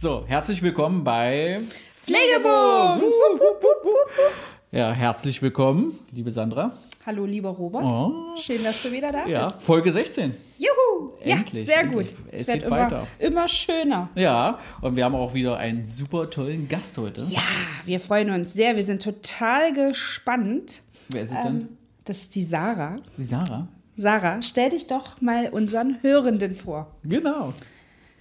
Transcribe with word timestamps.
So, 0.00 0.22
herzlich 0.28 0.62
willkommen 0.62 1.02
bei 1.02 1.60
wupp. 2.06 2.46
Ja, 4.70 4.92
herzlich 4.92 5.42
willkommen, 5.42 5.98
liebe 6.12 6.30
Sandra. 6.30 6.70
Hallo, 7.04 7.24
lieber 7.24 7.48
Robert. 7.48 7.82
Oh. 7.82 8.36
Schön, 8.36 8.62
dass 8.62 8.80
du 8.80 8.92
wieder 8.92 9.10
da 9.10 9.26
Ja, 9.26 9.48
bist. 9.48 9.60
Folge 9.60 9.90
16. 9.90 10.36
Juhu! 10.56 11.14
Endlich, 11.20 11.66
ja, 11.66 11.74
sehr 11.74 11.80
endlich. 11.80 12.14
gut. 12.14 12.16
Es 12.30 12.46
wird 12.46 12.58
geht 12.58 12.66
immer, 12.68 12.76
weiter. 12.76 13.06
immer 13.18 13.48
schöner. 13.48 14.08
Ja, 14.14 14.60
und 14.82 14.94
wir 14.94 15.04
haben 15.04 15.16
auch 15.16 15.34
wieder 15.34 15.56
einen 15.56 15.84
super 15.84 16.30
tollen 16.30 16.68
Gast 16.68 16.96
heute. 16.98 17.20
Ja, 17.22 17.42
wir 17.84 17.98
freuen 17.98 18.30
uns 18.30 18.52
sehr. 18.52 18.76
Wir 18.76 18.84
sind 18.84 19.02
total 19.02 19.72
gespannt. 19.72 20.82
Wer 21.08 21.22
ist 21.22 21.32
es 21.32 21.42
denn? 21.42 21.60
Ähm, 21.62 21.68
das 22.04 22.18
ist 22.18 22.36
die 22.36 22.44
Sarah. 22.44 22.98
Die 23.16 23.24
Sarah. 23.24 23.66
Sarah, 23.96 24.42
stell 24.42 24.70
dich 24.70 24.86
doch 24.86 25.20
mal 25.20 25.48
unseren 25.48 26.00
Hörenden 26.02 26.54
vor. 26.54 26.94
Genau. 27.02 27.52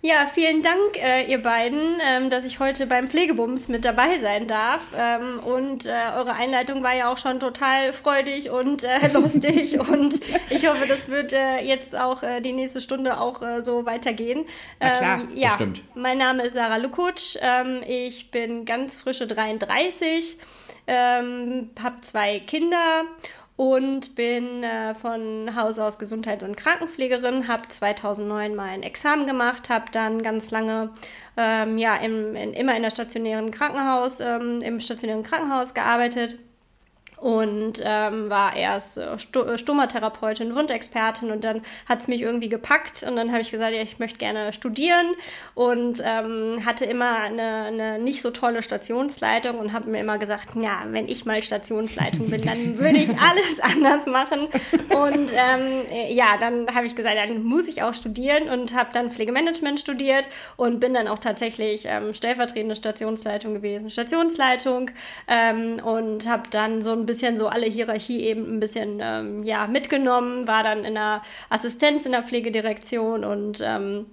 Ja, 0.01 0.27
vielen 0.31 0.61
Dank, 0.61 0.79
äh, 1.03 1.23
ihr 1.23 1.41
beiden, 1.41 1.99
ähm, 2.07 2.29
dass 2.29 2.45
ich 2.45 2.59
heute 2.59 2.85
beim 2.85 3.07
Pflegebums 3.07 3.67
mit 3.67 3.83
dabei 3.83 4.19
sein 4.19 4.47
darf. 4.47 4.81
Ähm, 4.95 5.39
und 5.39 5.87
äh, 5.87 5.91
eure 6.15 6.33
Einleitung 6.33 6.83
war 6.83 6.93
ja 6.93 7.11
auch 7.11 7.17
schon 7.17 7.39
total 7.39 7.93
freudig 7.93 8.51
und 8.51 8.83
äh, 8.83 9.07
lustig. 9.13 9.79
und 9.79 10.19
ich 10.51 10.67
hoffe, 10.69 10.87
das 10.87 11.09
wird 11.09 11.33
äh, 11.33 11.61
jetzt 11.61 11.97
auch 11.97 12.21
äh, 12.21 12.41
die 12.41 12.53
nächste 12.53 12.79
Stunde 12.79 13.19
auch 13.19 13.41
äh, 13.41 13.63
so 13.63 13.87
weitergehen. 13.87 14.45
Na 14.79 14.91
klar, 14.91 15.21
ähm, 15.21 15.29
ja, 15.33 15.49
bestimmt. 15.49 15.81
mein 15.95 16.19
Name 16.19 16.43
ist 16.43 16.53
Sarah 16.53 16.77
Lukutsch. 16.77 17.35
Ähm, 17.41 17.81
ich 17.87 18.29
bin 18.29 18.65
ganz 18.65 18.97
frische 18.97 19.25
33, 19.25 20.37
ähm, 20.85 21.71
habe 21.81 22.01
zwei 22.01 22.39
Kinder 22.39 23.03
und 23.57 24.15
bin 24.15 24.63
äh, 24.63 24.95
von 24.95 25.55
Haus 25.55 25.79
aus 25.79 25.97
Gesundheits- 25.97 26.43
und 26.43 26.55
Krankenpflegerin, 26.55 27.47
habe 27.47 27.67
2009 27.67 28.55
mein 28.55 28.83
Examen 28.83 29.25
gemacht, 29.25 29.69
habe 29.69 29.85
dann 29.91 30.21
ganz 30.21 30.51
lange 30.51 30.91
ähm, 31.35 31.77
ja, 31.77 31.95
im, 31.97 32.35
in, 32.35 32.53
immer 32.53 32.75
in 32.77 32.83
der 32.83 32.91
stationären 32.91 33.51
Krankenhaus, 33.51 34.19
ähm, 34.19 34.59
im 34.61 34.79
stationären 34.79 35.23
Krankenhaus 35.23 35.73
gearbeitet 35.73 36.37
und 37.17 37.81
ähm, 37.83 38.29
war 38.29 38.55
erst 38.55 38.97
äh, 38.97 39.17
Sto 39.17 39.57
Stomatherapeutin, 39.57 40.55
Wundexpertin 40.55 41.31
und 41.31 41.43
dann 41.43 41.61
hat 41.87 42.01
es 42.01 42.07
mich 42.07 42.21
irgendwie 42.21 42.49
gepackt 42.49 43.03
und 43.03 43.15
dann 43.15 43.31
habe 43.31 43.41
ich 43.41 43.51
gesagt, 43.51 43.73
ja, 43.73 43.81
ich 43.81 43.99
möchte 43.99 44.19
gerne 44.19 44.53
studieren 44.53 45.13
und 45.55 46.01
ähm, 46.05 46.63
hatte 46.65 46.85
immer 46.85 47.17
eine, 47.21 47.65
eine 47.65 47.99
nicht 47.99 48.21
so 48.21 48.29
tolle 48.31 48.61
Stationsleitung 48.61 49.57
und 49.57 49.73
habe 49.73 49.89
mir 49.89 49.99
immer 49.99 50.17
gesagt, 50.17 50.49
ja, 50.55 50.83
wenn 50.87 51.07
ich 51.07 51.25
mal 51.25 51.41
Stationsleitung 51.41 52.29
bin, 52.29 52.41
dann 52.45 52.77
würde 52.77 52.99
ich 52.99 53.09
alles 53.19 53.59
anders 53.61 54.05
machen. 54.05 54.47
Und 54.95 55.31
ähm, 55.33 55.85
äh, 55.91 56.13
ja, 56.13 56.37
dann 56.39 56.67
habe 56.73 56.85
ich 56.85 56.95
gesagt, 56.95 57.17
dann 57.17 57.43
muss 57.43 57.67
ich 57.67 57.81
auch 57.81 57.93
studieren 57.93 58.49
und 58.49 58.75
habe 58.75 58.89
dann 58.93 59.09
Pflegemanagement 59.09 59.79
studiert 59.79 60.29
und 60.55 60.79
bin 60.79 60.93
dann 60.93 61.07
auch 61.07 61.19
tatsächlich 61.19 61.85
ähm, 61.85 62.13
stellvertretende 62.13 62.75
Stationsleitung 62.75 63.55
gewesen, 63.55 63.89
Stationsleitung 63.89 64.91
ähm, 65.27 65.81
und 65.83 66.27
habe 66.27 66.43
dann 66.51 66.81
so 66.81 66.91
ein 66.91 67.06
bisschen 67.07 67.37
so 67.37 67.47
alle 67.47 67.65
Hierarchie 67.65 68.21
eben 68.21 68.43
ein 68.45 68.59
bisschen 68.59 68.99
ähm, 69.01 69.43
ja, 69.43 69.65
mitgenommen, 69.65 70.47
war 70.47 70.61
dann 70.61 70.85
in 70.85 70.93
der 70.93 71.23
Assistenz 71.49 72.05
in 72.05 72.11
der 72.11 72.21
Pflegedirektion 72.21 73.23
und 73.23 73.61
ähm, 73.65 74.05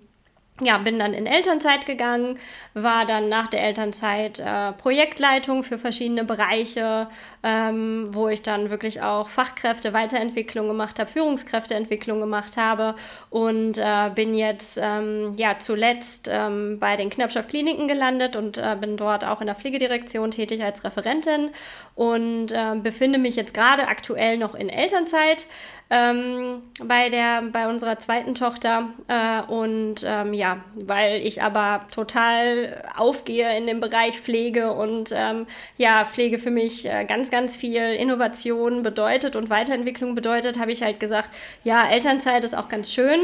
ja, 0.60 0.78
bin 0.78 1.00
dann 1.00 1.14
in 1.14 1.26
Elternzeit 1.26 1.84
gegangen, 1.84 2.38
war 2.74 3.06
dann 3.06 3.28
nach 3.28 3.48
der 3.48 3.64
Elternzeit 3.64 4.38
äh, 4.38 4.70
Projektleitung 4.72 5.64
für 5.64 5.78
verschiedene 5.78 6.22
Bereiche, 6.22 7.08
ähm, 7.42 8.10
wo 8.12 8.28
ich 8.28 8.40
dann 8.40 8.70
wirklich 8.70 9.02
auch 9.02 9.28
Fachkräfte 9.28 9.92
Weiterentwicklung 9.92 10.68
gemacht 10.68 11.00
habe, 11.00 11.10
Führungskräfteentwicklung 11.10 12.20
gemacht 12.20 12.56
habe 12.56 12.94
und 13.30 13.78
äh, 13.78 14.10
bin 14.14 14.36
jetzt 14.36 14.78
ähm, 14.80 15.34
ja 15.36 15.58
zuletzt 15.58 16.28
ähm, 16.30 16.78
bei 16.78 16.94
den 16.94 17.10
Knappschaft 17.10 17.48
Kliniken 17.48 17.88
gelandet 17.88 18.36
und 18.36 18.56
äh, 18.56 18.76
bin 18.80 18.96
dort 18.96 19.24
auch 19.24 19.40
in 19.40 19.48
der 19.48 19.56
Pflegedirektion 19.56 20.30
tätig 20.30 20.62
als 20.62 20.84
Referentin 20.84 21.50
und 21.96 22.52
äh, 22.52 22.76
befinde 22.80 23.18
mich 23.18 23.34
jetzt 23.34 23.54
gerade 23.54 23.88
aktuell 23.88 24.38
noch 24.38 24.54
in 24.54 24.68
Elternzeit 24.68 25.46
ähm, 25.90 26.62
bei 26.82 27.10
der 27.10 27.42
bei 27.52 27.68
unserer 27.68 27.98
zweiten 27.98 28.34
Tochter 28.34 28.88
äh, 29.08 29.42
und 29.52 29.96
ähm, 30.04 30.32
ja, 30.32 30.58
weil 30.74 31.20
ich 31.24 31.42
aber 31.42 31.86
total 31.90 32.82
aufgehe 32.96 33.56
in 33.56 33.66
dem 33.66 33.80
Bereich 33.80 34.18
Pflege 34.18 34.72
und 34.72 35.12
ähm, 35.14 35.46
ja 35.76 36.04
Pflege 36.06 36.38
für 36.38 36.50
mich 36.50 36.86
äh, 36.86 37.04
ganz 37.04 37.30
ganz 37.30 37.56
viel 37.56 37.82
Innovation 37.82 38.82
bedeutet 38.82 39.36
und 39.36 39.50
Weiterentwicklung 39.50 40.14
bedeutet, 40.14 40.58
habe 40.58 40.72
ich 40.72 40.82
halt 40.82 41.00
gesagt, 41.00 41.30
ja 41.64 41.86
Elternzeit 41.88 42.44
ist 42.44 42.56
auch 42.56 42.68
ganz 42.68 42.92
schön, 42.92 43.20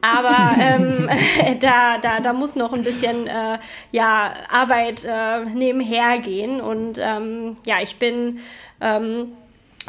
aber 0.00 0.56
ähm, 0.60 1.10
da 1.60 1.98
da 1.98 2.20
da 2.20 2.32
muss 2.32 2.54
noch 2.54 2.72
ein 2.72 2.84
bisschen 2.84 3.26
äh, 3.26 3.58
ja 3.90 4.32
Arbeit 4.50 5.04
äh, 5.04 5.44
nebenher 5.46 6.18
gehen 6.18 6.60
und 6.60 7.00
ähm, 7.02 7.56
ja 7.64 7.76
ich 7.82 7.96
bin 7.98 8.38
ähm, 8.80 9.32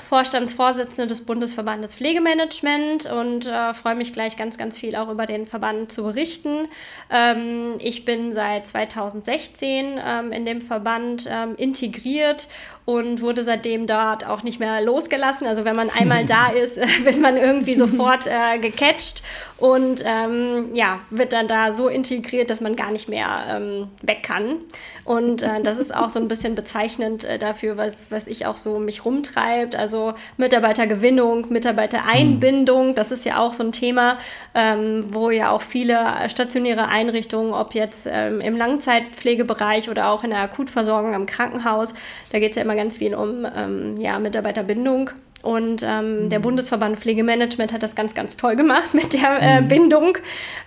Vorstandsvorsitzende 0.01 1.07
des 1.07 1.21
Bundesverbandes 1.21 1.95
Pflegemanagement 1.95 3.11
und 3.11 3.47
äh, 3.47 3.73
freue 3.73 3.95
mich 3.95 4.13
gleich 4.13 4.35
ganz, 4.35 4.57
ganz 4.57 4.77
viel 4.77 4.95
auch 4.95 5.09
über 5.09 5.25
den 5.25 5.45
Verband 5.45 5.91
zu 5.91 6.03
berichten. 6.03 6.67
Ähm, 7.09 7.75
ich 7.79 8.05
bin 8.05 8.31
seit 8.31 8.67
2016 8.67 9.99
ähm, 10.05 10.31
in 10.31 10.45
dem 10.45 10.61
Verband 10.61 11.27
ähm, 11.29 11.55
integriert 11.55 12.47
und 12.85 13.21
wurde 13.21 13.43
seitdem 13.43 13.87
dort 13.87 14.27
auch 14.27 14.43
nicht 14.43 14.59
mehr 14.59 14.79
losgelassen. 14.81 15.47
Also 15.47 15.65
wenn 15.65 15.75
man 15.75 15.89
einmal 15.99 16.25
da 16.25 16.49
ist, 16.49 16.77
wird 17.03 17.19
man 17.19 17.37
irgendwie 17.37 17.73
sofort 17.75 18.27
äh, 18.27 18.59
gecatcht 18.59 19.23
und 19.57 20.03
ähm, 20.05 20.69
ja, 20.73 20.99
wird 21.09 21.33
dann 21.33 21.47
da 21.47 21.73
so 21.73 21.87
integriert, 21.87 22.49
dass 22.49 22.61
man 22.61 22.75
gar 22.75 22.91
nicht 22.91 23.09
mehr 23.09 23.27
ähm, 23.49 23.87
weg 24.01 24.23
kann. 24.23 24.57
Und 25.03 25.43
äh, 25.43 25.61
das 25.61 25.77
ist 25.77 25.95
auch 25.95 26.09
so 26.09 26.19
ein 26.19 26.27
bisschen 26.27 26.55
bezeichnend 26.55 27.25
äh, 27.25 27.37
dafür, 27.37 27.77
was, 27.77 28.09
was 28.09 28.27
ich 28.27 28.47
auch 28.47 28.57
so 28.57 28.79
mich 28.79 29.05
rumtreibt. 29.05 29.75
Also 29.75 30.13
Mitarbeitergewinnung, 30.37 31.51
Mitarbeitereinbindung, 31.51 32.95
das 32.95 33.11
ist 33.11 33.23
ja 33.23 33.37
auch 33.39 33.53
so 33.53 33.63
ein 33.63 33.71
Thema, 33.71 34.17
ähm, 34.55 35.05
wo 35.11 35.29
ja 35.29 35.51
auch 35.51 35.61
viele 35.61 36.07
stationäre 36.27 36.87
Einrichtungen, 36.87 37.53
ob 37.53 37.75
jetzt 37.75 38.07
ähm, 38.07 38.41
im 38.41 38.57
Langzeitpflegebereich 38.57 39.89
oder 39.89 40.09
auch 40.09 40.23
in 40.23 40.31
der 40.31 40.39
Akutversorgung 40.39 41.13
am 41.13 41.27
Krankenhaus, 41.27 41.93
da 42.31 42.39
geht 42.39 42.51
es 42.51 42.55
ja 42.55 42.63
immer 42.63 42.74
ganz 42.75 42.97
viel 42.97 43.15
um 43.15 43.45
ähm, 43.55 43.97
ja, 43.97 44.19
Mitarbeiterbindung. 44.19 45.09
Und 45.41 45.83
ähm, 45.87 46.29
der 46.31 46.39
Bundesverband 46.39 46.97
Pflegemanagement 46.97 47.71
hat 47.71 47.83
das 47.83 47.93
ganz, 47.93 48.15
ganz 48.15 48.35
toll 48.35 48.55
gemacht 48.55 48.93
mit 48.93 49.13
der 49.13 49.57
äh, 49.59 49.61
Bindung. 49.61 50.17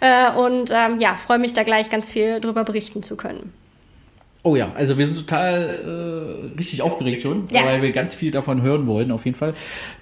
Äh, 0.01 0.31
und 0.39 0.71
ähm, 0.73 1.01
ja, 1.01 1.17
freue 1.17 1.39
mich 1.39 1.53
da 1.53 1.65
gleich 1.65 1.91
ganz 1.91 2.11
viel 2.11 2.41
drüber 2.41 2.63
berichten 2.65 3.03
zu 3.03 3.17
können. 3.17 3.53
Oh 4.45 4.55
ja, 4.55 4.71
also 4.77 4.97
wir 4.97 5.05
sind 5.05 5.28
total 5.28 6.51
äh, 6.53 6.57
richtig 6.57 6.81
aufgeregt 6.81 7.22
schon, 7.22 7.47
Ja. 7.51 7.66
weil 7.66 7.83
wir 7.83 7.91
ganz 7.91 8.15
viel 8.15 8.31
davon 8.31 8.63
hören 8.63 8.87
wollen, 8.87 9.11
auf 9.11 9.25
jeden 9.25 9.37
Fall. 9.37 9.53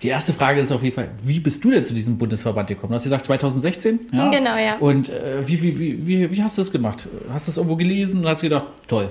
Die 0.02 0.08
erste 0.08 0.34
Frage 0.34 0.60
ist 0.60 0.70
auf 0.72 0.82
jeden 0.82 0.94
Fall, 0.94 1.08
wie 1.22 1.40
bist 1.40 1.64
du 1.64 1.70
denn 1.70 1.84
zu 1.86 1.94
diesem 1.94 2.18
Bundesverband 2.18 2.68
gekommen? 2.68 2.90
Du 2.90 2.96
hast 2.96 3.04
gesagt 3.04 3.24
2016? 3.24 4.08
Genau, 4.10 4.30
ja. 4.56 4.76
Und 4.78 5.08
äh, 5.08 5.38
wie, 5.48 5.62
wie, 5.62 5.78
wie, 5.78 6.06
wie, 6.06 6.30
wie 6.30 6.42
hast 6.42 6.58
du 6.58 6.60
das 6.60 6.70
gemacht? 6.70 7.08
Hast 7.32 7.48
du 7.48 7.50
das 7.50 7.56
irgendwo 7.56 7.76
gelesen 7.76 8.20
und 8.20 8.28
hast 8.28 8.42
gedacht, 8.42 8.66
toll. 8.88 9.10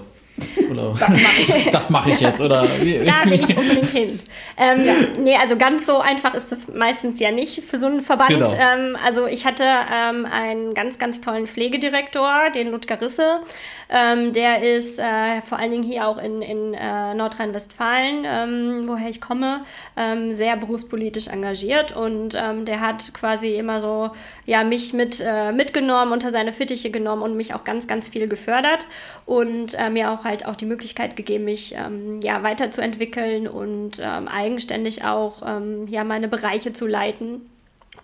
Oder 0.70 0.94
das 0.94 1.10
mache 1.10 1.58
ich. 1.58 1.70
das 1.70 1.90
mache 1.90 2.12
ich 2.12 2.20
jetzt, 2.20 2.42
oder? 2.42 2.64
da 2.64 2.80
will 2.80 3.04
ich 3.34 3.58
unbedingt 3.58 3.90
hin. 3.92 4.20
Ähm, 4.58 4.84
ja. 4.84 4.94
Nee, 5.18 5.38
also 5.38 5.56
ganz 5.56 5.86
so 5.86 6.00
einfach 6.00 6.34
ist 6.34 6.52
das 6.52 6.68
meistens 6.74 7.20
ja 7.20 7.32
nicht 7.32 7.64
für 7.64 7.80
so 7.80 7.88
einen 7.88 8.02
Verband. 8.02 8.30
Genau. 8.30 8.54
Ähm, 8.54 8.98
also 9.06 9.28
ich 9.28 9.46
hatte 9.46 9.64
ähm, 9.64 10.26
einen 10.26 10.74
ganz, 10.74 11.00
ganz 11.00 11.22
tollen 11.22 11.48
Pflegedirektor, 11.48 12.50
den 12.54 12.72
Ludger 12.72 13.00
Risse. 13.00 13.42
Ähm, 13.90 14.34
der 14.34 14.62
ist 14.62 15.00
äh, 15.00 15.42
vor 15.42 15.60
allen 15.60 15.72
Dingen 15.72 15.84
hier 15.84 16.08
auch 16.08 16.18
in, 16.18 16.42
in 16.42 16.74
äh, 16.74 17.14
Nordrhein-Westfalen, 17.14 18.26
ähm, 18.26 18.84
woher 18.88 19.10
ich 19.10 19.22
komme, 19.22 19.64
ähm, 19.96 20.36
sehr 20.36 20.58
berufspolitisch 20.58 21.28
engagiert 21.28 21.96
und 21.96 22.36
der 22.36 22.82
hat 22.82 23.14
quasi 23.14 23.56
immer 23.56 23.80
so, 23.80 24.12
ja, 24.46 24.64
mich 24.64 24.94
mit, 24.94 25.24
äh, 25.26 25.52
mitgenommen, 25.52 26.12
unter 26.12 26.32
seine 26.32 26.52
Fittiche 26.52 26.90
genommen 26.90 27.22
und 27.22 27.38
mich 27.38 27.54
auch 27.54 27.64
ganz, 27.64 27.88
ganz 27.88 28.10
viel 28.10 28.28
gefördert 28.28 28.88
und 29.26 29.76
äh, 29.76 29.90
mir 29.90 30.12
auch 30.12 30.25
halt 30.26 30.46
auch 30.46 30.56
die 30.56 30.66
Möglichkeit 30.66 31.16
gegeben, 31.16 31.46
mich 31.46 31.76
ähm, 31.78 32.20
ja, 32.22 32.44
weiterzuentwickeln 32.44 33.48
und 33.48 34.00
ähm, 34.00 34.28
eigenständig 34.28 35.06
auch 35.06 35.42
ähm, 35.46 35.88
ja, 35.88 36.04
meine 36.04 36.28
Bereiche 36.28 36.74
zu 36.74 36.88
leiten. 36.88 37.42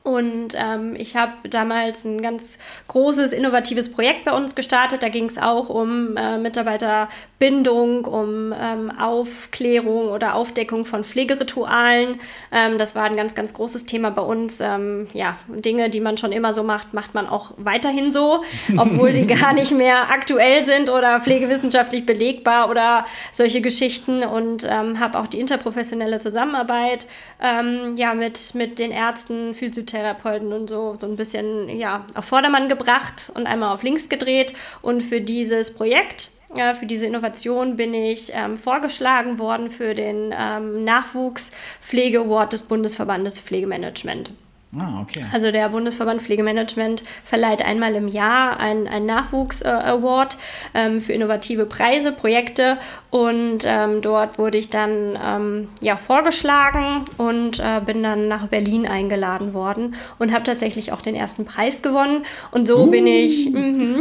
Und 0.03 0.55
ähm, 0.55 0.95
ich 0.97 1.15
habe 1.15 1.47
damals 1.47 2.05
ein 2.05 2.23
ganz 2.23 2.57
großes, 2.87 3.33
innovatives 3.33 3.91
Projekt 3.91 4.25
bei 4.25 4.31
uns 4.31 4.55
gestartet. 4.55 5.03
Da 5.03 5.09
ging 5.09 5.25
es 5.25 5.37
auch 5.37 5.69
um 5.69 6.17
äh, 6.17 6.39
Mitarbeiterbindung, 6.39 8.05
um 8.05 8.51
ähm, 8.51 8.91
Aufklärung 8.99 10.09
oder 10.09 10.33
Aufdeckung 10.33 10.85
von 10.85 11.03
Pflegeritualen. 11.03 12.19
Ähm, 12.51 12.79
das 12.79 12.95
war 12.95 13.03
ein 13.03 13.15
ganz, 13.15 13.35
ganz 13.35 13.53
großes 13.53 13.85
Thema 13.85 14.09
bei 14.09 14.23
uns. 14.23 14.59
Ähm, 14.59 15.07
ja, 15.13 15.37
Dinge, 15.47 15.91
die 15.91 15.99
man 15.99 16.17
schon 16.17 16.31
immer 16.31 16.55
so 16.55 16.63
macht, 16.63 16.95
macht 16.95 17.13
man 17.13 17.29
auch 17.29 17.53
weiterhin 17.57 18.11
so, 18.11 18.43
obwohl 18.77 19.13
die 19.13 19.27
gar 19.27 19.53
nicht 19.53 19.71
mehr 19.71 20.09
aktuell 20.09 20.65
sind 20.65 20.89
oder 20.89 21.21
pflegewissenschaftlich 21.21 22.07
belegbar 22.07 22.71
oder 22.71 23.05
solche 23.33 23.61
Geschichten. 23.61 24.23
Und 24.23 24.67
ähm, 24.67 24.99
habe 24.99 25.19
auch 25.19 25.27
die 25.27 25.39
interprofessionelle 25.39 26.17
Zusammenarbeit 26.17 27.07
ähm, 27.41 27.95
ja, 27.97 28.13
mit, 28.13 28.53
mit 28.55 28.79
den 28.79 28.91
Ärzten, 28.91 29.53
Physiotherapeuten, 29.53 30.53
und 30.53 30.69
so, 30.69 30.95
so 30.99 31.07
ein 31.07 31.15
bisschen 31.15 31.69
ja, 31.69 32.05
auf 32.15 32.25
Vordermann 32.25 32.69
gebracht 32.69 33.31
und 33.33 33.47
einmal 33.47 33.73
auf 33.73 33.83
links 33.83 34.09
gedreht. 34.09 34.53
Und 34.81 35.01
für 35.01 35.21
dieses 35.21 35.73
Projekt 35.73 36.31
äh, 36.55 36.75
für 36.75 36.85
diese 36.85 37.05
Innovation 37.05 37.75
bin 37.75 37.93
ich 37.93 38.31
ähm, 38.33 38.57
vorgeschlagen 38.57 39.39
worden 39.39 39.71
für 39.71 39.95
den 39.95 40.33
ähm, 40.37 40.83
Nachwuchspflege-Award 40.83 42.53
des 42.53 42.63
Bundesverbandes 42.63 43.39
Pflegemanagement. 43.39 44.33
Ah, 44.77 45.01
okay. 45.01 45.25
Also 45.33 45.51
der 45.51 45.67
Bundesverband 45.67 46.21
Pflegemanagement 46.21 47.03
verleiht 47.25 47.61
einmal 47.61 47.93
im 47.95 48.07
Jahr 48.07 48.57
einen, 48.57 49.05
Nachwuchs-Award 49.05 50.37
ähm, 50.73 51.01
für 51.01 51.11
innovative 51.11 51.65
Preise, 51.65 52.13
Projekte 52.13 52.77
und 53.09 53.65
ähm, 53.65 54.01
dort 54.01 54.37
wurde 54.37 54.57
ich 54.57 54.69
dann 54.69 55.19
ähm, 55.21 55.67
ja, 55.81 55.97
vorgeschlagen 55.97 57.03
und 57.17 57.59
äh, 57.59 57.81
bin 57.85 58.01
dann 58.01 58.29
nach 58.29 58.47
Berlin 58.47 58.87
eingeladen 58.87 59.53
worden 59.53 59.95
und 60.19 60.31
habe 60.31 60.45
tatsächlich 60.45 60.93
auch 60.93 61.01
den 61.01 61.15
ersten 61.15 61.43
Preis 61.43 61.81
gewonnen 61.81 62.25
und 62.51 62.65
so 62.65 62.83
uh. 62.83 62.87
bin 62.89 63.07
ich 63.07 63.49
mm, 63.51 63.99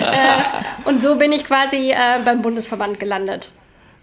äh, 0.00 0.88
und 0.88 1.00
so 1.00 1.14
bin 1.14 1.30
ich 1.30 1.44
quasi 1.44 1.92
äh, 1.92 2.20
beim 2.24 2.42
Bundesverband 2.42 2.98
gelandet. 2.98 3.52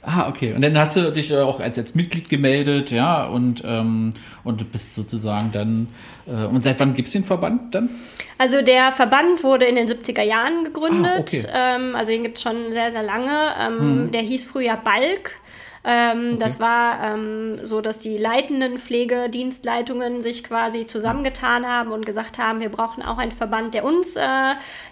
Ah, 0.10 0.30
okay. 0.30 0.54
Und 0.54 0.62
dann 0.62 0.78
hast 0.78 0.96
du 0.96 1.12
dich 1.12 1.36
auch 1.36 1.60
als, 1.60 1.78
als 1.78 1.94
Mitglied 1.94 2.30
gemeldet, 2.30 2.92
ja, 2.92 3.26
und, 3.26 3.62
ähm, 3.66 4.12
und 4.46 4.72
bist 4.72 4.96
sozusagen 4.96 5.52
dann. 5.52 5.88
Äh, 6.26 6.46
und 6.46 6.64
seit 6.64 6.80
wann 6.80 6.94
gibt 6.94 7.08
es 7.08 7.12
den 7.12 7.26
Verband 7.26 7.76
dann? 7.76 7.90
Also 8.38 8.62
der 8.62 8.94
Verband 8.94 9.44
wurde 9.44 9.66
in 9.66 9.76
den 9.76 9.90
70er 9.90 10.22
Jahren 10.22 10.64
gegründet. 10.64 11.12
Ah, 11.14 11.20
okay. 11.20 11.46
ähm, 11.54 11.96
also 11.98 12.12
den 12.12 12.24
gibt 12.24 12.38
es 12.38 12.44
schon 12.44 12.72
sehr, 12.72 12.92
sehr 12.92 13.04
lange. 13.04 13.50
Ähm, 13.60 13.80
hm. 13.80 14.12
Der 14.12 14.22
hieß 14.22 14.46
früher 14.46 14.78
Balk. 14.78 15.32
Ähm, 15.90 16.34
okay. 16.34 16.38
Das 16.40 16.60
war 16.60 17.02
ähm, 17.02 17.60
so, 17.64 17.80
dass 17.80 18.02
die 18.02 18.18
leitenden 18.18 18.78
Pflegedienstleitungen 18.78 20.22
sich 20.22 20.44
quasi 20.44 20.86
zusammengetan 20.86 21.66
haben 21.66 21.94
und 21.94 22.06
gesagt 22.06 22.40
haben, 22.40 22.60
wir 22.60 22.68
brauchen 22.68 23.02
auch 23.02 23.18
einen 23.18 23.32
Verband, 23.32 23.74
der 23.74 23.86
uns 23.86 24.18
äh, 24.18 24.22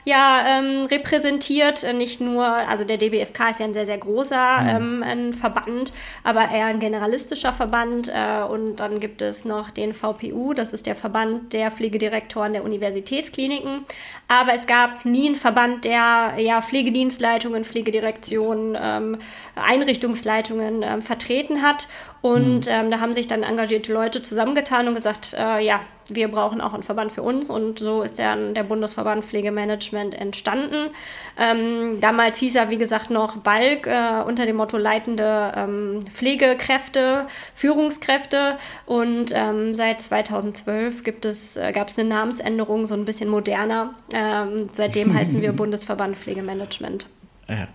ja 0.06 0.46
ähm, 0.48 0.86
repräsentiert. 0.86 1.86
Nicht 1.96 2.22
nur, 2.22 2.46
also 2.46 2.86
der 2.86 2.96
DBFK 2.98 3.50
ist 3.52 3.60
ja 3.60 3.66
ein 3.66 3.74
sehr, 3.74 3.86
sehr 3.86 3.98
großer 3.98 4.80
mhm. 4.80 5.04
ein 5.04 5.34
Verband, 5.34 5.92
aber 6.24 6.50
eher 6.50 6.68
ein 6.68 6.80
generalistischer 6.80 7.52
Verband. 7.52 8.10
Äh, 8.16 8.44
und 8.44 8.78
dann 8.78 9.02
gibt 9.02 9.22
es 9.22 9.44
noch 9.44 9.72
den 9.72 9.94
VPU, 9.94 10.54
das 10.54 10.72
ist 10.72 10.86
der 10.86 10.96
Verband 10.96 11.52
der 11.52 11.72
Pflegedirektoren 11.72 12.54
der 12.54 12.64
Universitätskliniken. 12.64 13.86
Aber 14.30 14.54
es 14.54 14.66
gab 14.66 15.04
nie 15.04 15.28
einen 15.28 15.36
Verband, 15.36 15.84
der 15.84 16.36
ja 16.38 16.62
Pflegedienstleitungen, 16.62 17.66
Pflegedirektionen, 17.66 18.78
ähm, 18.82 19.18
Einrichtungsleitungen 19.56 20.85
ähm, 20.86 21.02
vertreten 21.02 21.62
hat. 21.62 21.88
Und 22.22 22.66
mhm. 22.66 22.72
ähm, 22.72 22.92
da 22.92 23.00
haben 23.00 23.14
sich 23.14 23.28
dann 23.28 23.44
engagierte 23.44 23.94
Leute 23.94 24.22
zusammengetan 24.22 24.88
und 24.88 24.96
gesagt, 24.96 25.36
äh, 25.38 25.64
ja, 25.64 25.82
wir 26.10 26.28
brauchen 26.28 26.62
auch 26.62 26.74
einen 26.74 26.84
Verband 26.84 27.12
für 27.12 27.22
uns. 27.22 27.50
Und 27.50 27.80
so 27.80 28.02
ist 28.02 28.20
dann 28.20 28.54
der 28.54 28.64
Bundesverband 28.64 29.26
Pflegemanagement 29.26 30.14
entstanden. 30.14 30.90
Ähm, 31.38 32.00
damals 32.00 32.40
hieß 32.40 32.56
er, 32.56 32.70
wie 32.70 32.78
gesagt, 32.78 33.10
noch 33.10 33.38
Balk 33.38 33.88
äh, 33.88 34.24
unter 34.26 34.46
dem 34.46 34.56
Motto 34.56 34.78
leitende 34.78 35.52
ähm, 35.56 36.00
Pflegekräfte, 36.10 37.28
Führungskräfte. 37.54 38.58
Und 38.86 39.32
ähm, 39.34 39.76
seit 39.76 40.02
2012 40.02 41.04
gibt 41.04 41.26
es, 41.26 41.58
äh, 41.58 41.72
gab 41.72 41.90
es 41.90 42.00
eine 42.00 42.10
Namensänderung, 42.10 42.88
so 42.88 42.96
ein 42.96 43.06
bisschen 43.06 43.30
moderner. 43.30 43.94
Ähm, 44.14 44.70
seitdem 44.74 45.14
heißen 45.18 45.42
wir 45.42 45.54
Bundesverband 45.54 46.18
Pflegemanagement. 46.18 47.08
Ja. 47.48 47.68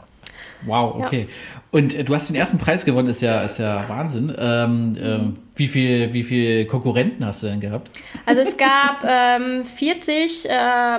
Wow, 0.67 0.97
okay. 0.97 1.27
Ja. 1.29 1.61
Und 1.71 1.95
äh, 1.95 2.05
du 2.05 2.15
hast 2.15 2.29
den 2.29 2.37
ersten 2.37 2.59
Preis 2.59 2.85
gewonnen, 2.85 3.09
ist 3.09 3.21
ja, 3.21 3.43
ist 3.43 3.59
ja 3.59 3.89
Wahnsinn. 3.89 4.35
Ähm, 4.39 4.97
äh, 4.97 5.59
wie 5.59 5.67
viel, 5.67 6.13
wie 6.13 6.23
viel 6.23 6.67
Konkurrenten 6.67 7.25
hast 7.25 7.43
du 7.43 7.47
denn 7.47 7.61
gehabt? 7.61 7.91
Also 8.27 8.43
es 8.43 8.57
gab 8.57 9.05
ähm, 9.07 9.65
40 9.65 10.47
äh, 10.47 10.49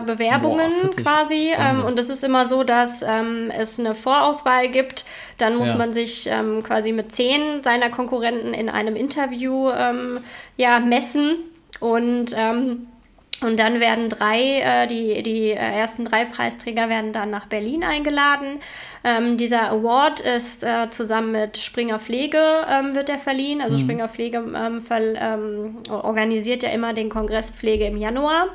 Bewerbungen 0.06 0.70
Boah, 0.70 0.82
40. 0.82 1.04
quasi. 1.04 1.52
Ähm, 1.58 1.84
und 1.84 2.00
es 2.00 2.10
ist 2.10 2.24
immer 2.24 2.48
so, 2.48 2.64
dass 2.64 3.02
ähm, 3.02 3.52
es 3.56 3.80
eine 3.80 3.96
Vorauswahl 3.96 4.70
gibt. 4.70 5.06
Dann 5.38 5.58
muss 5.58 5.70
ja. 5.70 5.76
man 5.76 5.94
sich 5.94 6.28
ähm, 6.28 6.64
quasi 6.64 6.92
mit 6.92 7.12
zehn 7.12 7.64
seiner 7.64 7.90
Konkurrenten 7.90 8.54
in 8.54 8.70
einem 8.70 8.96
Interview 8.96 9.70
ähm, 9.72 10.20
ja, 10.58 10.80
messen. 10.80 11.38
Und 11.80 12.36
ähm, 12.38 12.88
und 13.42 13.58
dann 13.58 13.80
werden 13.80 14.10
drei, 14.10 14.60
äh, 14.60 14.88
die, 14.88 15.24
die 15.24 15.50
äh, 15.50 15.56
ersten 15.56 16.06
drei 16.06 16.26
Preisträger 16.26 16.90
werden 16.90 17.12
dann 17.12 17.32
nach 17.32 17.48
Berlin 17.48 17.84
eingeladen. 17.84 18.60
Ähm, 19.04 19.38
dieser 19.38 19.72
Award 19.72 20.20
ist 20.20 20.64
äh, 20.64 20.90
zusammen 20.92 21.32
mit 21.32 21.58
Springer 21.58 21.98
Pflege 21.98 22.40
ähm, 22.70 22.94
wird 22.94 23.10
er 23.10 23.18
verliehen. 23.18 23.62
Also 23.62 23.78
mhm. 23.78 23.82
Springer 23.82 24.10
Pflege 24.10 24.38
ähm, 24.38 24.82
ähm, 24.92 25.78
organisiert 25.90 26.62
ja 26.62 26.70
immer 26.70 26.94
den 26.94 27.10
Kongress 27.10 27.50
Pflege 27.50 27.86
im 27.86 27.98
Januar. 27.98 28.50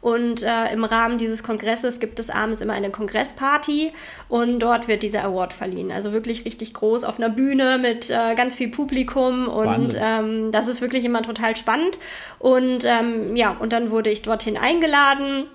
Und 0.00 0.42
äh, 0.42 0.72
im 0.72 0.84
Rahmen 0.84 1.18
dieses 1.18 1.42
Kongresses 1.42 2.00
gibt 2.00 2.20
es 2.20 2.30
abends 2.30 2.60
immer 2.60 2.72
eine 2.72 2.90
Kongressparty 2.90 3.92
und 4.28 4.60
dort 4.60 4.88
wird 4.88 5.02
dieser 5.02 5.24
Award 5.24 5.52
verliehen. 5.52 5.90
Also 5.90 6.12
wirklich 6.12 6.44
richtig 6.44 6.74
groß 6.74 7.04
auf 7.04 7.18
einer 7.18 7.30
Bühne 7.30 7.78
mit 7.78 8.10
äh, 8.10 8.34
ganz 8.34 8.54
viel 8.54 8.68
Publikum 8.68 9.48
und 9.48 9.96
ähm, 10.00 10.52
das 10.52 10.68
ist 10.68 10.80
wirklich 10.80 11.04
immer 11.04 11.22
total 11.22 11.56
spannend. 11.56 11.98
Und 12.38 12.84
ähm, 12.84 13.36
ja, 13.36 13.56
und 13.58 13.72
dann 13.72 13.90
wurde 13.90 14.10
ich 14.10 14.22
dorthin 14.22 14.56
eingeladen 14.56 15.46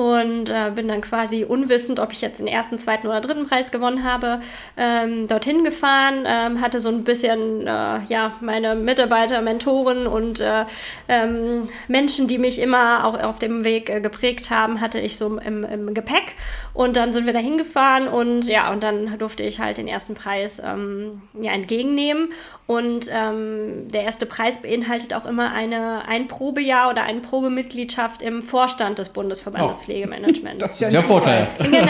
und 0.00 0.48
äh, 0.48 0.72
bin 0.74 0.88
dann 0.88 1.02
quasi 1.02 1.44
unwissend, 1.44 2.00
ob 2.00 2.12
ich 2.12 2.22
jetzt 2.22 2.40
den 2.40 2.46
ersten, 2.46 2.78
zweiten 2.78 3.06
oder 3.06 3.20
dritten 3.20 3.46
Preis 3.46 3.70
gewonnen 3.70 4.02
habe, 4.02 4.40
ähm, 4.78 5.28
dorthin 5.28 5.62
gefahren, 5.62 6.24
ähm, 6.26 6.62
hatte 6.62 6.80
so 6.80 6.88
ein 6.88 7.04
bisschen 7.04 7.66
äh, 7.66 8.00
ja 8.08 8.32
meine 8.40 8.74
Mitarbeiter, 8.76 9.42
Mentoren 9.42 10.06
und 10.06 10.40
äh, 10.40 10.64
ähm, 11.08 11.68
Menschen, 11.86 12.28
die 12.28 12.38
mich 12.38 12.60
immer 12.60 13.04
auch 13.04 13.22
auf 13.22 13.38
dem 13.38 13.62
Weg 13.62 13.90
äh, 13.90 14.00
geprägt 14.00 14.50
haben, 14.50 14.80
hatte 14.80 14.98
ich 14.98 15.18
so 15.18 15.36
im, 15.36 15.64
im, 15.64 15.92
Gepäck. 15.92 16.34
Und 16.72 16.96
dann 16.96 17.12
sind 17.12 17.26
wir 17.26 17.34
da 17.34 17.38
hingefahren 17.38 18.08
und 18.08 18.46
ja 18.46 18.72
und 18.72 18.82
dann 18.82 19.18
durfte 19.18 19.42
ich 19.42 19.60
halt 19.60 19.76
den 19.76 19.88
ersten 19.88 20.14
Preis 20.14 20.62
ähm, 20.64 21.20
ja 21.34 21.52
entgegennehmen 21.52 22.30
und 22.70 23.06
ähm, 23.12 23.88
der 23.88 24.04
erste 24.04 24.26
Preis 24.26 24.62
beinhaltet 24.62 25.12
auch 25.12 25.26
immer 25.26 25.52
eine 25.52 26.02
ein 26.06 26.28
Probejahr 26.28 26.88
oder 26.88 27.02
eine 27.02 27.18
Probemitgliedschaft 27.18 28.22
im 28.22 28.44
Vorstand 28.44 29.00
des 29.00 29.08
Bundesverbandes 29.08 29.78
oh. 29.80 29.84
Pflegemanagement. 29.86 30.62
Das 30.62 30.80
ist 30.80 30.92
ja 30.92 31.02
vorteilhaft. 31.02 31.58
Genau. 31.58 31.80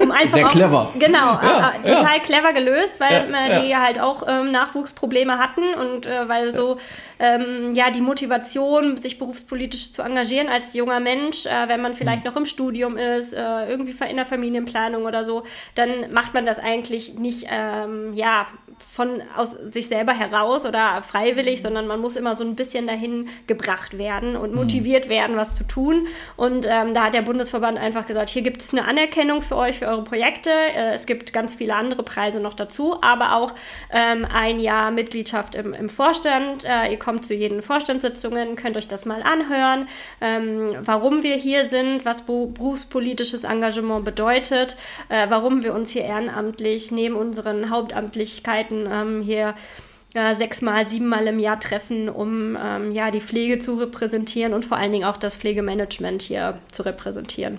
um 0.02 0.28
Sehr 0.28 0.46
clever. 0.46 0.88
Auch, 0.94 0.98
genau, 0.98 1.18
ja, 1.42 1.74
äh, 1.74 1.86
total 1.86 2.16
ja. 2.16 2.22
clever 2.22 2.54
gelöst, 2.54 3.00
weil 3.00 3.30
ja, 3.30 3.58
äh, 3.58 3.60
die 3.60 3.76
halt 3.76 4.00
auch 4.00 4.22
ähm, 4.26 4.50
Nachwuchsprobleme 4.50 5.36
hatten 5.36 5.74
und 5.74 6.06
äh, 6.06 6.26
weil 6.30 6.56
so 6.56 6.78
ähm, 7.18 7.74
ja 7.74 7.90
die 7.90 8.00
Motivation, 8.00 8.96
sich 8.96 9.18
berufspolitisch 9.18 9.92
zu 9.92 10.00
engagieren 10.00 10.48
als 10.48 10.72
junger 10.72 11.00
Mensch, 11.00 11.44
äh, 11.44 11.68
wenn 11.68 11.82
man 11.82 11.92
vielleicht 11.92 12.24
mhm. 12.24 12.30
noch 12.30 12.36
im 12.38 12.46
Studium 12.46 12.96
ist, 12.96 13.34
äh, 13.34 13.68
irgendwie 13.68 13.94
in 14.08 14.16
der 14.16 14.24
Familienplanung 14.24 15.04
oder 15.04 15.22
so, 15.22 15.42
dann 15.74 16.12
macht 16.14 16.32
man 16.32 16.46
das 16.46 16.58
eigentlich 16.58 17.18
nicht, 17.18 17.48
ähm, 17.50 18.14
ja, 18.14 18.46
von 18.90 19.22
aus 19.36 19.52
sich 19.52 19.88
selber 19.88 20.12
heraus 20.12 20.66
oder 20.66 21.02
freiwillig, 21.02 21.62
sondern 21.62 21.86
man 21.86 22.00
muss 22.00 22.16
immer 22.16 22.36
so 22.36 22.44
ein 22.44 22.56
bisschen 22.56 22.86
dahin 22.86 23.28
gebracht 23.46 23.96
werden 23.96 24.36
und 24.36 24.54
motiviert 24.54 25.08
werden, 25.08 25.36
was 25.36 25.54
zu 25.54 25.64
tun. 25.64 26.06
Und 26.36 26.66
ähm, 26.68 26.92
da 26.92 27.04
hat 27.04 27.14
der 27.14 27.22
Bundesverband 27.22 27.78
einfach 27.78 28.06
gesagt, 28.06 28.28
hier 28.28 28.42
gibt 28.42 28.60
es 28.60 28.72
eine 28.72 28.86
Anerkennung 28.86 29.40
für 29.40 29.56
euch, 29.56 29.78
für 29.78 29.86
eure 29.86 30.04
Projekte. 30.04 30.50
Äh, 30.50 30.92
es 30.92 31.06
gibt 31.06 31.32
ganz 31.32 31.54
viele 31.54 31.74
andere 31.74 32.02
Preise 32.02 32.40
noch 32.40 32.54
dazu, 32.54 32.98
aber 33.02 33.36
auch 33.36 33.54
ähm, 33.90 34.26
ein 34.30 34.60
Jahr 34.60 34.90
Mitgliedschaft 34.90 35.54
im, 35.54 35.72
im 35.72 35.88
Vorstand. 35.88 36.64
Äh, 36.64 36.90
ihr 36.90 36.98
kommt 36.98 37.24
zu 37.24 37.34
jeden 37.34 37.62
Vorstandssitzungen, 37.62 38.56
könnt 38.56 38.76
euch 38.76 38.88
das 38.88 39.06
mal 39.06 39.22
anhören, 39.22 39.88
ähm, 40.20 40.76
warum 40.80 41.22
wir 41.22 41.36
hier 41.36 41.68
sind, 41.68 42.04
was 42.04 42.22
berufspolitisches 42.22 43.44
Engagement 43.44 44.04
bedeutet, 44.04 44.76
äh, 45.08 45.26
warum 45.28 45.62
wir 45.62 45.74
uns 45.74 45.90
hier 45.90 46.04
ehrenamtlich 46.04 46.90
neben 46.90 47.16
unseren 47.16 47.70
Hauptamtlichkeiten 47.70 48.71
ähm, 48.90 49.22
hier 49.22 49.54
äh, 50.14 50.34
sechsmal, 50.34 50.86
siebenmal 50.88 51.26
im 51.26 51.38
Jahr 51.38 51.58
treffen, 51.58 52.08
um 52.08 52.56
ähm, 52.62 52.92
ja, 52.92 53.10
die 53.10 53.20
Pflege 53.20 53.58
zu 53.58 53.76
repräsentieren 53.76 54.52
und 54.52 54.64
vor 54.64 54.76
allen 54.76 54.92
Dingen 54.92 55.04
auch 55.04 55.16
das 55.16 55.34
Pflegemanagement 55.36 56.22
hier 56.22 56.58
zu 56.70 56.82
repräsentieren. 56.82 57.58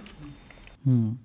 Hm. 0.84 1.18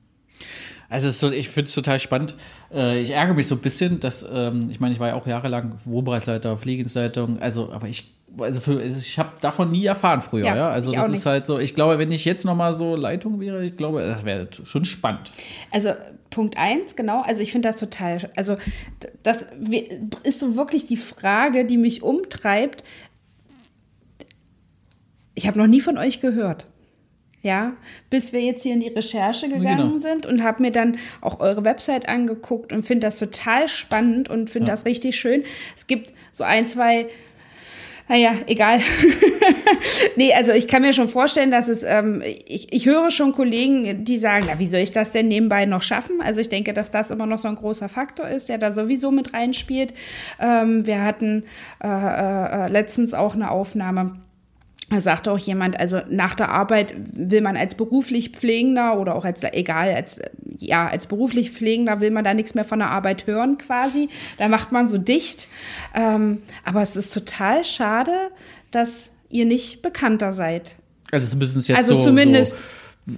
Also 0.88 1.10
so, 1.10 1.30
ich 1.30 1.50
finde 1.50 1.68
es 1.68 1.74
total 1.74 1.98
spannend. 1.98 2.34
Äh, 2.72 3.00
ich 3.00 3.10
ärgere 3.10 3.34
mich 3.34 3.46
so 3.46 3.56
ein 3.56 3.60
bisschen, 3.60 4.00
dass, 4.00 4.26
ähm, 4.30 4.70
ich 4.70 4.80
meine, 4.80 4.94
ich 4.94 5.00
war 5.00 5.08
ja 5.08 5.14
auch 5.14 5.26
jahrelang 5.26 5.78
Wohnbereichsleiter, 5.84 6.56
Pflegedienstleitung, 6.56 7.40
also, 7.40 7.72
aber 7.72 7.88
ich 7.88 8.14
also, 8.38 8.60
für, 8.60 8.78
also 8.78 8.98
ich 8.98 9.18
habe 9.18 9.30
davon 9.40 9.70
nie 9.70 9.86
erfahren 9.86 10.20
früher, 10.20 10.44
ja. 10.44 10.56
ja? 10.56 10.68
Also 10.68 10.92
das 10.92 11.10
ist 11.10 11.26
halt 11.26 11.46
so, 11.46 11.58
ich 11.58 11.74
glaube, 11.74 11.98
wenn 11.98 12.12
ich 12.12 12.24
jetzt 12.24 12.44
nochmal 12.44 12.74
so 12.74 12.94
Leitung 12.94 13.40
wäre, 13.40 13.64
ich 13.64 13.76
glaube, 13.76 14.02
das 14.02 14.24
wäre 14.24 14.48
schon 14.64 14.84
spannend. 14.84 15.30
Also 15.70 15.90
Punkt 16.38 16.56
eins, 16.56 16.94
genau. 16.94 17.22
Also 17.22 17.42
ich 17.42 17.50
finde 17.50 17.68
das 17.68 17.80
total, 17.80 18.30
also 18.36 18.58
das 19.24 19.44
ist 20.22 20.38
so 20.38 20.54
wirklich 20.54 20.86
die 20.86 20.96
Frage, 20.96 21.64
die 21.64 21.76
mich 21.76 22.04
umtreibt. 22.04 22.84
Ich 25.34 25.48
habe 25.48 25.58
noch 25.58 25.66
nie 25.66 25.80
von 25.80 25.98
euch 25.98 26.20
gehört. 26.20 26.68
Ja, 27.42 27.72
bis 28.08 28.32
wir 28.32 28.40
jetzt 28.40 28.62
hier 28.62 28.72
in 28.72 28.78
die 28.78 28.86
Recherche 28.86 29.48
gegangen 29.48 29.88
genau. 29.88 29.98
sind 29.98 30.26
und 30.26 30.44
habe 30.44 30.62
mir 30.62 30.70
dann 30.70 30.98
auch 31.20 31.40
eure 31.40 31.64
Website 31.64 32.08
angeguckt 32.08 32.72
und 32.72 32.84
finde 32.84 33.08
das 33.08 33.18
total 33.18 33.66
spannend 33.66 34.28
und 34.28 34.48
finde 34.48 34.68
ja. 34.68 34.74
das 34.74 34.84
richtig 34.84 35.16
schön. 35.16 35.42
Es 35.74 35.88
gibt 35.88 36.12
so 36.30 36.44
ein, 36.44 36.68
zwei 36.68 37.08
naja, 38.08 38.32
egal. 38.46 38.80
nee, 40.16 40.32
also 40.32 40.52
ich 40.52 40.66
kann 40.66 40.82
mir 40.82 40.92
schon 40.92 41.08
vorstellen, 41.08 41.50
dass 41.50 41.68
es, 41.68 41.84
ähm, 41.84 42.22
ich, 42.46 42.72
ich 42.72 42.86
höre 42.86 43.10
schon 43.10 43.32
Kollegen, 43.32 44.04
die 44.04 44.16
sagen, 44.16 44.46
na, 44.48 44.58
wie 44.58 44.66
soll 44.66 44.80
ich 44.80 44.92
das 44.92 45.12
denn 45.12 45.28
nebenbei 45.28 45.66
noch 45.66 45.82
schaffen? 45.82 46.20
Also 46.22 46.40
ich 46.40 46.48
denke, 46.48 46.72
dass 46.72 46.90
das 46.90 47.10
immer 47.10 47.26
noch 47.26 47.38
so 47.38 47.48
ein 47.48 47.56
großer 47.56 47.88
Faktor 47.88 48.28
ist, 48.28 48.48
der 48.48 48.58
da 48.58 48.70
sowieso 48.70 49.10
mit 49.10 49.34
reinspielt. 49.34 49.92
Ähm, 50.40 50.86
wir 50.86 51.02
hatten 51.02 51.44
äh, 51.82 51.88
äh, 51.88 52.68
letztens 52.68 53.14
auch 53.14 53.34
eine 53.34 53.50
Aufnahme 53.50 54.16
da 54.90 55.00
sagte 55.00 55.30
auch 55.30 55.38
jemand, 55.38 55.78
also 55.78 56.00
nach 56.08 56.34
der 56.34 56.48
Arbeit 56.48 56.94
will 57.12 57.42
man 57.42 57.56
als 57.56 57.74
beruflich 57.74 58.30
Pflegender 58.30 58.98
oder 58.98 59.14
auch 59.14 59.24
als, 59.24 59.42
egal, 59.42 59.94
als, 59.94 60.18
ja, 60.58 60.88
als 60.88 61.06
beruflich 61.06 61.50
Pflegender 61.50 62.00
will 62.00 62.10
man 62.10 62.24
da 62.24 62.32
nichts 62.32 62.54
mehr 62.54 62.64
von 62.64 62.78
der 62.78 62.90
Arbeit 62.90 63.26
hören 63.26 63.58
quasi. 63.58 64.08
Da 64.38 64.48
macht 64.48 64.72
man 64.72 64.88
so 64.88 64.96
dicht. 64.96 65.48
Ähm, 65.94 66.38
aber 66.64 66.80
es 66.80 66.96
ist 66.96 67.12
total 67.12 67.64
schade, 67.64 68.12
dass 68.70 69.10
ihr 69.28 69.44
nicht 69.44 69.82
bekannter 69.82 70.32
seid. 70.32 70.76
Also 71.10 71.36
müssen 71.36 71.58
es 71.58 71.68
jetzt 71.68 71.76
also 71.76 71.98
so, 71.98 72.06
zumindest 72.06 72.58
so 72.58 72.64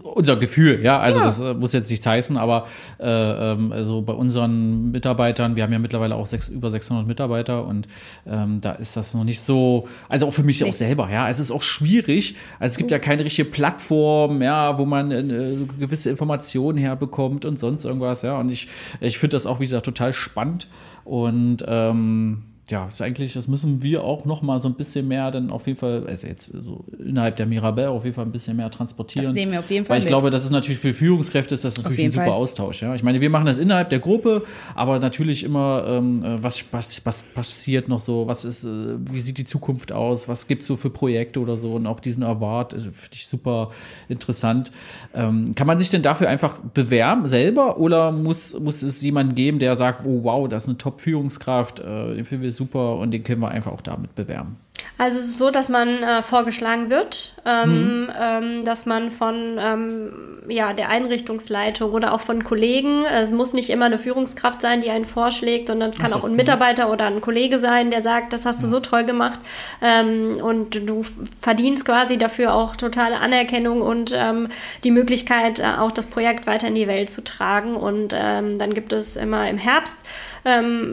unser 0.03 0.37
Gefühl, 0.37 0.81
ja, 0.83 0.99
also 0.99 1.19
ja. 1.19 1.25
das 1.25 1.41
äh, 1.41 1.55
muss 1.55 1.73
jetzt 1.73 1.91
nichts 1.91 2.07
heißen, 2.07 2.37
aber 2.37 2.67
äh, 2.99 3.05
ähm, 3.07 3.73
also 3.73 4.03
bei 4.03 4.13
unseren 4.13 4.91
Mitarbeitern, 4.91 5.57
wir 5.57 5.63
haben 5.63 5.73
ja 5.73 5.79
mittlerweile 5.79 6.15
auch 6.15 6.27
sechs, 6.27 6.49
über 6.49 6.71
600 6.71 7.07
Mitarbeiter 7.07 7.67
und 7.67 7.89
ähm, 8.27 8.61
da 8.61 8.73
ist 8.73 8.97
das 8.97 9.15
noch 9.15 9.25
nicht 9.25 9.41
so, 9.41 9.89
also 10.09 10.27
auch 10.27 10.33
für 10.33 10.45
mich 10.45 10.65
auch 10.65 10.73
selber, 10.73 11.11
ja, 11.11 11.29
es 11.29 11.41
ist 11.41 11.51
auch 11.51 11.63
schwierig, 11.63 12.37
also 12.59 12.73
es 12.73 12.79
gibt 12.79 12.91
ja 12.91 12.99
keine 12.99 13.25
richtige 13.25 13.49
Plattform, 13.49 14.43
ja, 14.43 14.79
wo 14.79 14.87
man 14.87 15.11
äh, 15.11 15.57
so 15.57 15.67
gewisse 15.79 16.11
Informationen 16.11 16.79
herbekommt 16.79 17.45
und 17.45 17.59
sonst 17.59 17.85
irgendwas, 17.85 18.23
ja, 18.23 18.39
und 18.39 18.51
ich, 18.51 18.69
ich 19.01 19.19
finde 19.19 19.37
das 19.37 19.47
auch, 19.47 19.61
wie 19.61 19.65
gesagt, 19.65 19.87
total 19.87 20.13
spannend 20.13 20.69
und 21.05 21.65
ähm, 21.67 22.43
ja, 22.71 22.87
ist 22.87 23.03
eigentlich, 23.03 23.33
das 23.33 23.49
müssen 23.49 23.83
wir 23.83 24.05
auch 24.05 24.25
noch 24.25 24.43
mal 24.43 24.59
so 24.59 24.69
ein 24.69 24.75
bisschen 24.75 25.09
mehr 25.09 25.31
dann 25.31 25.50
auf 25.50 25.67
jeden 25.67 25.79
Fall, 25.79 26.07
also 26.07 26.27
jetzt 26.27 26.47
so 26.47 26.85
innerhalb 26.99 27.37
der 27.37 27.47
Mirabelle 27.47 27.91
auf 27.91 28.05
jeden 28.05 28.15
Fall 28.15 28.25
ein 28.25 28.33
bisschen 28.33 28.57
mehr 28.57 28.71
transportieren. 28.71 29.25
Das 29.25 29.35
nehmen 29.35 29.53
wir 29.53 29.59
auf 29.59 29.71
jeden 29.71 29.85
Fall 29.85 29.95
Weil 29.95 29.99
ich 29.99 30.05
mit. 30.05 30.11
glaube, 30.11 30.31
das 30.31 30.45
ist 30.45 30.53
natürlich 30.53 30.79
für 30.79 30.93
Führungskräfte 30.93 31.55
ist 31.55 31.65
das 31.65 31.77
natürlich 31.77 32.05
ein 32.05 32.12
super 32.12 32.27
Fall. 32.27 32.35
Austausch. 32.35 32.83
Ja? 32.83 32.95
Ich 32.95 33.03
meine, 33.03 33.21
wir 33.21 33.31
machen 33.31 33.47
das 33.47 33.59
innerhalb 33.59 33.91
der 33.91 33.99
Gruppe, 33.99 34.45
aber 34.75 34.99
natürlich 35.00 35.43
immer, 35.43 35.85
ähm, 35.87 36.25
äh, 36.25 36.43
was, 36.43 36.65
was, 36.71 37.05
was 37.05 37.23
passiert 37.23 37.89
noch 37.89 38.00
so, 38.00 38.27
was 38.27 38.45
ist, 38.45 38.65
äh, 38.65 38.69
wie 39.11 39.21
sieht 39.21 39.39
die 39.39 39.45
Zukunft 39.45 39.91
aus, 39.91 40.29
was 40.29 40.47
gibt 40.47 40.62
es 40.62 40.69
so 40.69 40.77
für 40.77 40.91
Projekte 40.91 41.41
oder 41.41 41.57
so 41.57 41.75
und 41.75 41.87
auch 41.87 41.99
diesen 41.99 42.23
Award, 42.23 42.75
also, 42.75 42.91
finde 42.93 43.15
ich 43.15 43.27
super 43.27 43.71
interessant. 44.09 44.71
Ähm, 45.12 45.55
kann 45.57 45.67
man 45.67 45.79
sich 45.79 45.91
denn 45.91 46.03
dafür 46.03 46.29
einfach 46.29 46.59
bewerben 46.73 47.27
selber 47.27 47.79
oder 47.79 48.12
muss, 48.12 48.59
muss 48.59 48.83
es 48.83 49.03
jemanden 49.03 49.35
geben, 49.35 49.59
der 49.59 49.75
sagt, 49.75 50.07
oh 50.07 50.23
wow, 50.23 50.49
das 50.49 50.65
ist 50.65 50.69
eine 50.69 50.79
Top-Führungskraft, 50.79 51.81
äh, 51.81 52.15
den 52.15 52.25
finden 52.25 52.45
wir 52.45 52.53
super 52.61 52.97
und 52.97 53.12
den 53.12 53.25
können 53.25 53.40
wir 53.40 53.49
einfach 53.49 53.73
auch 53.73 53.81
damit 53.81 54.14
bewerben. 54.14 54.57
Also 54.99 55.19
es 55.19 55.26
ist 55.26 55.38
so, 55.38 55.50
dass 55.50 55.69
man 55.69 56.02
äh, 56.02 56.23
vorgeschlagen 56.23 56.90
wird, 56.90 57.35
ähm, 57.47 58.02
mhm. 58.02 58.12
ähm, 58.21 58.64
dass 58.64 58.87
man 58.87 59.11
von 59.11 59.59
ähm, 59.59 60.12
ja, 60.49 60.73
der 60.73 60.88
Einrichtungsleitung 60.90 61.93
oder 61.93 62.12
auch 62.12 62.21
von 62.21 62.45
Kollegen, 62.45 63.05
es 63.05 63.33
muss 63.33 63.52
nicht 63.52 63.71
immer 63.71 63.87
eine 63.87 63.99
Führungskraft 63.99 64.61
sein, 64.61 64.81
die 64.81 64.90
einen 64.90 65.05
vorschlägt, 65.05 65.69
sondern 65.69 65.90
es 65.90 65.99
kann 65.99 66.11
so, 66.11 66.19
auch 66.19 66.25
ein 66.25 66.35
Mitarbeiter 66.35 66.90
oder 66.90 67.07
ein 67.07 67.21
Kollege 67.21 67.59
sein, 67.59 67.90
der 67.90 68.02
sagt, 68.02 68.33
das 68.33 68.45
hast 68.45 68.61
du 68.61 68.67
ja. 68.67 68.71
so 68.71 68.81
toll 68.81 69.05
gemacht 69.05 69.40
ähm, 69.81 70.38
und 70.43 70.88
du 70.88 71.02
verdienst 71.40 71.85
quasi 71.85 72.19
dafür 72.19 72.55
auch 72.55 72.76
totale 72.76 73.21
Anerkennung 73.21 73.81
und 73.81 74.12
ähm, 74.14 74.49
die 74.85 74.90
Möglichkeit, 74.90 75.61
äh, 75.61 75.64
auch 75.79 75.93
das 75.93 76.07
Projekt 76.07 76.47
weiter 76.47 76.69
in 76.69 76.75
die 76.75 76.88
Welt 76.88 77.11
zu 77.11 77.23
tragen. 77.25 77.75
Und 77.75 78.14
ähm, 78.14 78.59
dann 78.59 78.75
gibt 78.75 78.93
es 78.93 79.17
immer 79.17 79.49
im 79.49 79.59
Herbst, 79.59 80.00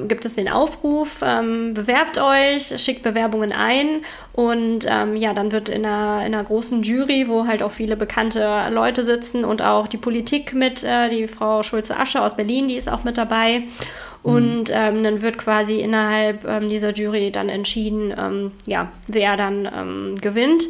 gibt 0.07 0.25
es 0.25 0.35
den 0.35 0.49
Aufruf, 0.49 1.19
bewerbt 1.19 2.17
euch, 2.17 2.73
schickt 2.81 3.03
Bewerbungen 3.03 3.51
ein 3.51 4.01
und 4.33 4.85
ähm, 4.87 5.15
ja, 5.15 5.33
dann 5.33 5.51
wird 5.51 5.69
in 5.69 5.85
einer, 5.85 6.25
in 6.25 6.33
einer 6.33 6.43
großen 6.43 6.83
Jury, 6.83 7.25
wo 7.27 7.47
halt 7.47 7.63
auch 7.63 7.71
viele 7.71 7.95
bekannte 7.95 8.67
Leute 8.69 9.03
sitzen 9.03 9.45
und 9.45 9.61
auch 9.61 9.87
die 9.87 9.97
Politik 9.97 10.53
mit, 10.53 10.83
äh, 10.83 11.09
die 11.09 11.27
Frau 11.27 11.63
Schulze-Asche 11.63 12.21
aus 12.21 12.35
Berlin, 12.35 12.67
die 12.67 12.75
ist 12.75 12.89
auch 12.89 13.03
mit 13.03 13.17
dabei. 13.17 13.63
Und 14.23 14.71
ähm, 14.73 15.03
dann 15.03 15.21
wird 15.21 15.37
quasi 15.37 15.79
innerhalb 15.79 16.43
ähm, 16.45 16.69
dieser 16.69 16.93
Jury 16.93 17.31
dann 17.31 17.49
entschieden, 17.49 18.13
ähm, 18.17 18.51
ja, 18.65 18.91
wer 19.07 19.37
dann 19.37 19.69
ähm, 19.73 20.15
gewinnt. 20.19 20.65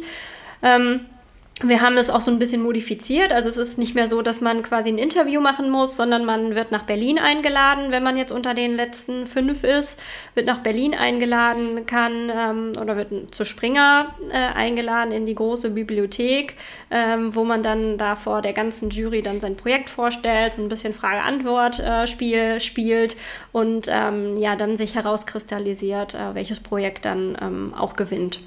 Wir 1.64 1.80
haben 1.80 1.96
es 1.96 2.08
auch 2.08 2.20
so 2.20 2.30
ein 2.30 2.38
bisschen 2.38 2.62
modifiziert. 2.62 3.32
Also 3.32 3.48
es 3.48 3.56
ist 3.56 3.78
nicht 3.78 3.96
mehr 3.96 4.06
so, 4.06 4.22
dass 4.22 4.40
man 4.40 4.62
quasi 4.62 4.90
ein 4.90 4.98
Interview 4.98 5.40
machen 5.40 5.70
muss, 5.70 5.96
sondern 5.96 6.24
man 6.24 6.54
wird 6.54 6.70
nach 6.70 6.84
Berlin 6.84 7.18
eingeladen, 7.18 7.90
wenn 7.90 8.04
man 8.04 8.16
jetzt 8.16 8.30
unter 8.30 8.54
den 8.54 8.76
letzten 8.76 9.26
fünf 9.26 9.64
ist, 9.64 9.98
wird 10.34 10.46
nach 10.46 10.58
Berlin 10.58 10.94
eingeladen 10.94 11.84
kann 11.84 12.30
ähm, 12.32 12.72
oder 12.80 12.96
wird 12.96 13.34
zu 13.34 13.44
Springer 13.44 14.14
äh, 14.30 14.56
eingeladen 14.56 15.10
in 15.10 15.26
die 15.26 15.34
große 15.34 15.70
Bibliothek, 15.70 16.54
ähm, 16.92 17.34
wo 17.34 17.42
man 17.42 17.64
dann 17.64 17.98
da 17.98 18.14
vor 18.14 18.40
der 18.40 18.52
ganzen 18.52 18.90
Jury 18.90 19.22
dann 19.22 19.40
sein 19.40 19.56
Projekt 19.56 19.88
vorstellt, 19.88 20.52
so 20.52 20.62
ein 20.62 20.68
bisschen 20.68 20.94
Frage-Antwort-Spiel 20.94 22.36
äh, 22.36 22.60
spielt 22.60 23.16
und 23.50 23.88
ähm, 23.90 24.36
ja 24.36 24.54
dann 24.54 24.76
sich 24.76 24.94
herauskristallisiert, 24.94 26.14
äh, 26.14 26.34
welches 26.34 26.60
Projekt 26.60 27.04
dann 27.04 27.36
ähm, 27.42 27.74
auch 27.76 27.94
gewinnt. 27.94 28.38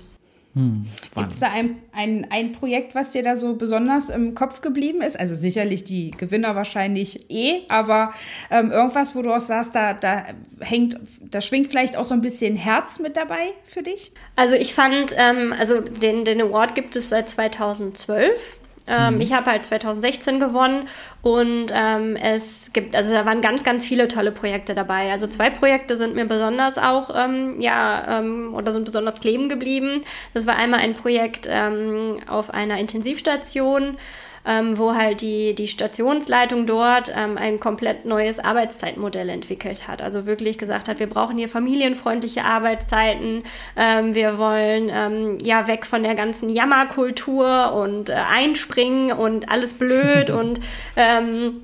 Hm, 0.54 0.86
Gibt 1.16 1.32
es 1.32 1.40
da 1.40 1.48
ein, 1.48 1.78
ein, 1.94 2.28
ein 2.30 2.52
Projekt, 2.52 2.94
was 2.94 3.12
dir 3.12 3.24
da 3.24 3.38
so 3.38 3.56
besonders 3.56 4.10
im 4.10 4.36
Kopf 4.36 4.60
geblieben 4.60 5.02
ist? 5.02 5.18
Also 5.18 5.34
sicherlich 5.34 5.86
die 5.86 6.12
Gewinner 6.12 6.56
wahrscheinlich 6.56 7.32
eh, 7.32 7.62
aber 7.70 8.14
ähm, 8.50 8.70
irgendwas, 8.70 9.16
wo 9.16 9.22
du 9.22 9.34
auch 9.34 9.40
sagst, 9.40 9.76
da, 9.76 9.94
da 9.94 10.26
hängt, 10.60 11.00
da 11.22 11.40
schwingt 11.40 11.68
vielleicht 11.68 11.96
auch 11.96 12.04
so 12.04 12.14
ein 12.14 12.22
bisschen 12.22 12.58
Herz 12.58 13.00
mit 13.00 13.16
dabei 13.16 13.52
für 13.66 13.82
dich? 13.82 14.12
Also 14.36 14.56
ich 14.56 14.74
fand, 14.74 15.16
ähm, 15.18 15.54
also 15.58 15.80
den, 15.80 16.26
den 16.26 16.42
Award 16.42 16.76
gibt 16.76 16.98
es 16.98 17.08
seit 17.08 17.30
2012 17.30 18.58
ähm, 18.88 19.16
mhm. 19.16 19.22
Ich 19.22 19.34
habe 19.34 19.50
halt 19.50 19.66
2016 19.66 20.40
gewonnen 20.40 20.88
und 21.22 21.68
ähm, 21.74 22.16
es 22.16 22.74
gibt, 22.74 22.96
also 22.96 23.14
da 23.14 23.26
waren 23.26 23.42
ganz, 23.42 23.64
ganz 23.64 23.86
viele 23.86 24.08
tolle 24.08 24.32
Projekte 24.32 24.74
dabei. 24.74 25.12
Also 25.12 25.28
zwei 25.28 25.50
Projekte 25.50 25.98
sind 25.98 26.16
mir 26.16 26.26
besonders 26.26 26.78
auch, 26.78 27.12
ähm, 27.16 27.62
ja, 27.62 28.20
ähm, 28.20 28.54
oder 28.54 28.72
sind 28.72 28.86
besonders 28.86 29.20
kleben 29.20 29.50
geblieben. 29.50 30.02
Das 30.34 30.48
war 30.48 30.56
einmal 30.56 30.80
ein 30.80 30.94
Projekt 30.94 31.48
ähm, 31.50 32.18
auf 32.28 32.54
einer 32.54 32.80
Intensivstation 32.80 33.98
ähm, 34.46 34.78
wo 34.78 34.96
halt 34.96 35.22
die, 35.22 35.54
die 35.54 35.68
Stationsleitung 35.68 36.66
dort 36.66 37.12
ähm, 37.16 37.38
ein 37.38 37.60
komplett 37.60 38.06
neues 38.06 38.40
Arbeitszeitmodell 38.40 39.30
entwickelt 39.30 39.88
hat. 39.88 40.02
Also 40.02 40.26
wirklich 40.26 40.58
gesagt 40.58 40.88
hat, 40.88 41.00
wir 41.00 41.08
brauchen 41.08 41.38
hier 41.38 41.50
familienfreundliche 41.50 42.44
Arbeitszeiten, 42.44 43.44
ähm, 43.76 44.16
wir 44.16 44.38
wollen 44.38 44.92
ähm, 44.94 45.38
ja 45.44 45.68
weg 45.68 45.86
von 45.86 46.04
der 46.04 46.16
ganzen 46.16 46.50
Jammerkultur 46.50 47.74
und 47.74 48.10
äh, 48.10 48.14
einspringen 48.14 49.12
und 49.12 49.50
alles 49.50 49.74
blöd 49.74 50.30
und 50.30 50.60
ähm, 50.96 51.62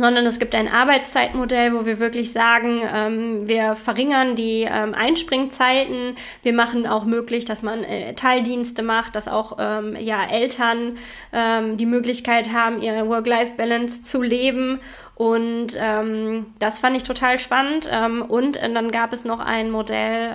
sondern 0.00 0.26
es 0.26 0.38
gibt 0.38 0.54
ein 0.54 0.68
Arbeitszeitmodell, 0.68 1.74
wo 1.74 1.86
wir 1.86 1.98
wirklich 1.98 2.32
sagen, 2.32 2.82
ähm, 2.94 3.48
wir 3.48 3.74
verringern 3.74 4.36
die 4.36 4.62
ähm, 4.62 4.94
Einspringzeiten, 4.94 6.16
wir 6.42 6.52
machen 6.52 6.86
auch 6.86 7.04
möglich, 7.04 7.44
dass 7.44 7.62
man 7.62 7.84
äh, 7.84 8.14
Teildienste 8.14 8.82
macht, 8.82 9.16
dass 9.16 9.28
auch 9.28 9.56
ähm, 9.58 9.96
ja, 9.98 10.24
Eltern 10.30 10.96
ähm, 11.32 11.76
die 11.76 11.86
Möglichkeit 11.86 12.52
haben, 12.52 12.80
ihre 12.80 13.08
Work-Life-Balance 13.08 14.02
zu 14.02 14.22
leben. 14.22 14.80
Und 15.14 15.78
ähm, 15.80 16.46
das 16.58 16.78
fand 16.78 16.96
ich 16.96 17.02
total 17.02 17.38
spannend. 17.38 17.88
Ähm, 17.90 18.22
und 18.22 18.56
äh, 18.56 18.72
dann 18.72 18.90
gab 18.90 19.12
es 19.12 19.24
noch 19.24 19.40
ein 19.40 19.70
Modell 19.70 20.34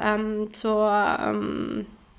zur 0.51 0.89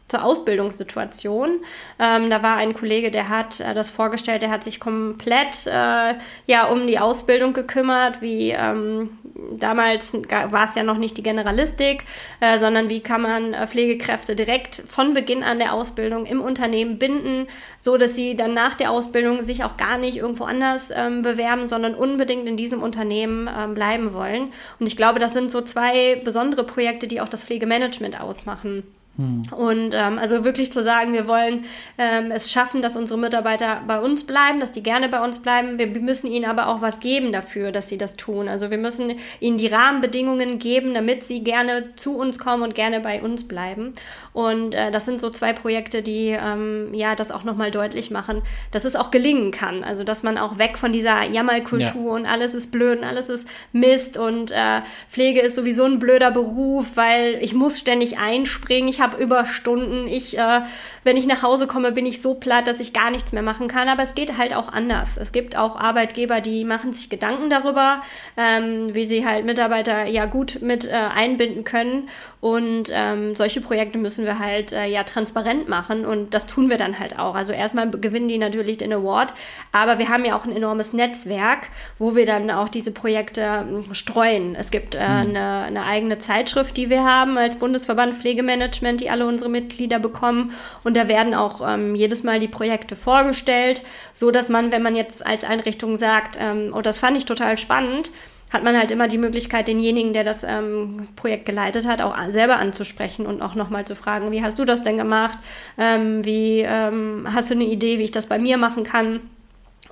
zur 0.08 0.24
Ausbildungssituation. 0.24 1.60
Ähm, 1.98 2.30
da 2.30 2.42
war 2.42 2.56
ein 2.56 2.74
Kollege, 2.74 3.10
der 3.10 3.28
hat 3.28 3.60
äh, 3.60 3.74
das 3.74 3.90
vorgestellt, 3.90 4.42
der 4.42 4.50
hat 4.50 4.62
sich 4.64 4.78
komplett 4.78 5.66
äh, 5.66 6.14
ja, 6.46 6.66
um 6.66 6.86
die 6.86 6.98
Ausbildung 6.98 7.52
gekümmert, 7.54 8.20
wie 8.20 8.50
ähm, 8.50 9.18
damals 9.58 10.12
war 10.12 10.68
es 10.68 10.74
ja 10.74 10.82
noch 10.82 10.98
nicht 10.98 11.16
die 11.16 11.22
Generalistik, 11.22 12.04
äh, 12.40 12.58
sondern 12.58 12.90
wie 12.90 13.00
kann 13.00 13.22
man 13.22 13.54
äh, 13.54 13.66
Pflegekräfte 13.66 14.36
direkt 14.36 14.82
von 14.86 15.14
Beginn 15.14 15.42
an 15.42 15.58
der 15.58 15.72
Ausbildung 15.72 16.26
im 16.26 16.40
Unternehmen 16.40 16.98
binden, 16.98 17.46
so 17.80 17.96
dass 17.96 18.14
sie 18.14 18.34
dann 18.36 18.54
nach 18.54 18.74
der 18.74 18.90
Ausbildung 18.90 19.42
sich 19.42 19.64
auch 19.64 19.76
gar 19.76 19.98
nicht 19.98 20.16
irgendwo 20.16 20.44
anders 20.44 20.92
ähm, 20.94 21.22
bewerben, 21.22 21.68
sondern 21.68 21.94
unbedingt 21.94 22.46
in 22.46 22.56
diesem 22.56 22.82
Unternehmen 22.82 23.48
ähm, 23.54 23.74
bleiben 23.74 24.12
wollen. 24.12 24.52
Und 24.78 24.86
ich 24.86 24.96
glaube, 24.96 25.18
das 25.18 25.32
sind 25.32 25.50
so 25.50 25.62
zwei 25.62 26.16
besondere 26.16 26.64
Projekte, 26.64 27.06
die 27.06 27.20
auch 27.20 27.28
das 27.28 27.44
Pflegemanagement 27.44 28.20
ausmachen. 28.20 28.84
Hm. 29.16 29.42
Und 29.52 29.94
ähm, 29.94 30.18
also 30.18 30.42
wirklich 30.44 30.72
zu 30.72 30.82
sagen, 30.82 31.12
wir 31.12 31.28
wollen 31.28 31.66
ähm, 31.98 32.30
es 32.30 32.50
schaffen, 32.50 32.80
dass 32.80 32.96
unsere 32.96 33.20
Mitarbeiter 33.20 33.82
bei 33.86 34.00
uns 34.00 34.24
bleiben, 34.24 34.58
dass 34.58 34.72
die 34.72 34.82
gerne 34.82 35.10
bei 35.10 35.22
uns 35.22 35.40
bleiben. 35.40 35.78
Wir 35.78 35.86
müssen 35.86 36.28
ihnen 36.28 36.46
aber 36.46 36.68
auch 36.68 36.80
was 36.80 36.98
geben 36.98 37.30
dafür, 37.30 37.72
dass 37.72 37.90
sie 37.90 37.98
das 37.98 38.16
tun. 38.16 38.48
Also 38.48 38.70
wir 38.70 38.78
müssen 38.78 39.12
ihnen 39.38 39.58
die 39.58 39.66
Rahmenbedingungen 39.66 40.58
geben, 40.58 40.94
damit 40.94 41.24
sie 41.24 41.44
gerne 41.44 41.94
zu 41.94 42.16
uns 42.16 42.38
kommen 42.38 42.62
und 42.62 42.74
gerne 42.74 43.00
bei 43.00 43.20
uns 43.20 43.46
bleiben. 43.46 43.92
Und 44.32 44.74
äh, 44.74 44.90
das 44.90 45.04
sind 45.04 45.20
so 45.20 45.28
zwei 45.28 45.52
Projekte, 45.52 46.00
die 46.00 46.28
ähm, 46.28 46.94
ja 46.94 47.14
das 47.14 47.32
auch 47.32 47.44
nochmal 47.44 47.70
deutlich 47.70 48.10
machen, 48.10 48.40
dass 48.70 48.86
es 48.86 48.96
auch 48.96 49.10
gelingen 49.10 49.50
kann. 49.50 49.84
Also 49.84 50.04
dass 50.04 50.22
man 50.22 50.38
auch 50.38 50.56
weg 50.56 50.78
von 50.78 50.90
dieser 50.90 51.24
Jammerkultur 51.24 52.06
ja. 52.06 52.14
und 52.14 52.26
alles 52.26 52.54
ist 52.54 52.72
blöd 52.72 53.00
und 53.00 53.04
alles 53.04 53.28
ist 53.28 53.46
Mist 53.72 54.16
und 54.16 54.52
äh, 54.52 54.80
Pflege 55.06 55.40
ist 55.40 55.56
sowieso 55.56 55.84
ein 55.84 55.98
blöder 55.98 56.30
Beruf, 56.30 56.92
weil 56.96 57.38
ich 57.42 57.52
muss 57.52 57.78
ständig 57.78 58.16
einspringen. 58.16 58.88
Ich 58.88 59.01
habe 59.02 59.22
Überstunden. 59.22 60.06
Ich, 60.06 60.38
äh, 60.38 60.60
wenn 61.04 61.18
ich 61.18 61.26
nach 61.26 61.42
Hause 61.42 61.66
komme, 61.66 61.92
bin 61.92 62.06
ich 62.06 62.22
so 62.22 62.34
platt, 62.34 62.66
dass 62.66 62.80
ich 62.80 62.94
gar 62.94 63.10
nichts 63.10 63.34
mehr 63.34 63.42
machen 63.42 63.68
kann. 63.68 63.90
Aber 63.90 64.02
es 64.02 64.14
geht 64.14 64.38
halt 64.38 64.54
auch 64.54 64.72
anders. 64.72 65.18
Es 65.18 65.32
gibt 65.32 65.56
auch 65.56 65.76
Arbeitgeber, 65.76 66.40
die 66.40 66.64
machen 66.64 66.94
sich 66.94 67.10
Gedanken 67.10 67.50
darüber, 67.50 68.00
ähm, 68.38 68.94
wie 68.94 69.04
sie 69.04 69.26
halt 69.26 69.44
Mitarbeiter 69.44 70.06
ja 70.06 70.24
gut 70.24 70.60
mit 70.62 70.88
äh, 70.88 70.92
einbinden 70.92 71.64
können. 71.64 72.08
Und 72.40 72.90
ähm, 72.92 73.36
solche 73.36 73.60
Projekte 73.60 73.98
müssen 73.98 74.24
wir 74.24 74.40
halt 74.40 74.72
äh, 74.72 74.86
ja 74.86 75.04
transparent 75.04 75.68
machen 75.68 76.04
und 76.04 76.34
das 76.34 76.46
tun 76.46 76.70
wir 76.70 76.76
dann 76.76 76.98
halt 76.98 77.18
auch. 77.18 77.36
Also 77.36 77.52
erstmal 77.52 77.88
gewinnen 77.88 78.26
die 78.26 78.38
natürlich 78.38 78.78
den 78.78 78.92
Award, 78.92 79.32
aber 79.70 79.98
wir 79.98 80.08
haben 80.08 80.24
ja 80.24 80.36
auch 80.36 80.44
ein 80.44 80.54
enormes 80.54 80.92
Netzwerk, 80.92 81.68
wo 81.98 82.16
wir 82.16 82.26
dann 82.26 82.50
auch 82.50 82.68
diese 82.68 82.90
Projekte 82.90 83.42
äh, 83.42 83.94
streuen. 83.94 84.56
Es 84.56 84.70
gibt 84.72 84.94
äh, 84.94 84.98
mhm. 84.98 85.36
eine, 85.36 85.62
eine 85.66 85.84
eigene 85.84 86.18
Zeitschrift, 86.18 86.76
die 86.76 86.90
wir 86.90 87.04
haben 87.04 87.38
als 87.38 87.56
Bundesverband 87.56 88.14
Pflegemanagement 88.14 88.91
Content, 88.92 89.00
die 89.00 89.10
alle 89.10 89.26
unsere 89.26 89.50
Mitglieder 89.50 89.98
bekommen. 89.98 90.52
Und 90.84 90.96
da 90.96 91.08
werden 91.08 91.34
auch 91.34 91.60
ähm, 91.66 91.94
jedes 91.94 92.22
Mal 92.22 92.38
die 92.38 92.48
Projekte 92.48 92.96
vorgestellt, 92.96 93.82
so 94.12 94.30
dass 94.30 94.48
man, 94.48 94.72
wenn 94.72 94.82
man 94.82 94.96
jetzt 94.96 95.24
als 95.24 95.44
Einrichtung 95.44 95.96
sagt, 95.96 96.36
ähm, 96.40 96.72
oh, 96.74 96.82
das 96.82 96.98
fand 96.98 97.16
ich 97.16 97.24
total 97.24 97.58
spannend, 97.58 98.10
hat 98.52 98.64
man 98.64 98.76
halt 98.76 98.90
immer 98.90 99.08
die 99.08 99.18
Möglichkeit, 99.18 99.66
denjenigen, 99.66 100.12
der 100.12 100.24
das 100.24 100.44
ähm, 100.44 101.08
Projekt 101.16 101.46
geleitet 101.46 101.86
hat, 101.86 102.02
auch 102.02 102.14
selber 102.28 102.56
anzusprechen 102.56 103.26
und 103.26 103.40
auch 103.40 103.54
nochmal 103.54 103.86
zu 103.86 103.96
fragen, 103.96 104.30
wie 104.30 104.42
hast 104.42 104.58
du 104.58 104.64
das 104.66 104.82
denn 104.82 104.98
gemacht? 104.98 105.38
Ähm, 105.78 106.24
wie 106.24 106.60
ähm, 106.60 107.26
hast 107.32 107.50
du 107.50 107.54
eine 107.54 107.64
Idee, 107.64 107.98
wie 107.98 108.04
ich 108.04 108.10
das 108.10 108.26
bei 108.26 108.38
mir 108.38 108.58
machen 108.58 108.84
kann? 108.84 109.20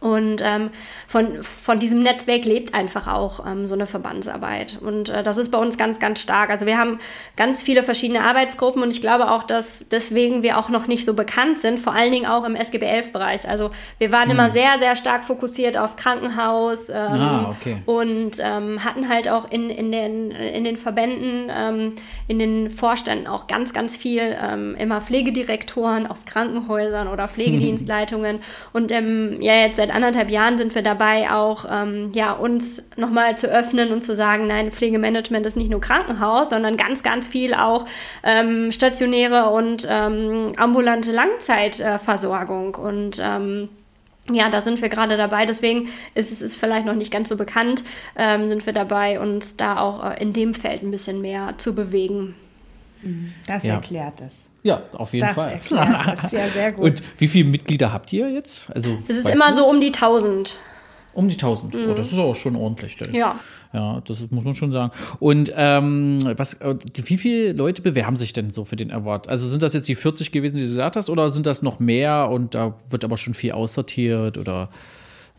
Und 0.00 0.40
ähm, 0.42 0.70
von, 1.06 1.42
von 1.42 1.78
diesem 1.78 2.02
Netzwerk 2.02 2.46
lebt 2.46 2.72
einfach 2.72 3.06
auch 3.06 3.46
ähm, 3.46 3.66
so 3.66 3.74
eine 3.74 3.86
Verbandsarbeit. 3.86 4.78
Und 4.80 5.10
äh, 5.10 5.22
das 5.22 5.36
ist 5.36 5.50
bei 5.50 5.58
uns 5.58 5.76
ganz, 5.76 5.98
ganz 5.98 6.20
stark. 6.20 6.48
Also 6.48 6.64
wir 6.64 6.78
haben 6.78 6.98
ganz 7.36 7.62
viele 7.62 7.82
verschiedene 7.82 8.22
Arbeitsgruppen 8.22 8.82
und 8.82 8.90
ich 8.90 9.02
glaube 9.02 9.30
auch, 9.30 9.42
dass 9.42 9.88
deswegen 9.90 10.42
wir 10.42 10.58
auch 10.58 10.70
noch 10.70 10.86
nicht 10.86 11.04
so 11.04 11.12
bekannt 11.12 11.60
sind, 11.60 11.78
vor 11.78 11.92
allen 11.92 12.12
Dingen 12.12 12.24
auch 12.24 12.44
im 12.44 12.54
SGB-11-Bereich. 12.54 13.46
Also 13.46 13.70
wir 13.98 14.10
waren 14.10 14.30
hm. 14.30 14.30
immer 14.30 14.50
sehr, 14.50 14.78
sehr 14.78 14.96
stark 14.96 15.24
fokussiert 15.24 15.76
auf 15.76 15.96
Krankenhaus 15.96 16.88
ähm, 16.88 16.96
ah, 16.96 17.54
okay. 17.58 17.82
und 17.84 18.38
ähm, 18.40 18.82
hatten 18.82 19.08
halt 19.08 19.28
auch 19.28 19.50
in, 19.50 19.68
in, 19.68 19.92
den, 19.92 20.30
in 20.30 20.64
den 20.64 20.76
Verbänden, 20.76 21.50
ähm, 21.54 21.92
in 22.26 22.38
den 22.38 22.70
Vorständen 22.70 23.26
auch 23.26 23.46
ganz, 23.48 23.74
ganz 23.74 23.98
viel 23.98 24.34
ähm, 24.42 24.76
immer 24.76 25.02
Pflegedirektoren 25.02 26.06
aus 26.06 26.24
Krankenhäusern 26.24 27.06
oder 27.06 27.28
Pflegedienstleitungen. 27.40 28.40
und 28.72 28.90
ja, 28.90 29.54
jetzt 29.54 29.76
seit 29.76 29.89
seit 29.90 29.96
anderthalb 29.96 30.30
Jahren 30.30 30.56
sind 30.56 30.74
wir 30.74 30.82
dabei, 30.82 31.30
auch 31.30 31.66
ähm, 31.68 32.10
ja, 32.14 32.32
uns 32.32 32.82
nochmal 32.96 33.36
zu 33.36 33.48
öffnen 33.48 33.92
und 33.92 34.02
zu 34.02 34.14
sagen, 34.14 34.46
nein, 34.46 34.70
Pflegemanagement 34.70 35.44
ist 35.44 35.56
nicht 35.56 35.70
nur 35.70 35.80
Krankenhaus, 35.80 36.50
sondern 36.50 36.76
ganz, 36.76 37.02
ganz 37.02 37.28
viel 37.28 37.54
auch 37.54 37.86
ähm, 38.22 38.70
stationäre 38.70 39.50
und 39.50 39.86
ähm, 39.90 40.52
ambulante 40.56 41.12
Langzeitversorgung. 41.12 42.76
und 42.76 43.20
ähm, 43.22 43.68
ja, 44.30 44.48
da 44.48 44.60
sind 44.60 44.80
wir 44.80 44.88
gerade 44.88 45.16
dabei. 45.16 45.44
Deswegen 45.44 45.88
ist 46.14 46.30
es 46.30 46.40
ist 46.40 46.54
vielleicht 46.54 46.86
noch 46.86 46.94
nicht 46.94 47.10
ganz 47.10 47.28
so 47.28 47.36
bekannt, 47.36 47.82
ähm, 48.16 48.48
sind 48.48 48.64
wir 48.64 48.72
dabei, 48.72 49.18
uns 49.18 49.56
da 49.56 49.80
auch 49.80 50.08
äh, 50.08 50.22
in 50.22 50.32
dem 50.32 50.54
Feld 50.54 50.82
ein 50.84 50.92
bisschen 50.92 51.20
mehr 51.20 51.54
zu 51.56 51.74
bewegen. 51.74 52.36
Das 53.48 53.64
ja. 53.64 53.74
erklärt 53.74 54.20
es. 54.20 54.49
Ja, 54.62 54.82
auf 54.92 55.12
jeden 55.12 55.26
das 55.26 55.36
Fall. 55.36 55.52
Erklärt 55.52 56.06
das 56.06 56.32
ja 56.32 56.48
sehr 56.48 56.72
gut. 56.72 56.84
Und 56.84 57.02
wie 57.18 57.28
viele 57.28 57.48
Mitglieder 57.48 57.92
habt 57.92 58.12
ihr 58.12 58.30
jetzt? 58.30 58.68
Also, 58.70 58.98
es 59.08 59.18
ist 59.18 59.28
immer 59.28 59.54
so 59.54 59.64
um 59.64 59.80
die 59.80 59.88
1000. 59.88 60.58
Um 61.12 61.28
die 61.28 61.34
1000. 61.34 61.74
Mhm. 61.74 61.90
Oh, 61.90 61.94
das 61.94 62.12
ist 62.12 62.18
auch 62.18 62.34
schon 62.34 62.54
ordentlich. 62.56 62.96
Denn. 62.96 63.14
Ja. 63.14 63.36
Ja, 63.72 64.00
das 64.06 64.30
muss 64.30 64.44
man 64.44 64.54
schon 64.54 64.70
sagen. 64.70 64.92
Und 65.18 65.52
ähm, 65.56 66.18
was, 66.36 66.54
äh, 66.54 66.76
wie 66.94 67.16
viele 67.16 67.52
Leute 67.52 67.82
bewerben 67.82 68.16
sich 68.16 68.32
denn 68.32 68.52
so 68.52 68.64
für 68.64 68.76
den 68.76 68.92
Award? 68.92 69.28
Also 69.28 69.48
sind 69.48 69.62
das 69.62 69.74
jetzt 69.74 69.88
die 69.88 69.94
40 69.94 70.30
gewesen, 70.30 70.56
die 70.56 70.62
du 70.62 70.68
gesagt 70.68 70.96
hast, 70.96 71.10
oder 71.10 71.30
sind 71.30 71.46
das 71.46 71.62
noch 71.62 71.80
mehr 71.80 72.28
und 72.30 72.54
da 72.54 72.74
wird 72.88 73.04
aber 73.04 73.16
schon 73.16 73.34
viel 73.34 73.52
aussortiert 73.52 74.38
oder? 74.38 74.68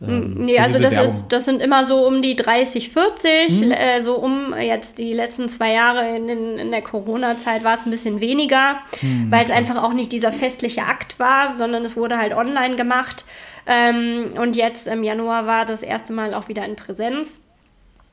Ähm, 0.06 0.34
nee, 0.36 0.58
also 0.58 0.78
das, 0.78 0.96
ist, 0.96 1.28
das 1.28 1.44
sind 1.44 1.62
immer 1.62 1.84
so 1.84 2.06
um 2.06 2.22
die 2.22 2.36
30, 2.36 2.90
40. 2.90 3.62
Mhm. 3.62 3.70
Äh, 3.72 4.02
so 4.02 4.16
um 4.16 4.54
jetzt 4.58 4.98
die 4.98 5.12
letzten 5.12 5.48
zwei 5.48 5.72
Jahre 5.72 6.16
in, 6.16 6.26
den, 6.26 6.58
in 6.58 6.70
der 6.70 6.82
Corona-Zeit 6.82 7.64
war 7.64 7.74
es 7.74 7.86
ein 7.86 7.90
bisschen 7.90 8.20
weniger, 8.20 8.76
mhm. 9.00 9.30
weil 9.30 9.44
es 9.44 9.50
einfach 9.50 9.82
auch 9.82 9.92
nicht 9.92 10.12
dieser 10.12 10.32
festliche 10.32 10.82
Akt 10.82 11.18
war, 11.18 11.56
sondern 11.56 11.84
es 11.84 11.96
wurde 11.96 12.18
halt 12.18 12.34
online 12.34 12.76
gemacht. 12.76 13.24
Ähm, 13.66 14.32
und 14.38 14.56
jetzt 14.56 14.88
im 14.88 15.04
Januar 15.04 15.46
war 15.46 15.64
das 15.64 15.82
erste 15.82 16.12
Mal 16.12 16.34
auch 16.34 16.48
wieder 16.48 16.64
in 16.64 16.76
Präsenz. 16.76 17.38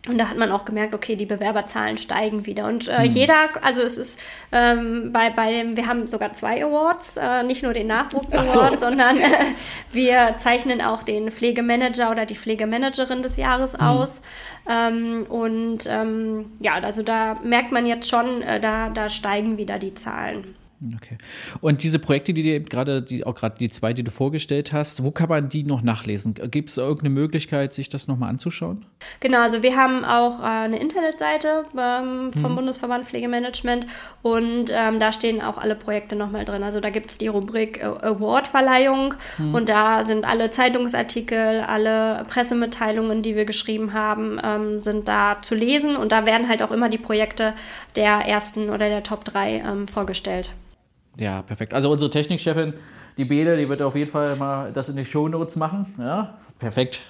Und 0.08 0.18
da 0.18 0.30
hat 0.30 0.38
man 0.38 0.50
auch 0.52 0.64
gemerkt, 0.64 0.94
okay, 0.94 1.18
die 1.18 1.26
Bewerberzahlen 1.26 1.98
steigen 1.98 2.46
wieder. 2.46 2.66
Und 2.66 2.88
äh, 2.88 3.00
hm. 3.00 3.12
jeder, 3.12 3.50
also 3.62 3.82
es 3.82 3.98
ist 3.98 4.18
ähm, 4.54 5.12
bei, 5.12 5.30
bei 5.30 5.52
dem, 5.52 5.76
wir 5.76 5.88
haben 5.88 6.08
sogar 6.08 6.32
zwei 6.32 6.64
Awards, 6.64 7.18
äh, 7.18 7.44
nicht 7.44 7.64
nur 7.64 7.74
den 7.74 7.88
Nachwuchs-Award, 7.88 8.80
so. 8.80 8.86
sondern 8.86 9.18
äh, 9.18 9.22
wir 9.92 10.36
zeichnen 10.38 10.82
auch 10.82 11.04
den 11.04 11.32
Pflegemanager 11.32 12.12
oder 12.12 12.26
die 12.26 12.36
Pflegemanagerin 12.36 13.22
des 13.24 13.36
Jahres 13.36 13.74
hm. 13.74 13.82
aus. 13.82 14.22
Ähm, 14.70 15.26
und 15.28 15.80
ähm, 15.88 16.54
ja, 16.62 16.76
also 16.76 17.04
da 17.04 17.38
merkt 17.44 17.74
man 17.74 17.86
jetzt 17.86 18.08
schon, 18.10 18.42
äh, 18.42 18.62
da, 18.62 18.90
da 18.90 19.10
steigen 19.10 19.58
wieder 19.58 19.80
die 19.80 19.96
Zahlen. 19.96 20.56
Okay. 20.96 21.18
Und 21.60 21.84
diese 21.84 22.00
Projekte, 22.00 22.34
die 22.34 22.42
dir 22.42 22.62
gerade, 22.62 23.02
die, 23.02 23.26
auch 23.26 23.36
gerade 23.36 23.58
die 23.60 23.68
zwei, 23.68 23.92
die 23.92 24.04
du 24.04 24.12
vorgestellt 24.12 24.72
hast, 24.72 25.04
wo 25.04 25.12
kann 25.12 25.28
man 25.28 25.50
die 25.50 25.64
noch 25.64 25.82
nachlesen? 25.82 26.36
Gibt 26.36 26.70
es 26.70 26.78
irgendeine 26.78 27.10
Möglichkeit, 27.10 27.74
sich 27.74 27.90
das 27.90 28.08
nochmal 28.08 28.30
anzuschauen? 28.30 28.86
Genau, 29.20 29.42
also 29.42 29.62
wir 29.62 29.76
haben 29.76 30.06
auch 30.06 30.40
äh, 30.40 30.44
eine 30.44 30.80
Internetseite 30.80 31.66
ähm, 31.78 32.32
vom 32.32 32.52
mhm. 32.52 32.56
Bundesverband 32.56 33.06
Pflegemanagement 33.06 33.88
und 34.22 34.72
ähm, 34.72 35.02
da 35.02 35.12
stehen 35.12 35.42
auch 35.42 35.58
alle 35.58 35.76
Projekte 35.76 36.16
nochmal 36.16 36.46
drin. 36.46 36.64
Also 36.64 36.80
da 36.80 36.90
gibt 36.90 37.10
es 37.10 37.18
die 37.18 37.28
Rubrik 37.28 37.84
Award-Verleihung 37.84 39.16
mhm. 39.38 39.56
und 39.56 39.68
da 39.68 40.06
sind 40.06 40.24
alle 40.24 40.50
Zeitungsartikel, 40.50 41.62
alle 41.62 42.26
Pressemitteilungen, 42.30 43.22
die 43.22 43.36
wir 43.36 43.44
geschrieben 43.44 43.92
haben, 43.92 44.40
ähm, 44.42 44.80
sind 44.80 45.10
da 45.10 45.42
zu 45.42 45.56
lesen 45.56 45.98
und 45.98 46.14
da 46.14 46.26
werden 46.26 46.48
halt 46.48 46.64
auch 46.64 46.72
immer 46.72 46.88
die 46.88 46.98
Projekte 46.98 47.54
der 47.98 48.20
ersten 48.26 48.70
oder 48.70 48.88
der 48.88 49.04
Top 49.04 49.26
3 49.26 49.58
ähm, 49.58 49.88
vorgestellt. 49.88 50.52
Ja, 51.18 51.42
perfekt. 51.42 51.74
Also 51.74 51.92
unsere 51.92 52.10
Technikchefin, 52.10 52.74
die 53.18 53.26
Bede, 53.26 53.58
die 53.58 53.68
wird 53.68 53.82
auf 53.82 53.96
jeden 53.96 54.10
Fall 54.10 54.36
mal 54.36 54.72
das 54.72 54.90
in 54.90 54.96
die 54.96 55.06
Shownotes 55.06 55.56
machen. 55.56 55.94
Ja, 55.98 56.38
perfekt. 56.60 57.02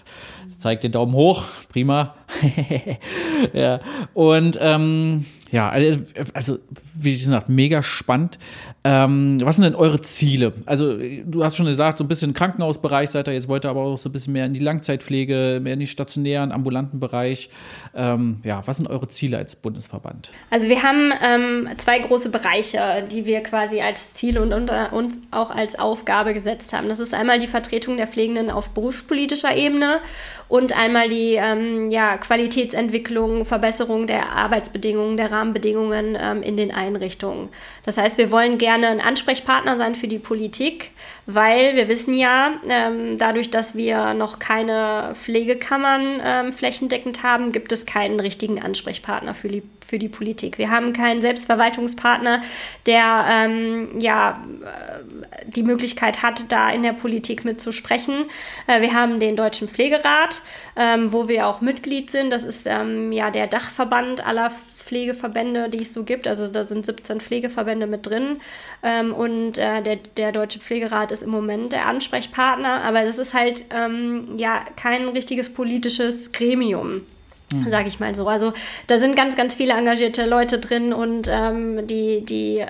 Zeigt 0.47 0.83
den 0.83 0.91
Daumen 0.91 1.13
hoch. 1.13 1.43
Prima. 1.71 2.15
ja. 3.53 3.79
Und 4.13 4.57
ähm, 4.62 5.25
Ja, 5.51 5.69
also, 5.69 5.99
also 6.33 6.59
wie 6.93 7.12
gesagt, 7.12 7.49
mega 7.49 7.81
spannend. 7.81 8.38
Ähm, 8.83 9.38
was 9.41 9.55
sind 9.55 9.65
denn 9.65 9.75
eure 9.75 9.99
Ziele? 10.01 10.53
Also, 10.65 10.95
du 10.97 11.43
hast 11.43 11.57
schon 11.57 11.65
gesagt, 11.65 11.97
so 11.97 12.03
ein 12.03 12.07
bisschen 12.07 12.33
Krankenhausbereich 12.33 13.09
seid 13.09 13.27
ihr, 13.27 13.33
jetzt 13.33 13.49
wollt 13.49 13.65
ihr 13.65 13.69
aber 13.69 13.81
auch 13.81 13.97
so 13.97 14.09
ein 14.09 14.12
bisschen 14.12 14.33
mehr 14.33 14.45
in 14.45 14.53
die 14.53 14.59
Langzeitpflege, 14.59 15.59
mehr 15.62 15.73
in 15.73 15.79
die 15.79 15.88
stationären, 15.88 16.51
ambulanten 16.51 16.99
Bereich. 16.99 17.49
Ähm, 17.95 18.41
ja, 18.43 18.62
was 18.65 18.77
sind 18.77 18.88
eure 18.88 19.07
Ziele 19.07 19.38
als 19.38 19.55
Bundesverband? 19.55 20.31
Also, 20.51 20.69
wir 20.69 20.83
haben 20.83 21.12
ähm, 21.23 21.69
zwei 21.77 21.97
große 21.99 22.29
Bereiche, 22.29 22.79
die 23.12 23.25
wir 23.25 23.41
quasi 23.41 23.81
als 23.81 24.13
Ziele 24.13 24.41
und 24.41 24.53
unter 24.53 24.93
uns 24.93 25.21
auch 25.31 25.49
als 25.49 25.77
Aufgabe 25.79 26.33
gesetzt 26.33 26.73
haben. 26.73 26.89
Das 26.89 26.99
ist 26.99 27.13
einmal 27.13 27.39
die 27.39 27.47
Vertretung 27.47 27.97
der 27.97 28.07
Pflegenden 28.07 28.51
auf 28.51 28.71
berufspolitischer 28.71 29.55
Ebene 29.55 29.99
und 30.47 30.75
einmal 30.75 31.09
die 31.09 31.35
ähm, 31.35 31.89
ja, 31.91 32.17
Qualitätsentwicklung, 32.17 33.45
Verbesserung 33.45 34.07
der 34.07 34.31
Arbeitsbedingungen, 34.31 35.15
der 35.15 35.31
Rahmenbedingungen 35.39 36.17
ähm, 36.19 36.43
in 36.43 36.58
den 36.58 36.71
Einrichtungen. 36.73 37.49
Das 37.84 37.97
heißt, 37.97 38.17
wir 38.17 38.32
wollen 38.32 38.58
gerne 38.58 38.88
ein 38.88 39.02
Ansprechpartner 39.02 39.78
sein 39.78 39.95
für 39.95 40.08
die 40.08 40.19
Politik, 40.19 40.91
weil 41.25 41.75
wir 41.75 41.88
wissen 41.88 42.13
ja, 42.13 42.52
ähm, 42.67 43.17
dadurch, 43.17 43.49
dass 43.49 43.75
wir 43.75 44.13
noch 44.13 44.39
keine 44.39 45.13
Pflegekammern 45.15 46.21
ähm, 46.23 46.52
flächendeckend 46.52 47.23
haben, 47.23 47.52
gibt 47.52 47.71
es 47.71 47.86
keinen 47.86 48.19
richtigen 48.19 48.62
Ansprechpartner 48.62 49.34
für 49.34 49.47
die, 49.47 49.63
für 49.89 49.99
die 49.99 50.08
Politik. 50.08 50.58
Wir 50.58 50.69
haben 50.69 50.93
keinen 50.93 51.19
Selbstverwaltungspartner, 51.19 52.41
der 52.86 53.25
ähm, 53.28 53.99
ja 53.99 54.43
äh, 54.62 55.49
die 55.49 55.63
Möglichkeit 55.63 56.21
hat, 56.21 56.52
da 56.52 56.69
in 56.69 56.84
der 56.84 56.93
Politik 56.93 57.43
mitzusprechen. 57.43 58.25
Äh, 58.67 58.82
wir 58.82 58.93
haben 58.93 59.19
den 59.19 59.36
Deutschen 59.36 59.67
Pflegerat, 59.67 60.41
ähm, 60.75 61.12
wo 61.12 61.28
wir 61.28 61.47
auch 61.47 61.62
Mitglied 61.62 62.12
sind. 62.12 62.30
Das 62.30 62.43
ist 62.43 62.67
ähm, 62.67 63.12
ja 63.12 63.32
der 63.32 63.47
Dachverband 63.47 64.25
aller 64.25 64.52
Pflegeverbände, 64.52 65.69
die 65.69 65.82
es 65.82 65.93
so 65.93 66.04
gibt. 66.04 66.28
Also 66.28 66.47
da 66.47 66.65
sind 66.65 66.86
17 66.86 67.19
Pflegeverbände 67.19 67.88
mit 67.88 68.06
drin. 68.06 68.41
Ähm, 68.84 69.13
und 69.13 69.58
äh, 69.58 69.82
der, 69.82 69.97
der 70.17 70.32
Deutsche 70.32 70.60
Pflegerat 70.60 71.12
ist 71.12 71.23
im 71.23 71.32
Moment 71.32 71.73
der 71.73 71.88
Ansprechpartner. 71.88 72.84
Aber 72.84 73.04
das 73.04 73.17
ist 73.17 73.34
halt 73.34 73.65
ähm, 73.71 74.38
ja 74.38 74.63
kein 74.75 75.10
richtiges 75.10 75.52
politisches 75.52 76.32
Gremium. 76.32 77.02
Mhm. 77.51 77.69
Sage 77.69 77.88
ich 77.88 77.99
mal 77.99 78.13
so. 78.15 78.27
Also 78.27 78.53
da 78.88 78.97
sind 78.97 79.15
ganz, 79.15 79.35
ganz 79.35 79.55
viele 79.55 79.73
engagierte 79.73 80.25
Leute 80.25 80.59
drin 80.59 80.93
und 80.93 81.29
ähm, 81.31 81.88
die, 81.88 82.23
die 82.23 82.65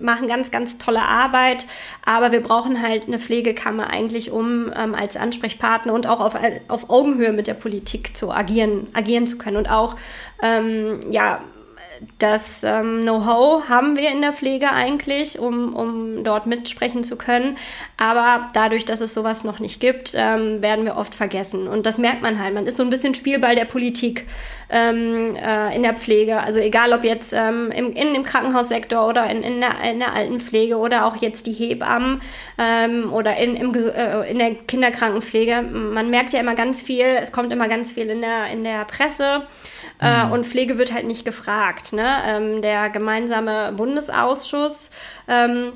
machen 0.00 0.28
ganz, 0.28 0.50
ganz 0.50 0.78
tolle 0.78 1.02
Arbeit, 1.02 1.66
aber 2.04 2.32
wir 2.32 2.40
brauchen 2.40 2.82
halt 2.82 3.06
eine 3.06 3.18
Pflegekammer 3.18 3.88
eigentlich, 3.88 4.30
um 4.30 4.72
ähm, 4.76 4.94
als 4.94 5.16
Ansprechpartner 5.16 5.92
und 5.92 6.06
auch 6.06 6.20
auf, 6.20 6.36
auf 6.68 6.90
Augenhöhe 6.90 7.32
mit 7.32 7.46
der 7.46 7.54
Politik 7.54 8.16
zu 8.16 8.32
agieren, 8.32 8.88
agieren 8.94 9.26
zu 9.26 9.38
können 9.38 9.56
und 9.56 9.70
auch 9.70 9.96
ähm, 10.42 11.00
ja 11.10 11.40
das 12.18 12.64
ähm, 12.64 13.02
Know-how 13.02 13.68
haben 13.68 13.96
wir 13.96 14.10
in 14.10 14.20
der 14.22 14.32
Pflege 14.32 14.70
eigentlich, 14.70 15.38
um, 15.38 15.74
um 15.74 16.24
dort 16.24 16.46
mitsprechen 16.46 17.04
zu 17.04 17.16
können. 17.16 17.56
Aber 17.96 18.48
dadurch, 18.54 18.84
dass 18.84 19.00
es 19.00 19.14
sowas 19.14 19.44
noch 19.44 19.60
nicht 19.60 19.80
gibt, 19.80 20.14
ähm, 20.16 20.62
werden 20.62 20.84
wir 20.84 20.96
oft 20.96 21.14
vergessen. 21.14 21.68
Und 21.68 21.86
das 21.86 21.98
merkt 21.98 22.22
man 22.22 22.38
halt. 22.38 22.54
Man 22.54 22.66
ist 22.66 22.76
so 22.76 22.82
ein 22.82 22.90
bisschen 22.90 23.14
Spielball 23.14 23.54
der 23.54 23.64
Politik 23.64 24.26
ähm, 24.70 25.36
äh, 25.36 25.74
in 25.74 25.82
der 25.82 25.94
Pflege. 25.94 26.40
Also 26.40 26.60
egal, 26.60 26.92
ob 26.92 27.04
jetzt 27.04 27.32
ähm, 27.32 27.70
im, 27.70 27.92
in, 27.92 28.14
im 28.14 28.22
Krankenhaussektor 28.22 29.06
oder 29.06 29.28
in, 29.30 29.42
in, 29.42 29.60
der, 29.60 29.72
in 29.90 29.98
der 29.98 30.12
Altenpflege 30.14 30.76
oder 30.76 31.06
auch 31.06 31.16
jetzt 31.16 31.46
die 31.46 31.52
Hebammen 31.52 32.22
ähm, 32.58 33.12
oder 33.12 33.36
in, 33.36 33.56
im, 33.56 33.74
äh, 33.74 34.30
in 34.30 34.38
der 34.38 34.54
Kinderkrankenpflege. 34.54 35.62
Man 35.62 36.10
merkt 36.10 36.32
ja 36.32 36.40
immer 36.40 36.54
ganz 36.54 36.80
viel, 36.80 37.04
es 37.04 37.32
kommt 37.32 37.52
immer 37.52 37.68
ganz 37.68 37.92
viel 37.92 38.08
in 38.08 38.20
der, 38.20 38.46
in 38.46 38.64
der 38.64 38.84
Presse. 38.84 39.46
Äh, 40.00 40.24
mhm. 40.24 40.32
und 40.32 40.46
Pflege 40.46 40.78
wird 40.78 40.92
halt 40.92 41.06
nicht 41.06 41.24
gefragt. 41.24 41.91
Ne? 41.92 42.08
Ähm, 42.26 42.62
der 42.62 42.90
gemeinsame 42.90 43.72
Bundesausschuss 43.72 44.90
ähm, 45.28 45.72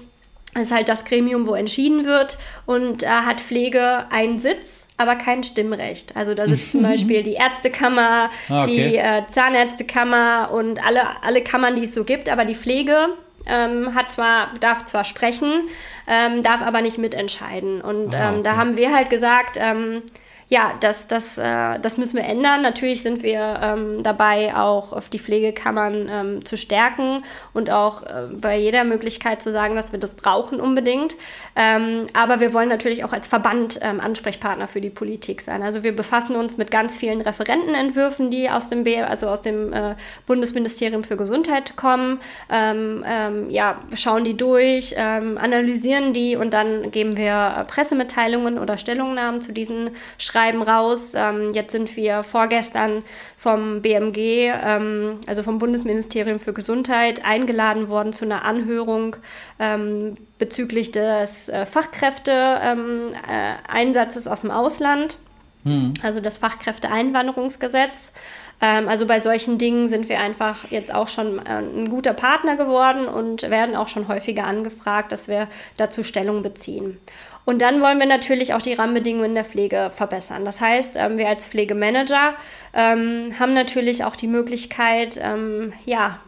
ist 0.61 0.72
halt 0.72 0.88
das 0.88 1.05
Gremium, 1.05 1.46
wo 1.46 1.55
entschieden 1.55 2.05
wird 2.05 2.38
und 2.64 3.02
da 3.02 3.24
hat 3.24 3.40
Pflege 3.40 4.07
einen 4.11 4.38
Sitz, 4.38 4.88
aber 4.96 5.16
kein 5.16 5.42
Stimmrecht. 5.44 6.16
Also 6.16 6.35
da 6.35 6.46
sitzt 6.46 6.72
zum 6.72 6.83
Beispiel 6.85 7.22
die 7.22 7.35
Ärztekammer, 7.35 8.31
ah, 8.48 8.62
okay. 8.62 8.90
die 8.90 8.96
äh, 8.96 9.22
Zahnärztekammer 9.31 10.50
und 10.52 10.85
alle, 10.85 11.02
alle 11.22 11.42
Kammern, 11.42 11.76
die 11.76 11.85
es 11.85 11.94
so 11.94 12.05
gibt, 12.05 12.29
aber 12.29 12.44
die 12.44 12.55
Pflege 12.55 13.09
ähm, 13.46 13.94
hat 13.94 14.11
zwar, 14.11 14.55
darf 14.61 14.85
zwar 14.85 15.05
sprechen, 15.05 15.68
ähm, 16.07 16.42
darf 16.42 16.62
aber 16.62 16.83
nicht 16.83 16.98
mitentscheiden. 16.98 17.81
Und 17.81 18.14
ah, 18.14 18.29
ähm, 18.29 18.35
okay. 18.35 18.42
da 18.44 18.57
haben 18.57 18.76
wir 18.76 18.94
halt 18.94 19.11
gesagt, 19.11 19.57
ähm, 19.61 20.02
ja, 20.48 20.74
das, 20.78 21.09
das, 21.09 21.38
äh, 21.38 21.80
das 21.80 21.96
müssen 21.96 22.16
wir 22.16 22.24
ändern. 22.24 22.62
Natürlich 22.62 23.02
sind 23.02 23.24
wir 23.24 23.59
ähm, 23.61 24.04
dabei, 24.04 24.54
auch 24.54 24.92
auf 24.92 25.09
die 25.09 25.18
Pflegekammern 25.18 26.09
ähm, 26.09 26.44
zu 26.44 26.56
stärken 26.56 27.24
und 27.52 27.70
auch 27.70 28.02
äh, 28.02 28.28
bei 28.32 28.56
jeder 28.56 28.85
Möglichkeit 28.85 29.42
zu 29.42 29.50
sagen, 29.50 29.74
dass 29.74 29.90
wir 29.90 29.98
das 29.98 30.14
brauchen 30.14 30.61
unbedingt. 30.61 31.16
Ähm, 31.56 32.06
aber 32.12 32.38
wir 32.38 32.54
wollen 32.54 32.68
natürlich 32.68 33.02
auch 33.02 33.12
als 33.12 33.26
Verband 33.26 33.80
ähm, 33.82 33.98
Ansprechpartner 33.98 34.68
für 34.68 34.80
die 34.80 34.90
Politik 34.90 35.40
sein. 35.40 35.64
Also 35.64 35.82
wir 35.82 35.96
befassen 35.96 36.37
uns 36.37 36.59
mit 36.59 36.70
ganz 36.70 36.96
vielen 36.96 37.22
Referentenentwürfen, 37.22 38.30
die 38.30 38.48
aus 38.48 38.68
dem, 38.68 38.85
B 38.85 39.02
also 39.02 39.26
aus 39.26 39.40
dem 39.40 39.72
äh, 39.72 39.96
Bundesministerium 40.26 41.02
für 41.02 41.16
Gesundheit 41.16 41.76
kommen. 41.76 42.20
Ähm, 42.50 43.04
ähm, 43.04 43.50
ja, 43.50 43.80
schauen 43.94 44.22
die 44.22 44.37
durch, 44.37 44.96
analysieren 44.96 46.12
die 46.12 46.37
und 46.37 46.52
dann 46.52 46.90
geben 46.90 47.16
wir 47.16 47.64
Pressemitteilungen 47.68 48.59
oder 48.59 48.78
Stellungnahmen 48.78 49.40
zu 49.40 49.52
diesen 49.52 49.90
Schreiben 50.18 50.36
Schreiben 50.37 50.62
raus. 50.62 51.12
Ähm, 51.14 51.55
jetzt 51.55 51.72
sind 51.72 51.96
wir 51.96 52.22
vorgestern 52.22 53.03
vom 53.38 53.81
BMG, 53.81 54.53
ähm, 54.62 55.20
also 55.27 55.42
vom 55.42 55.57
Bundesministerium 55.57 56.38
für 56.38 56.53
Gesundheit, 56.53 57.25
eingeladen 57.25 57.88
worden 57.88 58.12
zu 58.12 58.27
einer 58.27 58.44
Anhörung 58.44 59.16
ähm, 59.59 60.18
bezüglich 60.38 60.92
des 60.92 61.49
äh, 61.49 61.64
Fachkräfteeinsatzes 61.64 64.27
ähm, 64.27 64.31
äh, 64.31 64.33
aus 64.33 64.42
dem 64.42 64.51
Ausland. 64.51 65.16
Hm. 65.64 65.94
Also 66.03 66.20
das 66.20 66.37
Fachkräfteeinwanderungsgesetz. 66.37 68.12
Ähm, 68.61 68.88
also 68.88 69.07
bei 69.07 69.20
solchen 69.20 69.57
Dingen 69.57 69.88
sind 69.88 70.11
wir 70.11 70.20
einfach 70.20 70.70
jetzt 70.70 70.94
auch 70.94 71.09
schon 71.09 71.38
äh, 71.38 71.61
ein 71.61 71.88
guter 71.88 72.12
Partner 72.12 72.57
geworden 72.57 73.09
und 73.09 73.40
werden 73.42 73.75
auch 73.75 73.88
schon 73.88 74.07
häufiger 74.09 74.44
angefragt, 74.44 75.12
dass 75.12 75.29
wir 75.29 75.49
dazu 75.79 76.03
Stellung 76.03 76.42
beziehen. 76.42 76.99
Und 77.46 77.62
dann 77.62 77.80
wollen 77.80 77.98
wir 77.98 78.06
natürlich 78.06 78.52
auch 78.52 78.61
die 78.61 78.74
Rahmenbedingungen 78.74 79.35
der 79.35 79.44
Pflege 79.44 79.90
verbessern. 79.90 80.44
Das 80.44 80.61
heißt, 80.61 80.96
ähm, 80.96 81.16
wir 81.16 81.28
als 81.28 81.46
Pflegemanager 81.46 82.35
ähm, 82.74 83.32
haben 83.38 83.54
natürlich 83.54 84.04
auch 84.04 84.16
die 84.16 84.26
Möglichkeit, 84.26 85.18
ähm, 85.22 85.72
ja, 85.87 86.18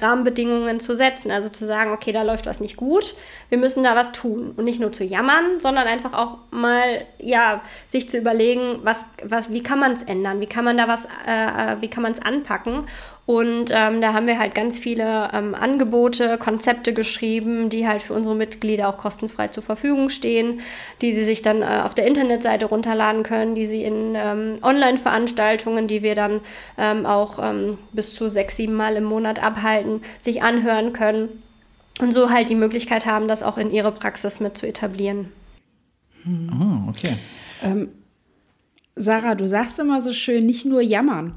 Rahmenbedingungen 0.00 0.80
zu 0.80 0.96
setzen. 0.96 1.30
Also 1.30 1.48
zu 1.48 1.64
sagen, 1.64 1.92
okay, 1.92 2.12
da 2.12 2.22
läuft 2.22 2.46
was 2.46 2.60
nicht 2.60 2.76
gut, 2.76 3.14
wir 3.50 3.58
müssen 3.58 3.84
da 3.84 3.94
was 3.94 4.12
tun. 4.12 4.52
Und 4.56 4.64
nicht 4.64 4.80
nur 4.80 4.92
zu 4.92 5.04
jammern, 5.04 5.60
sondern 5.60 5.86
einfach 5.86 6.12
auch 6.12 6.38
mal, 6.50 7.06
ja, 7.18 7.62
sich 7.86 8.08
zu 8.08 8.18
überlegen, 8.18 8.80
was, 8.82 9.06
was, 9.22 9.52
wie 9.52 9.62
kann 9.62 9.78
man 9.78 9.92
es 9.92 10.02
ändern, 10.02 10.40
wie 10.40 10.46
kann 10.46 10.64
man 10.64 10.76
da 10.76 10.88
was, 10.88 11.06
äh, 11.26 11.74
äh 11.74 11.80
wie 11.80 11.88
kann 11.88 12.02
man 12.02 12.12
es 12.12 12.20
anpacken 12.20 12.86
und 13.24 13.70
ähm, 13.70 14.00
da 14.00 14.14
haben 14.14 14.26
wir 14.26 14.38
halt 14.38 14.54
ganz 14.54 14.80
viele 14.80 15.30
ähm, 15.32 15.54
Angebote, 15.54 16.38
Konzepte 16.38 16.92
geschrieben, 16.92 17.68
die 17.68 17.86
halt 17.86 18.02
für 18.02 18.14
unsere 18.14 18.34
Mitglieder 18.34 18.88
auch 18.88 18.98
kostenfrei 18.98 19.48
zur 19.48 19.62
Verfügung 19.62 20.10
stehen, 20.10 20.60
die 21.00 21.12
sie 21.14 21.24
sich 21.24 21.40
dann 21.40 21.62
äh, 21.62 21.82
auf 21.84 21.94
der 21.94 22.06
Internetseite 22.06 22.66
runterladen 22.66 23.22
können, 23.22 23.54
die 23.54 23.66
sie 23.66 23.84
in 23.84 24.14
ähm, 24.16 24.56
Online-Veranstaltungen, 24.62 25.86
die 25.86 26.02
wir 26.02 26.16
dann 26.16 26.40
ähm, 26.76 27.06
auch 27.06 27.38
ähm, 27.40 27.78
bis 27.92 28.12
zu 28.12 28.28
sechs, 28.28 28.56
sieben 28.56 28.74
Mal 28.74 28.96
im 28.96 29.04
Monat 29.04 29.40
abhalten, 29.40 30.02
sich 30.20 30.42
anhören 30.42 30.92
können 30.92 31.28
und 32.00 32.12
so 32.12 32.30
halt 32.30 32.50
die 32.50 32.56
Möglichkeit 32.56 33.06
haben, 33.06 33.28
das 33.28 33.44
auch 33.44 33.56
in 33.56 33.70
ihre 33.70 33.92
Praxis 33.92 34.40
mit 34.40 34.58
zu 34.58 34.66
etablieren. 34.66 35.32
Oh, 36.26 36.88
okay. 36.88 37.16
Sarah, 38.94 39.34
du 39.34 39.48
sagst 39.48 39.78
immer 39.78 40.02
so 40.02 40.12
schön, 40.12 40.44
nicht 40.44 40.66
nur 40.66 40.82
jammern. 40.82 41.34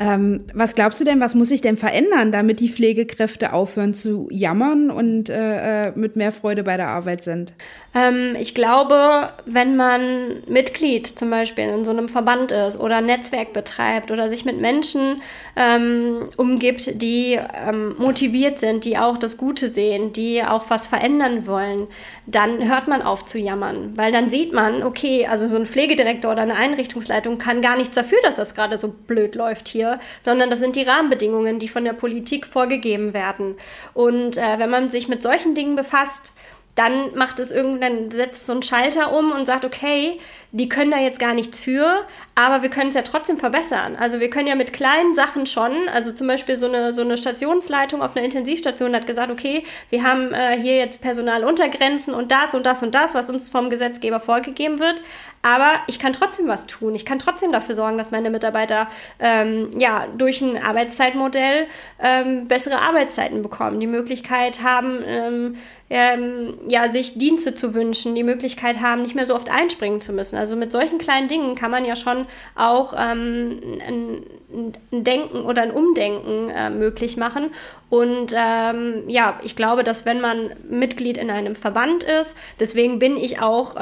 Ähm, 0.00 0.44
was 0.52 0.74
glaubst 0.74 1.00
du 1.00 1.04
denn, 1.04 1.20
was 1.20 1.36
muss 1.36 1.48
sich 1.48 1.60
denn 1.60 1.76
verändern, 1.76 2.32
damit 2.32 2.58
die 2.58 2.68
Pflegekräfte 2.68 3.52
aufhören 3.52 3.94
zu 3.94 4.26
jammern 4.32 4.90
und 4.90 5.30
äh, 5.30 5.86
äh 5.86 5.92
mit 5.94 6.16
mehr 6.16 6.32
Freude 6.32 6.64
bei 6.64 6.76
der 6.76 6.88
Arbeit 6.88 7.22
sind? 7.22 7.54
Ähm, 7.98 8.36
ich 8.38 8.54
glaube, 8.54 9.30
wenn 9.44 9.76
man 9.76 10.42
Mitglied 10.46 11.06
zum 11.06 11.30
Beispiel 11.30 11.64
in 11.64 11.84
so 11.84 11.90
einem 11.90 12.08
Verband 12.08 12.52
ist 12.52 12.78
oder 12.78 12.98
ein 12.98 13.06
Netzwerk 13.06 13.52
betreibt 13.52 14.10
oder 14.10 14.28
sich 14.28 14.44
mit 14.44 14.60
Menschen 14.60 15.20
ähm, 15.56 16.24
umgibt, 16.36 17.02
die 17.02 17.38
ähm, 17.66 17.96
motiviert 17.98 18.60
sind, 18.60 18.84
die 18.84 18.98
auch 18.98 19.18
das 19.18 19.36
Gute 19.36 19.68
sehen, 19.68 20.12
die 20.12 20.42
auch 20.44 20.68
was 20.68 20.86
verändern 20.86 21.46
wollen, 21.46 21.88
dann 22.26 22.68
hört 22.68 22.88
man 22.88 23.02
auf 23.02 23.24
zu 23.24 23.38
jammern, 23.38 23.96
weil 23.96 24.12
dann 24.12 24.30
sieht 24.30 24.52
man, 24.52 24.82
okay, 24.82 25.26
also 25.26 25.48
so 25.48 25.56
ein 25.56 25.66
Pflegedirektor 25.66 26.32
oder 26.32 26.42
eine 26.42 26.56
Einrichtungsleitung 26.56 27.38
kann 27.38 27.62
gar 27.62 27.76
nichts 27.76 27.94
dafür, 27.94 28.18
dass 28.22 28.36
das 28.36 28.54
gerade 28.54 28.78
so 28.78 28.88
blöd 28.88 29.34
läuft 29.34 29.68
hier, 29.68 29.98
sondern 30.20 30.50
das 30.50 30.60
sind 30.60 30.76
die 30.76 30.82
Rahmenbedingungen, 30.82 31.58
die 31.58 31.68
von 31.68 31.84
der 31.84 31.94
Politik 31.94 32.46
vorgegeben 32.46 33.14
werden. 33.14 33.56
Und 33.94 34.36
äh, 34.36 34.58
wenn 34.58 34.70
man 34.70 34.90
sich 34.90 35.08
mit 35.08 35.22
solchen 35.22 35.54
Dingen 35.54 35.76
befasst, 35.76 36.32
dann 36.78 37.14
macht 37.16 37.40
es 37.40 37.50
irgendwann, 37.50 38.10
setzt 38.10 38.46
so 38.46 38.52
ein 38.52 38.62
Schalter 38.62 39.12
um 39.12 39.32
und 39.32 39.46
sagt, 39.46 39.64
okay, 39.64 40.18
die 40.52 40.68
können 40.68 40.92
da 40.92 40.98
jetzt 40.98 41.18
gar 41.18 41.34
nichts 41.34 41.58
für, 41.58 42.06
aber 42.36 42.62
wir 42.62 42.70
können 42.70 42.90
es 42.90 42.94
ja 42.94 43.02
trotzdem 43.02 43.36
verbessern. 43.36 43.96
Also 43.96 44.20
wir 44.20 44.30
können 44.30 44.46
ja 44.46 44.54
mit 44.54 44.72
kleinen 44.72 45.12
Sachen 45.12 45.46
schon, 45.46 45.72
also 45.92 46.12
zum 46.12 46.28
Beispiel 46.28 46.56
so 46.56 46.66
eine, 46.66 46.94
so 46.94 47.02
eine 47.02 47.16
Stationsleitung 47.16 48.00
auf 48.00 48.14
einer 48.14 48.24
Intensivstation 48.24 48.94
hat 48.94 49.08
gesagt, 49.08 49.32
okay, 49.32 49.64
wir 49.90 50.04
haben 50.04 50.32
äh, 50.32 50.56
hier 50.56 50.76
jetzt 50.76 51.00
Personaluntergrenzen 51.00 52.14
und 52.14 52.30
das 52.30 52.54
und 52.54 52.64
das 52.64 52.82
und 52.82 52.94
das, 52.94 53.12
was 53.12 53.28
uns 53.28 53.48
vom 53.48 53.70
Gesetzgeber 53.70 54.20
vorgegeben 54.20 54.78
wird, 54.78 55.02
aber 55.42 55.72
ich 55.86 55.98
kann 55.98 56.12
trotzdem 56.12 56.48
was 56.48 56.66
tun. 56.66 56.94
Ich 56.94 57.04
kann 57.04 57.18
trotzdem 57.18 57.52
dafür 57.52 57.74
sorgen, 57.74 57.98
dass 57.98 58.10
meine 58.10 58.30
Mitarbeiter 58.30 58.88
ähm, 59.18 59.70
ja 59.78 60.06
durch 60.16 60.40
ein 60.40 60.62
Arbeitszeitmodell 60.62 61.66
ähm, 62.02 62.48
bessere 62.48 62.80
Arbeitszeiten 62.80 63.42
bekommen, 63.42 63.80
die 63.80 63.86
Möglichkeit 63.86 64.62
haben, 64.62 64.98
ähm, 65.06 65.56
ähm, 65.90 66.54
ja, 66.66 66.90
sich 66.90 67.16
Dienste 67.16 67.54
zu 67.54 67.72
wünschen, 67.74 68.14
die 68.14 68.22
Möglichkeit 68.22 68.80
haben, 68.80 69.02
nicht 69.02 69.14
mehr 69.14 69.24
so 69.24 69.34
oft 69.34 69.50
einspringen 69.50 70.00
zu 70.00 70.12
müssen. 70.12 70.36
Also 70.36 70.54
mit 70.54 70.70
solchen 70.70 70.98
kleinen 70.98 71.28
Dingen 71.28 71.54
kann 71.54 71.70
man 71.70 71.84
ja 71.84 71.96
schon 71.96 72.26
auch 72.54 72.92
ähm, 72.92 73.60
ein, 73.86 74.22
ein, 74.52 75.04
Denken 75.04 75.42
oder 75.42 75.62
ein 75.62 75.70
Umdenken 75.70 76.50
äh, 76.50 76.68
möglich 76.68 77.16
machen. 77.16 77.50
Und 77.88 78.34
ähm, 78.36 79.04
ja, 79.06 79.38
ich 79.42 79.56
glaube, 79.56 79.84
dass 79.84 80.04
wenn 80.04 80.20
man 80.20 80.50
Mitglied 80.68 81.16
in 81.16 81.30
einem 81.30 81.54
Verband 81.54 82.04
ist, 82.04 82.34
deswegen 82.60 82.98
bin 82.98 83.16
ich 83.16 83.40
auch 83.40 83.76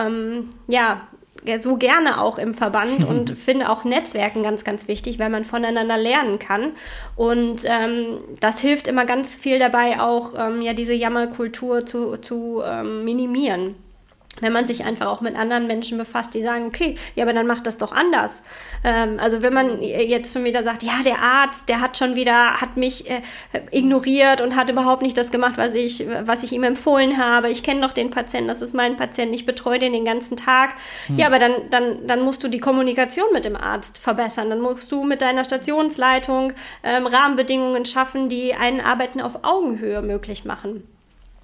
ja 0.69 1.07
so 1.61 1.77
gerne 1.77 2.21
auch 2.21 2.39
im 2.39 2.55
Verband 2.55 3.05
und 3.09 3.37
finde 3.39 3.71
auch 3.71 3.85
Netzwerken 3.85 4.43
ganz, 4.43 4.65
ganz 4.65 4.89
wichtig, 4.89 5.19
weil 5.19 5.31
man 5.31 5.45
voneinander 5.45 5.97
lernen 5.97 6.39
kann. 6.39 6.73
Und 7.15 7.63
ähm, 7.65 8.19
das 8.41 8.61
hilft 8.61 8.89
immer 8.89 9.05
ganz 9.05 9.35
viel 9.35 9.59
dabei, 9.59 10.01
auch 10.01 10.35
ähm, 10.37 10.63
ja 10.63 10.73
diese 10.73 10.95
Jammerkultur 10.95 11.87
zu, 11.87 12.17
zu 12.19 12.63
ähm, 12.65 13.05
minimieren 13.05 13.75
wenn 14.41 14.53
man 14.53 14.67
sich 14.67 14.85
einfach 14.85 15.07
auch 15.07 15.21
mit 15.21 15.37
anderen 15.37 15.67
Menschen 15.67 15.99
befasst, 15.99 16.35
die 16.35 16.43
sagen, 16.43 16.67
okay, 16.67 16.97
ja, 17.15 17.25
aber 17.25 17.33
dann 17.33 17.47
macht 17.47 17.67
das 17.67 17.79
doch 17.79 17.93
anders. 17.93 18.43
Ähm, 18.85 19.19
also 19.21 19.43
wenn 19.43 19.53
man 19.53 19.83
jetzt 19.83 20.33
schon 20.33 20.45
wieder 20.45 20.63
sagt, 20.63 20.83
ja, 20.83 21.03
der 21.05 21.21
Arzt, 21.21 21.69
der 21.69 21.81
hat 21.81 21.99
schon 21.99 22.15
wieder, 22.15 22.61
hat 22.61 22.77
mich 22.77 23.11
äh, 23.11 23.23
ignoriert 23.71 24.41
und 24.41 24.57
hat 24.57 24.71
überhaupt 24.71 25.03
nicht 25.03 25.19
das 25.19 25.31
gemacht, 25.31 25.55
was 25.57 25.75
ich, 25.75 26.07
was 26.25 26.43
ich 26.43 26.53
ihm 26.53 26.63
empfohlen 26.63 27.19
habe. 27.19 27.51
Ich 27.51 27.63
kenne 27.63 27.81
doch 27.81 27.93
den 27.93 28.11
Patienten, 28.11 28.49
das 28.49 28.63
ist 28.63 28.75
mein 28.75 28.97
Patient, 28.97 29.35
ich 29.35 29.47
betreue 29.47 29.79
den 29.79 29.97
den 29.97 30.05
ganzen 30.05 30.37
Tag. 30.37 30.75
Hm. 31.07 31.19
Ja, 31.19 31.27
aber 31.27 31.39
dann, 31.39 31.71
dann, 31.71 32.07
dann 32.07 32.21
musst 32.21 32.45
du 32.45 32.49
die 32.49 32.61
Kommunikation 32.61 33.27
mit 33.33 33.45
dem 33.45 33.57
Arzt 33.57 33.99
verbessern. 33.99 34.51
Dann 34.51 34.61
musst 34.61 34.93
du 34.93 35.05
mit 35.05 35.23
deiner 35.23 35.45
Stationsleitung 35.45 36.53
ähm, 36.83 37.07
Rahmenbedingungen 37.07 37.85
schaffen, 37.85 38.29
die 38.29 38.55
ein 38.55 38.81
Arbeiten 38.81 39.21
auf 39.21 39.41
Augenhöhe 39.43 40.03
möglich 40.03 40.45
machen. 40.45 40.85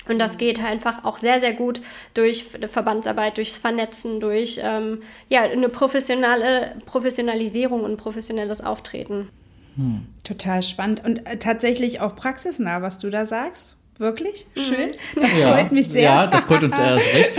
Und 0.09 0.19
das 0.19 0.37
geht 0.39 0.63
einfach 0.63 1.05
auch 1.05 1.19
sehr, 1.19 1.41
sehr 1.41 1.53
gut 1.53 1.81
durch 2.15 2.47
Verbandsarbeit, 2.67 3.37
durchs 3.37 3.57
Vernetzen, 3.57 4.21
durch 4.21 4.61
ähm, 4.63 5.03
ja, 5.29 5.43
eine 5.43 5.69
professionelle 5.69 6.77
Professionalisierung 6.87 7.85
und 7.85 7.97
professionelles 7.97 8.61
Auftreten. 8.61 9.29
Hm. 9.77 10.07
Total 10.25 10.63
spannend 10.63 11.05
und 11.05 11.27
äh, 11.27 11.39
tatsächlich 11.39 12.01
auch 12.01 12.17
praxisnah, 12.17 12.83
was 12.83 12.99
du 12.99 13.11
da 13.11 13.25
sagst. 13.25 13.77
Wirklich 13.99 14.47
mhm. 14.57 14.61
schön. 14.61 14.91
Das 15.21 15.39
ja, 15.39 15.53
freut 15.53 15.73
mich 15.73 15.89
sehr. 15.89 16.03
Ja, 16.03 16.27
das 16.27 16.45
freut 16.45 16.65
uns 16.65 16.79
erst 16.79 17.15
recht. 17.15 17.33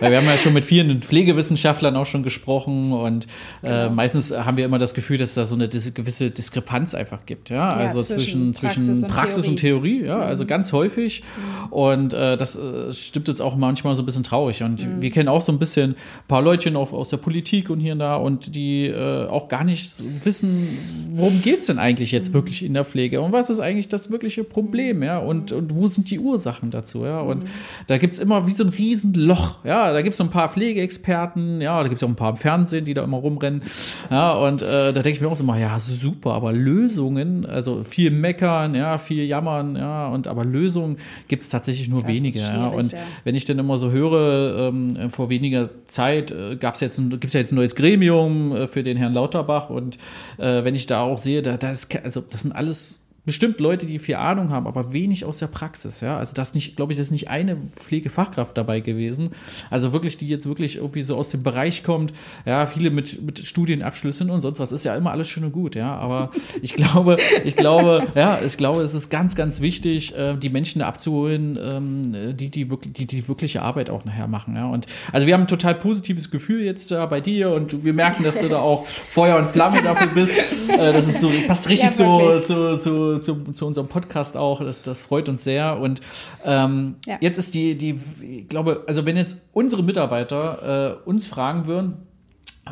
Weil 0.00 0.12
wir 0.12 0.18
haben 0.18 0.26
ja 0.26 0.38
schon 0.38 0.54
mit 0.54 0.64
vielen 0.64 1.02
Pflegewissenschaftlern 1.02 1.94
auch 1.94 2.06
schon 2.06 2.22
gesprochen 2.22 2.92
und 2.92 3.26
äh, 3.62 3.68
genau. 3.68 3.90
meistens 3.90 4.32
haben 4.32 4.56
wir 4.56 4.64
immer 4.64 4.78
das 4.78 4.94
Gefühl, 4.94 5.18
dass 5.18 5.34
da 5.34 5.44
so 5.44 5.54
eine 5.54 5.68
dis 5.68 5.92
gewisse 5.92 6.30
Diskrepanz 6.30 6.94
einfach 6.94 7.26
gibt. 7.26 7.50
Ja, 7.50 7.56
ja 7.56 7.76
also 7.76 8.00
zwischen, 8.00 8.54
zwischen 8.54 8.86
Praxis, 8.86 9.02
und, 9.02 9.10
Praxis 9.10 9.44
Theorie. 9.44 9.50
und 9.50 9.56
Theorie. 9.58 10.04
Ja, 10.06 10.16
mhm. 10.16 10.22
also 10.22 10.46
ganz 10.46 10.72
häufig. 10.72 11.22
Mhm. 11.22 11.72
Und 11.72 12.14
äh, 12.14 12.38
das 12.38 12.56
äh, 12.56 12.90
stimmt 12.92 13.28
uns 13.28 13.40
auch 13.42 13.56
manchmal 13.56 13.94
so 13.94 14.02
ein 14.02 14.06
bisschen 14.06 14.24
traurig. 14.24 14.62
Und 14.62 14.86
mhm. 14.86 15.02
wir 15.02 15.10
kennen 15.10 15.28
auch 15.28 15.42
so 15.42 15.52
ein 15.52 15.58
bisschen 15.58 15.90
ein 15.90 15.96
paar 16.28 16.40
Leutchen 16.40 16.76
auch 16.76 16.92
aus 16.92 17.10
der 17.10 17.18
Politik 17.18 17.68
und 17.68 17.80
hier 17.80 17.92
und 17.92 17.98
da 17.98 18.16
und 18.16 18.54
die 18.56 18.86
äh, 18.86 19.26
auch 19.26 19.48
gar 19.48 19.64
nicht 19.64 20.02
wissen, 20.24 20.78
worum 21.12 21.42
geht 21.42 21.60
es 21.60 21.66
denn 21.66 21.78
eigentlich 21.78 22.10
jetzt 22.10 22.30
mhm. 22.30 22.34
wirklich 22.34 22.64
in 22.64 22.72
der 22.72 22.84
Pflege 22.84 23.20
und 23.20 23.32
was 23.32 23.50
ist 23.50 23.60
eigentlich 23.60 23.88
das 23.88 24.10
wirkliche 24.10 24.44
Problem, 24.44 25.02
ja, 25.02 25.18
und, 25.18 25.52
und 25.52 25.74
wo 25.74 25.88
sind 25.88 26.09
die 26.10 26.18
Ursachen 26.18 26.70
dazu, 26.70 27.04
ja. 27.04 27.20
Und 27.20 27.44
mhm. 27.44 27.48
da 27.86 27.98
gibt 27.98 28.14
es 28.14 28.20
immer 28.20 28.46
wie 28.46 28.52
so 28.52 28.64
ein 28.64 28.70
Riesenloch, 28.70 29.64
ja. 29.64 29.92
Da 29.92 30.02
gibt 30.02 30.12
es 30.12 30.18
so 30.18 30.24
ein 30.24 30.30
paar 30.30 30.48
Pflegeexperten, 30.48 31.60
ja, 31.60 31.82
da 31.82 31.88
gibt 31.88 31.96
es 31.96 32.02
auch 32.02 32.08
ein 32.08 32.16
paar 32.16 32.30
im 32.30 32.36
Fernsehen, 32.36 32.84
die 32.84 32.94
da 32.94 33.04
immer 33.04 33.18
rumrennen. 33.18 33.62
Ja, 34.10 34.32
und 34.32 34.62
äh, 34.62 34.92
da 34.92 35.02
denke 35.02 35.10
ich 35.10 35.20
mir 35.20 35.28
auch 35.28 35.36
so 35.36 35.44
mal, 35.44 35.60
ja, 35.60 35.78
super, 35.78 36.34
aber 36.34 36.52
Lösungen, 36.52 37.46
also 37.46 37.84
viel 37.84 38.10
meckern, 38.10 38.74
ja, 38.74 38.98
viel 38.98 39.24
jammern, 39.24 39.76
ja, 39.76 40.08
und 40.08 40.26
aber 40.26 40.44
Lösungen 40.44 40.96
gibt 41.28 41.42
es 41.42 41.48
tatsächlich 41.48 41.88
nur 41.88 42.00
das 42.00 42.08
wenige. 42.08 42.40
Ja. 42.40 42.68
Und 42.68 42.92
ja. 42.92 42.98
wenn 43.24 43.34
ich 43.34 43.44
dann 43.44 43.58
immer 43.58 43.76
so 43.78 43.90
höre, 43.90 44.68
ähm, 44.68 45.10
vor 45.10 45.28
weniger 45.28 45.70
Zeit 45.86 46.30
äh, 46.30 46.56
jetzt 46.80 46.96
gibt 46.96 47.24
es 47.26 47.32
ja 47.32 47.40
jetzt 47.40 47.52
ein 47.52 47.56
neues 47.56 47.74
Gremium 47.74 48.54
äh, 48.54 48.66
für 48.66 48.82
den 48.82 48.96
Herrn 48.96 49.14
Lauterbach 49.14 49.70
und 49.70 49.96
äh, 50.38 50.64
wenn 50.64 50.74
ich 50.74 50.86
da 50.86 51.02
auch 51.02 51.18
sehe, 51.18 51.42
da, 51.42 51.56
da 51.56 51.70
ist, 51.70 51.94
also 52.02 52.20
das 52.20 52.42
sind 52.42 52.52
alles 52.52 53.06
bestimmt 53.24 53.60
Leute, 53.60 53.86
die 53.86 53.98
viel 53.98 54.16
Ahnung 54.16 54.50
haben, 54.50 54.66
aber 54.66 54.92
wenig 54.92 55.24
aus 55.24 55.38
der 55.38 55.46
Praxis, 55.46 56.00
ja. 56.00 56.16
Also 56.16 56.32
das 56.34 56.54
nicht, 56.54 56.76
glaube 56.76 56.92
ich, 56.92 56.98
das 56.98 57.08
ist 57.08 57.12
nicht 57.12 57.28
eine 57.28 57.56
Pflegefachkraft 57.76 58.56
dabei 58.56 58.80
gewesen. 58.80 59.30
Also 59.68 59.92
wirklich, 59.92 60.16
die 60.16 60.26
jetzt 60.26 60.46
wirklich 60.46 60.76
irgendwie 60.76 61.02
so 61.02 61.16
aus 61.16 61.28
dem 61.30 61.42
Bereich 61.42 61.84
kommt, 61.84 62.12
ja, 62.46 62.64
viele 62.66 62.90
mit, 62.90 63.22
mit 63.22 63.38
Studienabschlüssen 63.38 64.30
und 64.30 64.40
sonst 64.40 64.58
was, 64.58 64.72
ist 64.72 64.84
ja 64.84 64.96
immer 64.96 65.10
alles 65.10 65.28
schön 65.28 65.44
und 65.44 65.52
gut, 65.52 65.74
ja. 65.74 65.94
Aber 65.96 66.30
ich 66.62 66.74
glaube, 66.74 67.16
ich 67.44 67.56
glaube, 67.56 68.06
ja, 68.14 68.38
ich 68.44 68.56
glaube, 68.56 68.82
es 68.82 68.94
ist 68.94 69.10
ganz, 69.10 69.36
ganz 69.36 69.60
wichtig, 69.60 70.16
äh, 70.16 70.36
die 70.36 70.48
Menschen 70.48 70.80
abzuholen, 70.80 71.58
ähm, 71.62 72.36
die, 72.36 72.50
die 72.50 72.70
wirklich, 72.70 72.94
die, 72.94 73.06
die 73.06 73.28
wirkliche 73.28 73.62
Arbeit 73.62 73.90
auch 73.90 74.04
nachher 74.06 74.28
machen, 74.28 74.56
ja. 74.56 74.66
Und 74.66 74.86
also 75.12 75.26
wir 75.26 75.34
haben 75.34 75.42
ein 75.42 75.48
total 75.48 75.74
positives 75.74 76.30
Gefühl 76.30 76.62
jetzt 76.64 76.90
da 76.90 77.04
bei 77.04 77.20
dir 77.20 77.50
und 77.50 77.84
wir 77.84 77.92
merken, 77.92 78.24
dass 78.24 78.38
du 78.38 78.48
da 78.48 78.60
auch 78.60 78.86
Feuer 78.86 79.36
und 79.36 79.46
Flamme 79.46 79.82
dafür 79.82 80.08
bist. 80.08 80.38
Äh, 80.70 80.92
das 80.92 81.08
ist 81.08 81.20
so, 81.20 81.30
passt 81.48 81.68
richtig 81.68 81.90
ja, 81.90 81.94
zu, 81.96 82.46
zu, 82.46 82.78
zu 82.78 83.09
zu, 83.18 83.52
zu 83.52 83.66
unserem 83.66 83.88
Podcast 83.88 84.36
auch. 84.36 84.60
Das, 84.60 84.82
das 84.82 85.00
freut 85.00 85.28
uns 85.28 85.44
sehr. 85.44 85.78
Und 85.78 86.00
ähm, 86.44 86.96
ja. 87.06 87.18
jetzt 87.20 87.38
ist 87.38 87.54
die, 87.54 87.76
die, 87.76 87.98
ich 88.20 88.48
glaube, 88.48 88.84
also 88.86 89.06
wenn 89.06 89.16
jetzt 89.16 89.38
unsere 89.52 89.82
Mitarbeiter 89.82 91.00
äh, 91.04 91.08
uns 91.08 91.26
fragen 91.26 91.66
würden, 91.66 92.06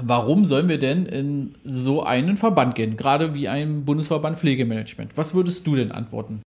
warum 0.00 0.46
sollen 0.46 0.68
wir 0.68 0.78
denn 0.78 1.06
in 1.06 1.54
so 1.64 2.02
einen 2.02 2.36
Verband 2.36 2.74
gehen, 2.74 2.96
gerade 2.96 3.34
wie 3.34 3.48
ein 3.48 3.84
Bundesverband 3.84 4.38
Pflegemanagement? 4.38 5.16
Was 5.16 5.34
würdest 5.34 5.66
du 5.66 5.76
denn 5.76 5.92
antworten? 5.92 6.42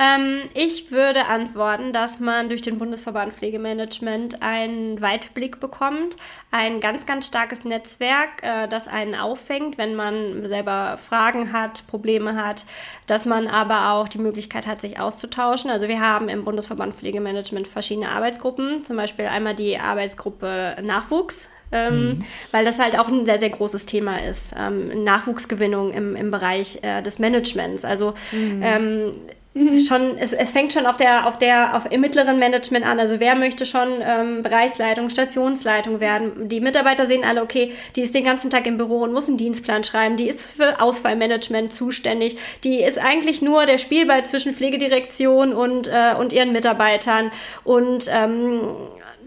Ähm, 0.00 0.40
ich 0.54 0.90
würde 0.90 1.26
antworten, 1.26 1.92
dass 1.92 2.20
man 2.20 2.48
durch 2.48 2.62
den 2.62 2.78
Bundesverband 2.78 3.34
Pflegemanagement 3.34 4.40
einen 4.40 5.00
Weitblick 5.02 5.60
bekommt, 5.60 6.16
ein 6.50 6.80
ganz, 6.80 7.04
ganz 7.04 7.26
starkes 7.26 7.64
Netzwerk, 7.64 8.42
äh, 8.42 8.66
das 8.66 8.88
einen 8.88 9.14
auffängt, 9.14 9.76
wenn 9.76 9.94
man 9.94 10.48
selber 10.48 10.96
Fragen 10.96 11.52
hat, 11.52 11.86
Probleme 11.86 12.34
hat, 12.34 12.64
dass 13.06 13.26
man 13.26 13.46
aber 13.46 13.92
auch 13.92 14.08
die 14.08 14.18
Möglichkeit 14.18 14.66
hat, 14.66 14.80
sich 14.80 14.98
auszutauschen. 14.98 15.70
Also 15.70 15.86
wir 15.86 16.00
haben 16.00 16.30
im 16.30 16.44
Bundesverband 16.44 16.94
Pflegemanagement 16.94 17.68
verschiedene 17.68 18.08
Arbeitsgruppen, 18.08 18.80
zum 18.80 18.96
Beispiel 18.96 19.26
einmal 19.26 19.54
die 19.54 19.78
Arbeitsgruppe 19.78 20.76
Nachwuchs, 20.82 21.50
ähm, 21.72 22.04
mhm. 22.04 22.24
weil 22.52 22.64
das 22.64 22.78
halt 22.78 22.98
auch 22.98 23.08
ein 23.08 23.26
sehr, 23.26 23.38
sehr 23.38 23.50
großes 23.50 23.84
Thema 23.84 24.16
ist. 24.16 24.54
Ähm, 24.58 25.04
Nachwuchsgewinnung 25.04 25.92
im, 25.92 26.16
im 26.16 26.30
Bereich 26.30 26.78
äh, 26.82 27.02
des 27.02 27.18
Managements. 27.18 27.84
Also 27.84 28.14
mhm. 28.32 28.62
ähm, 28.64 29.12
Mhm. 29.52 29.84
Schon, 29.84 30.16
es, 30.16 30.32
es 30.32 30.52
fängt 30.52 30.72
schon 30.72 30.86
auf 30.86 30.96
der, 30.96 31.26
auf 31.26 31.36
der, 31.36 31.76
auf 31.76 31.90
im 31.90 32.00
mittleren 32.00 32.38
Management 32.38 32.86
an. 32.86 33.00
Also 33.00 33.18
wer 33.18 33.34
möchte 33.34 33.66
schon 33.66 34.00
ähm, 34.00 34.44
Bereichsleitung, 34.44 35.10
Stationsleitung 35.10 35.98
werden? 35.98 36.48
Die 36.48 36.60
Mitarbeiter 36.60 37.08
sehen 37.08 37.24
alle, 37.24 37.42
okay, 37.42 37.72
die 37.96 38.02
ist 38.02 38.14
den 38.14 38.24
ganzen 38.24 38.48
Tag 38.50 38.66
im 38.68 38.76
Büro 38.76 39.00
und 39.00 39.12
muss 39.12 39.26
einen 39.26 39.38
Dienstplan 39.38 39.82
schreiben, 39.82 40.16
die 40.16 40.28
ist 40.28 40.42
für 40.42 40.80
Ausfallmanagement 40.80 41.72
zuständig, 41.72 42.36
die 42.62 42.80
ist 42.80 42.98
eigentlich 42.98 43.42
nur 43.42 43.66
der 43.66 43.78
Spielball 43.78 44.24
zwischen 44.24 44.54
Pflegedirektion 44.54 45.52
und, 45.52 45.88
äh, 45.88 46.14
und 46.16 46.32
ihren 46.32 46.52
Mitarbeitern. 46.52 47.32
Und 47.64 48.06
ähm, 48.08 48.60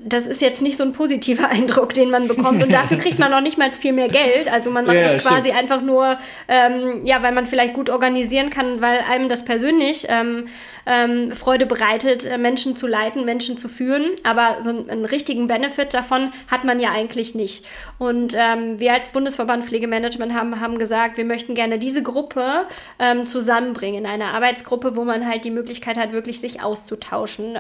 das 0.06 0.26
ist 0.26 0.42
jetzt 0.42 0.62
nicht 0.62 0.78
so 0.78 0.84
ein 0.84 0.94
positiver 0.94 1.50
Eindruck, 1.50 1.94
den 1.94 2.10
man 2.10 2.28
bekommt. 2.28 2.62
Und 2.64 2.74
dafür 2.74 2.98
kriegt 2.98 3.20
man 3.20 3.32
noch 3.32 3.42
nicht 3.42 3.58
mal 3.58 3.72
viel 3.74 3.94
mehr 3.94 4.10
Geld. 4.10 4.52
Also 4.52 4.70
man 4.70 4.86
macht 4.86 4.98
ja, 4.98 5.14
das 5.14 5.24
quasi 5.24 5.50
stimmt. 5.50 5.58
einfach 5.58 5.82
nur, 5.82 6.18
ähm, 6.48 7.06
ja, 7.06 7.22
weil 7.24 7.32
man 7.32 7.46
vielleicht 7.46 7.74
gut 7.74 7.90
organisieren 7.90 8.50
kann, 8.50 8.82
weil 8.82 9.00
einem 9.10 9.30
das 9.30 9.46
persönlich 9.46 10.06
ähm, 10.10 10.46
ähm, 10.86 11.32
Freude 11.32 11.66
bereitet, 11.66 12.26
äh, 12.26 12.38
Menschen 12.38 12.76
zu 12.76 12.88
leiten, 12.88 13.26
Menschen 13.26 13.58
zu 13.58 13.68
führen. 13.68 14.12
Aber 14.24 14.58
so 14.64 14.70
einen, 14.70 14.90
einen 14.90 15.06
richtigen 15.06 15.48
Benefit 15.48 15.94
davon 15.94 16.32
hat 16.52 16.64
man 16.64 16.80
ja 16.80 16.92
eigentlich 16.92 17.36
nicht. 17.36 17.66
Und 17.98 18.36
ähm, 18.38 18.80
wir 18.80 18.94
als 18.94 19.10
Bundesverband 19.10 19.66
Pflegemanagement 19.66 20.34
haben, 20.34 20.60
haben 20.60 20.78
gesagt, 20.78 21.18
wir 21.18 21.26
möchten 21.26 21.56
gerne 21.56 21.80
diese 21.80 22.04
Gruppe 22.04 22.68
ähm, 23.00 23.26
zusammenbringen 23.26 24.04
in 24.04 24.06
einer 24.06 24.34
Arbeitsgruppe, 24.34 24.96
wo 24.98 25.04
man 25.04 25.28
halt 25.28 25.46
die 25.46 25.52
Möglichkeit 25.52 25.98
hat, 25.98 26.12
wirklich 26.12 26.40
sich 26.40 26.62
auszutauschen. 26.62 27.58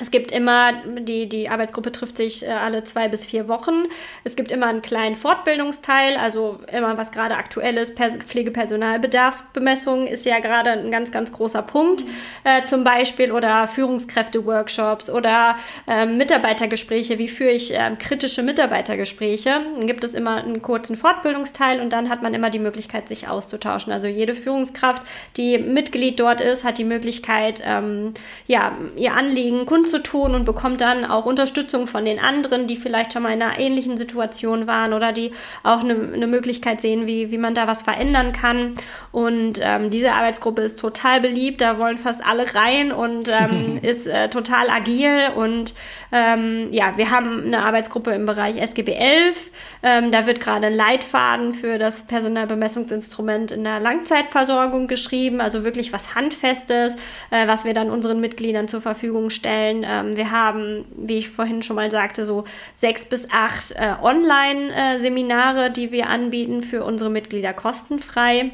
Es 0.00 0.10
gibt 0.10 0.32
immer, 0.32 0.72
die, 1.00 1.28
die 1.28 1.50
Arbeitsgruppe 1.50 1.92
trifft 1.92 2.16
sich 2.16 2.46
äh, 2.46 2.50
alle 2.50 2.82
zwei 2.82 3.08
bis 3.08 3.26
vier 3.26 3.46
Wochen. 3.46 3.84
Es 4.24 4.36
gibt 4.36 4.50
immer 4.50 4.66
einen 4.66 4.80
kleinen 4.80 5.14
Fortbildungsteil, 5.14 6.16
also 6.16 6.60
immer 6.72 6.96
was 6.96 7.12
gerade 7.12 7.36
aktuell 7.36 7.76
ist. 7.76 7.98
Pflegepersonalbedarfsbemessung 7.98 10.06
ist 10.06 10.24
ja 10.24 10.38
gerade 10.38 10.70
ein 10.70 10.90
ganz, 10.90 11.10
ganz 11.10 11.30
großer 11.30 11.60
Punkt 11.60 12.06
äh, 12.44 12.64
zum 12.64 12.84
Beispiel 12.84 13.32
oder 13.32 13.68
Führungskräfte-Workshops 13.68 15.10
oder 15.10 15.56
äh, 15.86 16.06
Mitarbeitergespräche. 16.06 17.18
Wie 17.18 17.28
führe 17.28 17.50
ich 17.50 17.74
äh, 17.74 17.90
kritische 17.98 18.42
Mitarbeitergespräche? 18.42 19.60
Dann 19.76 19.86
gibt 19.86 20.04
es 20.04 20.14
immer 20.14 20.36
einen 20.36 20.62
kurzen 20.62 20.96
Fortbildungsteil 20.96 21.80
und 21.80 21.92
dann 21.92 22.08
hat 22.08 22.22
man 22.22 22.32
immer 22.32 22.48
die 22.48 22.60
Möglichkeit, 22.60 23.08
sich 23.08 23.28
auszutauschen. 23.28 23.92
Also 23.92 24.08
jede 24.08 24.34
Führungskraft, 24.34 25.02
die 25.36 25.58
Mitglied 25.58 26.18
dort 26.18 26.40
ist, 26.40 26.64
hat 26.64 26.78
die 26.78 26.84
Möglichkeit, 26.84 27.62
ähm, 27.66 28.14
ja, 28.46 28.72
ihr 28.96 29.14
Anliegen, 29.14 29.66
Kunden 29.66 29.81
kundzutun 29.82 30.34
und 30.34 30.44
bekommt 30.44 30.80
dann 30.80 31.04
auch 31.04 31.26
Unterstützung 31.26 31.86
von 31.86 32.04
den 32.04 32.18
anderen, 32.18 32.66
die 32.66 32.76
vielleicht 32.76 33.12
schon 33.12 33.22
mal 33.22 33.32
in 33.32 33.42
einer 33.42 33.58
ähnlichen 33.58 33.96
Situation 33.96 34.66
waren 34.66 34.92
oder 34.92 35.12
die 35.12 35.32
auch 35.62 35.80
eine, 35.80 35.94
eine 35.94 36.26
Möglichkeit 36.26 36.80
sehen, 36.80 37.06
wie, 37.06 37.30
wie 37.30 37.38
man 37.38 37.54
da 37.54 37.66
was 37.66 37.82
verändern 37.82 38.32
kann. 38.32 38.74
Und 39.10 39.60
ähm, 39.62 39.90
diese 39.90 40.12
Arbeitsgruppe 40.12 40.62
ist 40.62 40.78
total 40.78 41.20
beliebt, 41.20 41.60
da 41.60 41.78
wollen 41.78 41.98
fast 41.98 42.24
alle 42.24 42.54
rein 42.54 42.92
und 42.92 43.28
ähm, 43.28 43.78
ist 43.82 44.06
äh, 44.06 44.28
total 44.28 44.70
agil. 44.70 45.30
Und 45.34 45.74
ähm, 46.12 46.68
ja, 46.70 46.96
wir 46.96 47.10
haben 47.10 47.44
eine 47.46 47.60
Arbeitsgruppe 47.60 48.12
im 48.12 48.26
Bereich 48.26 48.58
SGB 48.58 48.92
11. 48.92 49.50
Ähm, 49.82 50.12
da 50.12 50.26
wird 50.26 50.40
gerade 50.40 50.68
ein 50.68 50.74
Leitfaden 50.74 51.54
für 51.54 51.78
das 51.78 52.02
Personalbemessungsinstrument 52.02 53.50
in 53.50 53.64
der 53.64 53.80
Langzeitversorgung 53.80 54.86
geschrieben, 54.86 55.40
also 55.40 55.64
wirklich 55.64 55.92
was 55.92 56.14
Handfestes, 56.14 56.96
äh, 57.30 57.48
was 57.48 57.64
wir 57.64 57.74
dann 57.74 57.90
unseren 57.90 58.20
Mitgliedern 58.20 58.68
zur 58.68 58.80
Verfügung 58.80 59.30
stellen 59.30 59.71
stellen. 59.72 59.86
Ähm, 59.88 60.16
wir 60.16 60.30
haben, 60.30 60.84
wie 60.96 61.18
ich 61.18 61.28
vorhin 61.28 61.62
schon 61.62 61.76
mal 61.76 61.90
sagte, 61.90 62.24
so 62.24 62.44
sechs 62.74 63.04
bis 63.04 63.28
acht 63.30 63.72
äh, 63.72 63.94
Online-Seminare, 64.02 65.70
die 65.70 65.90
wir 65.90 66.08
anbieten 66.08 66.62
für 66.62 66.84
unsere 66.84 67.10
Mitglieder 67.10 67.52
kostenfrei. 67.52 68.50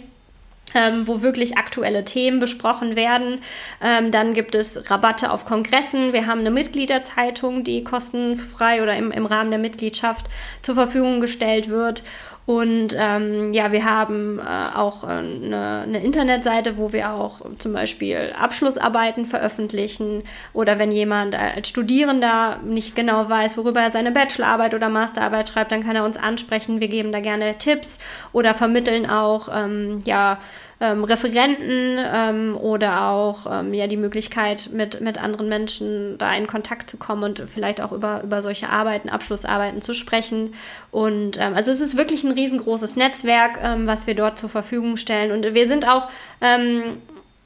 Ähm, 0.74 1.06
wo 1.06 1.22
wirklich 1.22 1.56
aktuelle 1.56 2.04
Themen 2.04 2.40
besprochen 2.40 2.94
werden. 2.94 3.40
Ähm, 3.82 4.10
dann 4.10 4.34
gibt 4.34 4.54
es 4.54 4.90
Rabatte 4.90 5.30
auf 5.30 5.46
Kongressen. 5.46 6.12
Wir 6.12 6.26
haben 6.26 6.40
eine 6.40 6.50
Mitgliederzeitung, 6.50 7.64
die 7.64 7.82
kostenfrei 7.84 8.82
oder 8.82 8.94
im, 8.94 9.10
im 9.10 9.24
Rahmen 9.24 9.48
der 9.48 9.58
Mitgliedschaft 9.58 10.26
zur 10.60 10.74
Verfügung 10.74 11.22
gestellt 11.22 11.70
wird. 11.70 12.02
Und 12.48 12.96
ähm, 12.98 13.52
ja, 13.52 13.72
wir 13.72 13.84
haben 13.84 14.38
äh, 14.38 14.42
auch 14.74 15.04
eine, 15.04 15.82
eine, 15.82 16.02
Internetseite, 16.02 16.78
wo 16.78 16.94
wir 16.94 17.12
auch 17.12 17.42
zum 17.58 17.74
Beispiel 17.74 18.32
Abschlussarbeiten 18.40 19.26
veröffentlichen 19.26 20.22
oder 20.54 20.78
wenn 20.78 20.90
jemand 20.90 21.34
als 21.38 21.68
Studierender 21.68 22.58
nicht 22.64 22.96
genau 22.96 23.28
weiß, 23.28 23.58
worüber 23.58 23.82
er 23.82 23.90
seine 23.90 24.12
Bachelorarbeit 24.12 24.72
oder 24.72 24.88
Masterarbeit 24.88 25.50
schreibt, 25.50 25.72
dann 25.72 25.84
kann 25.84 25.94
er 25.94 26.06
uns 26.06 26.16
ansprechen. 26.16 26.80
Wir 26.80 26.88
geben 26.88 27.12
da 27.12 27.20
gerne 27.20 27.58
Tipps 27.58 27.98
oder 28.32 28.54
vermitteln 28.54 29.10
auch 29.10 29.50
ähm, 29.54 29.98
ja 30.06 30.38
ähm, 30.80 31.04
Referenten 31.04 31.98
ähm, 31.98 32.56
oder 32.56 33.10
auch 33.10 33.46
ähm, 33.50 33.74
ja 33.74 33.86
die 33.86 33.96
Möglichkeit, 33.96 34.70
mit, 34.72 35.00
mit 35.00 35.22
anderen 35.22 35.48
Menschen 35.48 36.18
da 36.18 36.32
in 36.34 36.46
Kontakt 36.46 36.88
zu 36.88 36.96
kommen 36.96 37.24
und 37.24 37.42
vielleicht 37.46 37.80
auch 37.80 37.92
über, 37.92 38.22
über 38.22 38.42
solche 38.42 38.70
Arbeiten, 38.70 39.08
Abschlussarbeiten 39.08 39.82
zu 39.82 39.92
sprechen. 39.92 40.54
Und 40.90 41.38
ähm, 41.38 41.54
also 41.54 41.70
es 41.70 41.80
ist 41.80 41.96
wirklich 41.96 42.22
ein 42.22 42.32
riesengroßes 42.32 42.96
Netzwerk, 42.96 43.58
ähm, 43.62 43.86
was 43.86 44.06
wir 44.06 44.14
dort 44.14 44.38
zur 44.38 44.48
Verfügung 44.48 44.96
stellen. 44.96 45.32
Und 45.32 45.54
wir 45.54 45.68
sind 45.68 45.88
auch 45.88 46.08
ähm, 46.40 46.98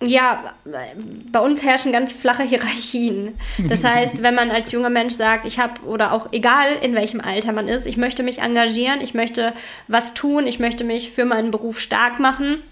ja, 0.04 0.54
bei 1.30 1.38
uns 1.38 1.62
herrschen 1.62 1.92
ganz 1.92 2.12
flache 2.12 2.42
Hierarchien. 2.42 3.38
Das 3.68 3.84
heißt, 3.84 4.22
wenn 4.22 4.34
man 4.34 4.50
als 4.50 4.72
junger 4.72 4.90
Mensch 4.90 5.14
sagt, 5.14 5.44
ich 5.44 5.58
habe, 5.58 5.80
oder 5.82 6.12
auch 6.12 6.28
egal 6.32 6.68
in 6.82 6.94
welchem 6.94 7.20
Alter 7.20 7.52
man 7.52 7.68
ist, 7.68 7.86
ich 7.86 7.96
möchte 7.96 8.22
mich 8.22 8.40
engagieren, 8.40 9.00
ich 9.00 9.14
möchte 9.14 9.52
was 9.88 10.14
tun, 10.14 10.46
ich 10.46 10.58
möchte 10.58 10.84
mich 10.84 11.12
für 11.12 11.24
meinen 11.24 11.50
Beruf 11.50 11.78
stark 11.78 12.18
machen, 12.18 12.62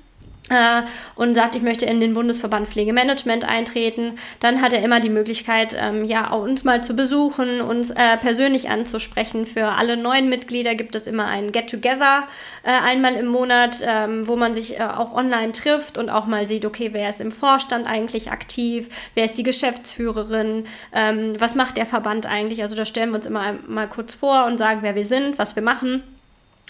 und 1.14 1.34
sagt, 1.34 1.54
ich 1.54 1.62
möchte 1.62 1.86
in 1.86 2.00
den 2.00 2.14
Bundesverband 2.14 2.68
Pflegemanagement 2.68 3.44
eintreten, 3.44 4.16
dann 4.40 4.62
hat 4.62 4.72
er 4.72 4.82
immer 4.82 5.00
die 5.00 5.08
Möglichkeit, 5.08 5.76
ähm, 5.78 6.04
ja, 6.04 6.32
uns 6.32 6.64
mal 6.64 6.82
zu 6.82 6.94
besuchen, 6.94 7.60
uns 7.60 7.90
äh, 7.90 8.16
persönlich 8.18 8.68
anzusprechen. 8.68 9.46
Für 9.46 9.68
alle 9.68 9.96
neuen 9.96 10.28
Mitglieder 10.28 10.74
gibt 10.74 10.94
es 10.94 11.06
immer 11.06 11.26
ein 11.26 11.52
Get-Together 11.52 12.24
äh, 12.62 12.70
einmal 12.70 13.14
im 13.14 13.26
Monat, 13.26 13.82
ähm, 13.86 14.26
wo 14.26 14.36
man 14.36 14.54
sich 14.54 14.78
äh, 14.78 14.82
auch 14.82 15.14
online 15.14 15.52
trifft 15.52 15.98
und 15.98 16.10
auch 16.10 16.26
mal 16.26 16.48
sieht, 16.48 16.64
okay, 16.64 16.90
wer 16.92 17.08
ist 17.08 17.20
im 17.20 17.32
Vorstand 17.32 17.86
eigentlich 17.86 18.30
aktiv, 18.30 18.88
wer 19.14 19.24
ist 19.24 19.38
die 19.38 19.42
Geschäftsführerin, 19.42 20.64
ähm, 20.92 21.36
was 21.38 21.54
macht 21.54 21.76
der 21.76 21.86
Verband 21.86 22.26
eigentlich. 22.26 22.62
Also 22.62 22.76
da 22.76 22.84
stellen 22.84 23.10
wir 23.10 23.16
uns 23.16 23.26
immer 23.26 23.54
mal 23.66 23.88
kurz 23.88 24.14
vor 24.14 24.46
und 24.46 24.58
sagen, 24.58 24.80
wer 24.82 24.94
wir 24.94 25.04
sind, 25.04 25.38
was 25.38 25.56
wir 25.56 25.62
machen. 25.62 26.02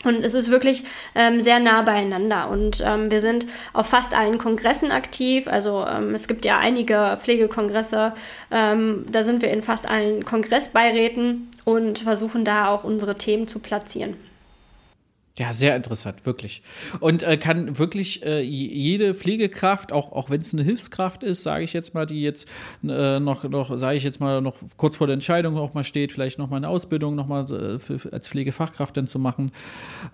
Und 0.03 0.25
es 0.25 0.33
ist 0.33 0.51
wirklich 0.51 0.85
ähm, 1.15 1.43
sehr 1.43 1.61
nah 1.61 1.83
beieinander. 1.83 2.49
Und 2.49 2.83
ähm, 2.87 3.11
wir 3.11 3.21
sind 3.21 3.47
auf 3.75 3.87
fast 3.87 4.15
allen 4.17 4.39
Kongressen 4.39 4.93
aktiv. 4.93 5.47
Also 5.47 5.85
ähm, 5.87 6.15
es 6.15 6.27
gibt 6.27 6.47
ja 6.47 6.59
einige 6.59 7.19
Pflegekongresse. 7.21 8.15
Ähm, 8.51 9.05
da 9.11 9.25
sind 9.25 9.43
wir 9.43 9.51
in 9.51 9.61
fast 9.61 9.87
allen 9.87 10.25
Kongressbeiräten 10.25 11.51
und 11.65 11.99
versuchen 11.99 12.45
da 12.45 12.69
auch 12.69 12.85
unsere 12.85 13.19
Themen 13.19 13.47
zu 13.47 13.59
platzieren. 13.59 14.30
Ja, 15.39 15.53
sehr 15.53 15.77
interessant, 15.77 16.27
wirklich. 16.27 16.63
Und 16.99 17.23
äh, 17.23 17.37
kann 17.37 17.79
wirklich 17.79 18.25
äh, 18.27 18.41
jede 18.41 19.15
Pflegekraft, 19.15 19.93
auch, 19.93 20.11
auch 20.13 20.29
wenn 20.29 20.41
es 20.41 20.53
eine 20.53 20.65
Hilfskraft 20.65 21.23
ist, 21.23 21.45
sage 21.45 21.63
ich 21.63 21.73
jetzt 21.73 21.95
mal, 21.95 22.05
die 22.05 22.21
jetzt 22.21 22.49
äh, 22.83 23.21
noch, 23.21 23.45
noch 23.45 23.79
sage 23.79 23.97
ich 23.97 24.03
jetzt 24.03 24.21
mal, 24.21 24.43
noch 24.43 24.57
kurz 24.77 24.97
vor 24.97 25.07
der 25.07 25.15
Entscheidung 25.15 25.57
auch 25.57 25.73
mal 25.73 25.85
steht, 25.85 26.13
vielleicht 26.13 26.39
noch 26.39 26.51
mal 26.51 26.57
eine 26.57 26.69
Ausbildung 26.69 27.15
noch 27.15 27.29
mal 27.29 27.47
äh, 27.51 28.09
als 28.11 28.29
Pflegefachkraft 28.29 28.97
dann 28.97 29.07
zu 29.07 29.21
machen. 29.21 29.53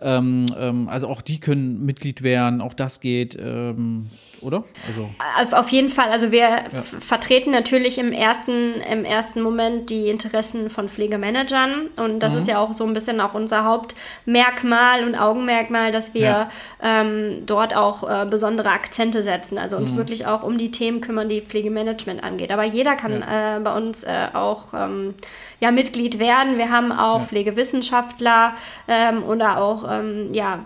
Ähm, 0.03 0.47
ähm, 0.57 0.89
also 0.89 1.09
auch 1.09 1.23
die 1.23 1.41
können 1.41 1.85
Mitglied 1.85 2.23
werden, 2.23 2.61
auch 2.61 2.75
das 2.75 3.01
geht. 3.01 3.39
Ähm, 3.41 4.07
oder? 4.41 4.65
Also. 4.87 5.09
also 5.37 5.57
auf 5.57 5.69
jeden 5.71 5.89
Fall. 5.89 6.11
Also 6.11 6.33
wir 6.33 6.41
ja. 6.41 6.69
vertreten 7.01 7.51
natürlich 7.51 7.99
im 7.99 8.13
ersten, 8.13 8.81
im 8.81 9.05
ersten 9.05 9.43
Moment 9.43 9.91
die 9.91 10.09
Interessen 10.09 10.71
von 10.71 10.89
Pflegemanagern. 10.89 11.89
Und 11.97 12.21
das 12.21 12.33
mhm. 12.33 12.39
ist 12.41 12.49
ja 12.49 12.59
auch 12.59 12.73
so 12.73 12.85
ein 12.85 12.93
bisschen 12.93 13.21
auch 13.21 13.35
unser 13.35 13.65
Hauptmerkmal 13.65 15.05
und 15.05 15.15
Augenmerkmal, 15.15 15.93
dass 15.93 16.15
wir 16.15 16.21
ja. 16.21 16.51
ähm, 16.83 17.45
dort 17.47 17.75
auch 17.77 18.09
äh, 18.09 18.27
besondere 18.27 18.71
Akzente 18.71 19.23
setzen. 19.23 19.59
Also 19.59 19.77
uns 19.77 19.93
mhm. 19.93 19.97
wirklich 19.97 20.27
auch 20.27 20.43
um 20.43 20.59
die 20.59 20.71
Themen 20.71 21.01
kümmern, 21.01 21.29
die 21.29 21.41
Pflegemanagement 21.41 22.23
angeht. 22.23 22.51
Aber 22.51 22.65
jeder 22.65 22.97
kann 22.97 23.21
ja. 23.21 23.57
äh, 23.57 23.61
bei 23.61 23.77
uns 23.77 24.03
äh, 24.05 24.29
auch 24.33 24.75
ähm, 24.75 25.15
ja, 25.61 25.71
Mitglied 25.71 26.19
werden. 26.19 26.59
Wir 26.59 26.71
haben 26.71 26.93
auch 26.93 27.21
ja. 27.21 27.27
Pflegewissenschaftler 27.27 28.55
ähm, 28.89 29.23
oder 29.23 29.59
auch 29.59 29.91
ähm, 29.91 30.33
ja, 30.33 30.65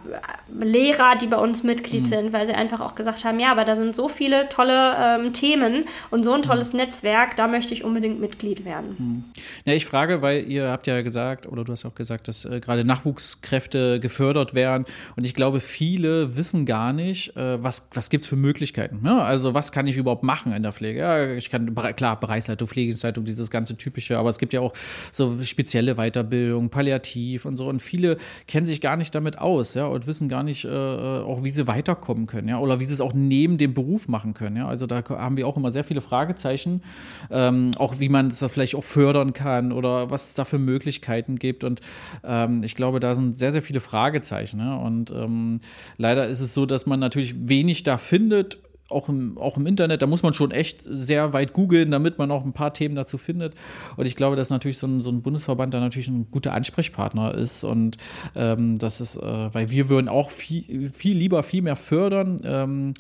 Lehrer, 0.59 1.17
die 1.17 1.27
bei 1.27 1.37
uns 1.37 1.63
Mitglied 1.63 2.05
mhm. 2.05 2.09
sind, 2.09 2.33
weil 2.33 2.47
sie 2.47 2.55
einfach 2.55 2.81
auch 2.81 2.97
gesagt 2.97 3.25
haben, 3.25 3.39
ja, 3.39 3.53
aber 3.53 3.65
da 3.65 3.77
sind 3.77 3.95
so 3.95 4.09
viele 4.09 4.49
tolle 4.49 4.97
ähm, 4.99 5.33
Themen 5.33 5.85
und 6.11 6.25
so 6.25 6.33
ein 6.33 6.43
tolles 6.43 6.73
mhm. 6.73 6.81
Netzwerk, 6.81 7.37
da 7.37 7.47
möchte 7.47 7.73
ich 7.73 7.85
unbedingt 7.85 8.21
Mitglied 8.21 8.65
werden. 8.65 8.97
Mhm. 8.99 9.25
Ja, 9.65 9.75
ich 9.75 9.87
frage, 9.87 10.23
weil 10.23 10.45
ihr 10.49 10.69
habt 10.69 10.87
ja 10.89 11.03
gesagt, 11.03 11.47
oder 11.47 11.65
du 11.65 11.73
hast 11.73 11.85
auch 11.85 11.95
gesagt, 11.95 12.27
dass 12.27 12.45
äh, 12.45 12.59
gerade 12.59 12.85
Nachwuchskräfte 12.85 14.01
gefördert 14.01 14.55
werden 14.55 14.87
und 15.15 15.25
ich 15.25 15.35
glaube, 15.35 15.61
viele 15.61 16.37
wissen 16.37 16.67
gar 16.67 16.93
nicht, 16.93 17.37
äh, 17.37 17.63
was, 17.63 17.89
was 17.95 18.11
gibt 18.11 18.25
es 18.25 18.29
für 18.29 18.37
Möglichkeiten. 18.37 19.01
Ne? 19.03 19.23
Also 19.23 19.55
was 19.55 19.71
kann 19.71 19.87
ich 19.87 19.97
überhaupt 19.97 20.25
machen 20.25 20.53
in 20.53 20.65
der 20.65 20.73
Pflege? 20.73 20.99
Ja, 20.99 21.33
ich 21.33 21.49
kann, 21.49 21.75
klar, 21.95 22.19
Bereichsleitung, 22.19 22.67
Pflegedienstzeitung, 22.67 23.25
dieses 23.25 23.51
ganze 23.51 23.77
Typische, 23.77 24.19
aber 24.19 24.31
es 24.31 24.39
gibt 24.39 24.53
ja 24.53 24.61
auch 24.61 24.73
so 25.13 25.41
spezielle 25.43 25.97
Weiterbildung, 25.97 26.71
Palliativ 26.71 27.45
und 27.45 27.57
so. 27.57 27.69
Und 27.69 27.81
viele 27.81 28.17
kennen 28.47 28.67
sich 28.67 28.81
gar 28.81 28.97
nicht 28.97 29.15
damit 29.15 29.39
aus, 29.39 29.75
ja, 29.75 29.87
und 29.87 30.07
wissen 30.07 30.29
gar 30.29 30.43
nicht 30.43 30.65
äh, 30.65 30.69
auch, 30.69 31.45
wie 31.45 31.51
sie 31.51 31.67
weiterkommen 31.67 32.27
können, 32.27 32.49
ja, 32.49 32.59
oder 32.59 32.81
wie 32.81 32.85
sie 32.85 32.95
es 32.95 33.01
auch 33.01 33.13
neben 33.15 33.59
dem 33.59 33.75
Beruf 33.75 34.09
machen 34.09 34.35
können, 34.35 34.57
ja. 34.57 34.69
Also 34.69 34.87
da 34.87 35.03
haben 35.09 35.37
wir 35.37 35.47
auch 35.47 35.57
immer 35.57 35.73
sehr 35.73 35.85
viele 35.85 36.01
Fragezeichen, 36.01 36.83
ähm, 37.31 37.73
auch 37.77 37.99
wie 37.99 38.09
man 38.09 38.29
es 38.29 38.45
vielleicht 38.51 38.75
auch 38.75 38.85
fördern 38.85 39.33
kann 39.33 39.73
oder 39.73 40.11
was 40.11 40.29
es 40.29 40.35
da 40.35 40.45
für 40.45 40.59
Möglichkeiten 40.59 41.39
gibt. 41.39 41.65
Und 41.65 41.81
ähm, 42.25 42.63
ich 42.63 42.75
glaube, 42.75 43.01
da 43.01 43.15
sind 43.15 43.37
sehr, 43.37 43.53
sehr 43.53 43.63
viele 43.63 43.81
Fragezeichen. 43.81 44.61
Ja? 44.61 44.77
Und 44.77 45.11
ähm, 45.11 45.61
leider 45.97 46.29
ist 46.29 46.41
es 46.41 46.55
so, 46.55 46.67
dass 46.67 46.87
man 46.87 47.01
natürlich 47.01 47.49
wenig 47.49 47.83
da 47.83 47.97
findet 47.97 48.59
auch 48.91 49.09
im, 49.09 49.39
auch 49.39 49.57
im 49.57 49.67
Internet, 49.67 50.03
da 50.03 50.07
muss 50.07 50.23
man 50.23 50.35
schon 50.35 50.51
echt 50.51 50.83
sehr 50.83 51.33
weit 51.33 51.53
googeln, 51.53 51.91
damit 51.91 52.19
man 52.19 52.31
auch 52.31 52.45
ein 52.45 52.53
paar 52.53 52.75
Themen 52.75 52.95
dazu 52.95 53.19
findet. 53.19 53.55
Und 53.97 54.07
ich 54.07 54.17
glaube, 54.17 54.37
dass 54.37 54.51
natürlich 54.51 54.79
so 54.79 54.87
ein, 54.87 55.01
so 55.01 55.11
ein 55.11 55.23
Bundesverband 55.23 55.75
da 55.75 55.81
natürlich 55.81 56.09
ein 56.09 56.29
guter 56.31 56.53
Ansprechpartner 56.53 57.35
ist. 57.35 57.65
Und 57.65 57.97
ähm, 58.35 58.79
das 58.79 59.01
ist, 59.01 59.17
äh, 59.17 59.55
weil 59.55 59.71
wir 59.71 59.89
würden 59.89 60.09
auch 60.09 60.31
viel, 60.31 60.91
viel 60.91 61.17
lieber, 61.17 61.43
viel 61.43 61.63
mehr 61.63 61.77
fördern. 61.77 62.37
Ähm, 62.45 62.95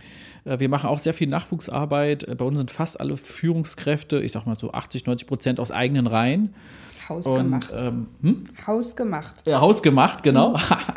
äh, 0.44 0.58
wir 0.58 0.68
machen 0.68 0.88
auch 0.88 0.98
sehr 0.98 1.14
viel 1.14 1.28
Nachwuchsarbeit. 1.28 2.26
Bei 2.36 2.44
uns 2.44 2.58
sind 2.58 2.70
fast 2.70 3.00
alle 3.00 3.16
Führungskräfte, 3.16 4.20
ich 4.20 4.32
sag 4.32 4.46
mal 4.46 4.58
so 4.58 4.72
80, 4.72 5.06
90 5.06 5.26
Prozent 5.26 5.60
aus 5.60 5.70
eigenen 5.70 6.06
Reihen. 6.06 6.54
Hausgemacht. 7.10 7.72
Und, 7.72 7.82
ähm, 7.82 8.06
hm? 8.22 8.44
Hausgemacht. 8.66 9.46
Ja, 9.46 9.60
hausgemacht, 9.60 10.22
genau. 10.22 10.56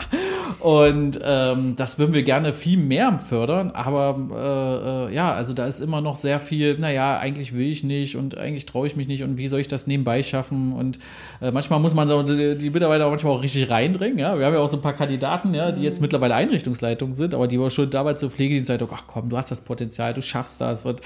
und 0.60 1.19
ähm, 1.23 1.76
das 1.76 1.97
würden 1.97 2.13
wir 2.13 2.21
gerne 2.21 2.54
viel 2.54 2.78
mehr 2.78 3.17
fördern, 3.17 3.71
aber 3.71 5.10
äh, 5.10 5.12
äh, 5.12 5.15
ja, 5.15 5.34
also 5.34 5.54
da 5.54 5.65
ist 5.65 5.80
immer 5.80 6.02
noch 6.02 6.15
sehr 6.15 6.39
viel, 6.39 6.78
naja, 6.78 7.17
eigentlich 7.17 7.54
will 7.54 7.67
ich 7.67 7.84
nicht 7.84 8.15
und 8.15 8.38
eigentlich 8.38 8.67
traue 8.67 8.86
ich 8.86 8.95
mich 8.95 9.08
nicht 9.08 9.23
und 9.23 9.38
wie 9.38 9.47
soll 9.47 9.60
ich 9.60 9.67
das 9.67 9.88
nebenbei 9.88 10.21
schaffen 10.21 10.73
und 10.73 10.99
äh, 11.41 11.52
manchmal 11.52 11.80
muss 11.80 11.95
man 11.95 12.08
so 12.08 12.21
die, 12.21 12.58
die, 12.58 12.69
Mitarbeiter 12.69 13.08
auch 13.08 13.10
manchmal 13.10 13.34
auch 13.34 13.41
richtig 13.41 13.69
reindringen, 13.69 14.19
ja. 14.19 14.38
Wir 14.38 14.45
haben 14.45 14.54
ja 14.54 14.60
auch 14.60 14.69
so 14.69 14.78
ein 14.78 14.82
paar 14.82 14.93
Kandidaten, 14.93 15.54
ja, 15.56 15.71
die 15.71 15.82
jetzt 15.82 15.99
mittlerweile 15.99 16.36
Einrichtungsleitungen 16.36 17.15
sind, 17.15 17.34
aber 17.34 17.47
die 17.47 17.60
war 17.60 17.71
schon 17.71 17.89
damals 17.89 18.19
zur 18.19 18.30
Pflegedienstzeitung, 18.30 18.89
ach 18.93 19.06
komm, 19.08 19.30
du 19.30 19.38
hast 19.38 19.49
das 19.49 19.62
Potenzial, 19.62 20.13
du 20.13 20.21
schaffst 20.21 20.62
das 20.62 20.86
und 20.86 21.02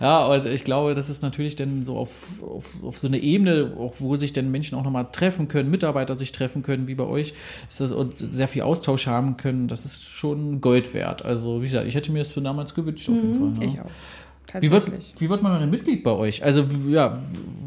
ja, 0.00 0.26
und 0.26 0.44
ich 0.46 0.64
glaube, 0.64 0.94
das 0.94 1.08
ist 1.08 1.22
natürlich 1.22 1.54
dann 1.54 1.84
so 1.84 1.96
auf, 1.96 2.42
auf, 2.42 2.82
auf 2.82 2.98
so 2.98 3.06
eine 3.06 3.18
Ebene, 3.18 3.72
auch 3.78 3.94
wo 4.00 4.16
sich 4.16 4.32
dann 4.32 4.47
Menschen 4.50 4.76
auch 4.78 4.84
nochmal 4.84 5.06
treffen 5.12 5.48
können, 5.48 5.70
Mitarbeiter 5.70 6.18
sich 6.18 6.32
treffen 6.32 6.62
können, 6.62 6.88
wie 6.88 6.94
bei 6.94 7.04
euch, 7.04 7.34
ist 7.68 7.80
das, 7.80 7.92
und 7.92 8.16
sehr 8.18 8.48
viel 8.48 8.62
Austausch 8.62 9.06
haben 9.06 9.36
können, 9.36 9.68
das 9.68 9.84
ist 9.84 10.04
schon 10.04 10.60
Gold 10.60 10.94
wert. 10.94 11.24
Also, 11.24 11.60
wie 11.60 11.66
gesagt, 11.66 11.86
ich 11.86 11.94
hätte 11.94 12.12
mir 12.12 12.20
das 12.20 12.32
für 12.32 12.40
damals 12.40 12.74
gewünscht, 12.74 13.08
auf 13.08 13.14
jeden 13.16 13.50
Mhm, 13.50 13.54
Fall. 13.56 13.64
Ja. 13.66 13.72
Ich 13.72 13.80
auch. 13.80 14.62
Wie 14.62 14.70
wird, 14.70 14.90
wie 15.20 15.28
wird 15.28 15.42
man 15.42 15.52
ein 15.60 15.68
Mitglied 15.70 16.02
bei 16.02 16.12
euch? 16.12 16.42
Also, 16.42 16.64
ja, 16.88 17.18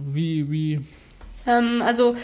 wie, 0.10 0.50
wie, 0.52 0.82
Ähm, 1.48 1.82
also 1.82 2.16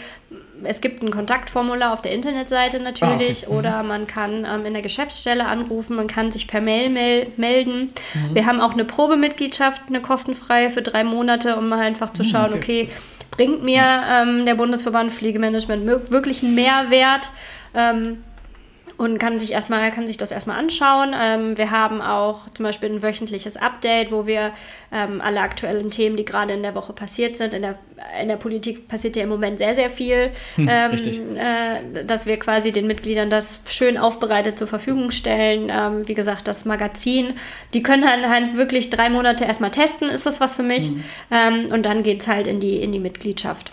es 0.62 0.80
gibt 0.80 1.02
ein 1.02 1.10
Kontaktformular 1.10 1.92
auf 1.92 2.02
der 2.02 2.12
Internetseite 2.12 2.78
natürlich 2.80 3.44
Ah, 3.46 3.50
okay. 3.50 3.58
oder 3.58 3.82
man 3.82 4.06
kann 4.06 4.44
ähm, 4.44 4.64
in 4.66 4.72
der 4.74 4.82
Geschäftsstelle 4.82 5.46
anrufen, 5.46 5.96
man 5.96 6.06
kann 6.06 6.30
sich 6.32 6.46
per 6.48 6.60
Mail 6.60 6.88
mel 6.90 7.26
melden. 7.36 7.90
Wir 8.32 8.46
haben 8.46 8.60
auch 8.60 8.72
eine 8.74 8.84
Probemitgliedschaft, 8.84 9.82
eine 9.88 10.00
kostenfreie 10.00 10.70
für 10.70 10.82
drei 10.82 11.02
Monate, 11.04 11.56
um 11.56 11.68
mal 11.68 11.80
einfach 11.80 12.12
zu 12.12 12.22
schauen, 12.24 12.52
okay, 12.54 12.88
bringt 13.38 13.62
mir 13.62 13.82
ähm, 14.10 14.44
der 14.44 14.56
Bundesverband 14.56 15.12
Pflegemanagement 15.12 16.10
wirklich 16.10 16.42
einen 16.42 16.54
Mehrwert? 16.54 17.30
Ähm, 17.74 18.22
und 18.98 19.18
kann 19.18 19.38
sich 19.38 19.52
erstmal 19.52 19.90
kann 19.92 20.06
sich 20.08 20.16
das 20.16 20.32
erstmal 20.32 20.58
anschauen. 20.58 21.14
Ähm, 21.18 21.56
wir 21.56 21.70
haben 21.70 22.02
auch 22.02 22.50
zum 22.50 22.64
Beispiel 22.64 22.90
ein 22.90 23.02
wöchentliches 23.02 23.56
Update, 23.56 24.10
wo 24.10 24.26
wir 24.26 24.52
ähm, 24.92 25.20
alle 25.20 25.40
aktuellen 25.40 25.88
Themen, 25.88 26.16
die 26.16 26.24
gerade 26.24 26.52
in 26.52 26.62
der 26.62 26.74
Woche 26.74 26.92
passiert 26.92 27.36
sind, 27.36 27.54
in 27.54 27.62
der, 27.62 27.78
in 28.20 28.28
der 28.28 28.36
Politik 28.36 28.88
passiert 28.88 29.16
ja 29.16 29.22
im 29.22 29.28
Moment 29.28 29.58
sehr, 29.58 29.76
sehr 29.76 29.88
viel, 29.88 30.30
ähm, 30.58 30.90
richtig. 30.90 31.20
äh, 31.36 32.04
dass 32.04 32.26
wir 32.26 32.38
quasi 32.38 32.72
den 32.72 32.88
Mitgliedern 32.88 33.30
das 33.30 33.60
schön 33.68 33.96
aufbereitet 33.96 34.58
zur 34.58 34.66
Verfügung 34.66 35.12
stellen. 35.12 35.70
Ähm, 35.70 36.08
wie 36.08 36.14
gesagt, 36.14 36.48
das 36.48 36.64
Magazin, 36.64 37.34
die 37.74 37.84
können 37.84 38.02
dann 38.02 38.28
halt 38.28 38.56
wirklich 38.56 38.90
drei 38.90 39.10
Monate 39.10 39.44
erstmal 39.44 39.70
testen, 39.70 40.08
ist 40.08 40.26
das 40.26 40.40
was 40.40 40.56
für 40.56 40.64
mich? 40.64 40.90
Ähm, 41.30 41.72
und 41.72 41.86
dann 41.86 42.02
geht 42.02 42.22
es 42.22 42.26
halt 42.26 42.48
in 42.48 42.58
die, 42.58 42.82
in 42.82 42.90
die 42.90 43.00
Mitgliedschaft. 43.00 43.72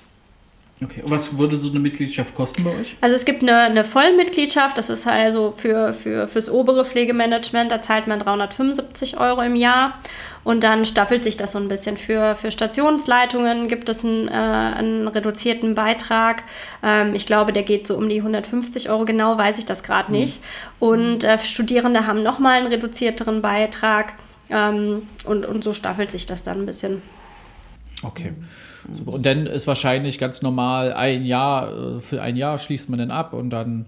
Okay. 0.84 1.02
Und 1.02 1.12
was 1.12 1.38
würde 1.38 1.56
so 1.58 1.70
eine 1.70 1.80
Mitgliedschaft 1.80 2.36
kosten 2.36 2.64
bei 2.64 2.72
euch? 2.72 2.98
Also 3.02 3.16
es 3.16 3.26
gibt 3.26 3.44
eine, 3.44 3.58
eine 3.60 3.86
Vollmitgliedschaft, 3.86 4.78
das 4.78 4.90
ist 4.90 5.08
also 5.08 5.52
für, 5.52 5.94
für, 5.94 6.28
fürs 6.28 6.50
obere 6.50 6.86
Pflegemanagement, 6.86 7.72
da 7.72 7.82
zahlt 7.82 8.08
man 8.08 8.20
375 8.20 9.18
Euro 9.18 9.42
im 9.42 9.56
Jahr 9.56 10.00
und 10.44 10.64
dann 10.64 10.86
staffelt 10.86 11.24
sich 11.24 11.38
das 11.38 11.54
so 11.54 11.60
ein 11.60 11.68
bisschen. 11.68 11.98
Für, 11.98 12.36
für 12.36 12.52
Stationsleitungen 12.52 13.68
gibt 13.68 13.90
es 13.90 14.06
einen, 14.06 14.28
äh, 14.28 14.32
einen 14.32 15.08
reduzierten 15.08 15.76
Beitrag. 15.76 16.44
Ähm, 16.84 17.16
ich 17.16 17.26
glaube, 17.26 17.52
der 17.52 17.64
geht 17.64 17.88
so 17.88 17.96
um 17.98 18.08
die 18.08 18.18
150 18.18 18.90
Euro, 18.90 19.06
genau 19.06 19.38
weiß 19.38 19.58
ich 19.58 19.66
das 19.66 19.82
gerade 19.82 20.12
nicht. 20.12 20.40
Und 20.80 21.24
äh, 21.24 21.40
Studierende 21.40 22.06
haben 22.06 22.22
nochmal 22.22 22.60
einen 22.60 22.68
reduzierteren 22.68 23.42
Beitrag 23.42 24.14
ähm, 24.50 25.08
und, 25.26 25.46
und 25.46 25.64
so 25.64 25.74
staffelt 25.74 26.12
sich 26.12 26.26
das 26.26 26.44
dann 26.44 26.60
ein 26.60 26.66
bisschen. 26.66 27.02
Okay. 28.04 28.34
Und 29.06 29.26
dann 29.26 29.46
ist 29.46 29.68
wahrscheinlich 29.68 30.20
ganz 30.20 30.42
normal 30.42 30.94
ein 30.94 31.26
Jahr, 31.26 31.96
äh, 31.98 32.00
für 32.00 32.22
ein 32.22 32.38
Jahr 32.38 32.58
schließt 32.58 32.90
man 32.90 33.00
dann 33.00 33.12
ab 33.12 33.34
und 33.34 33.50
dann. 33.50 33.86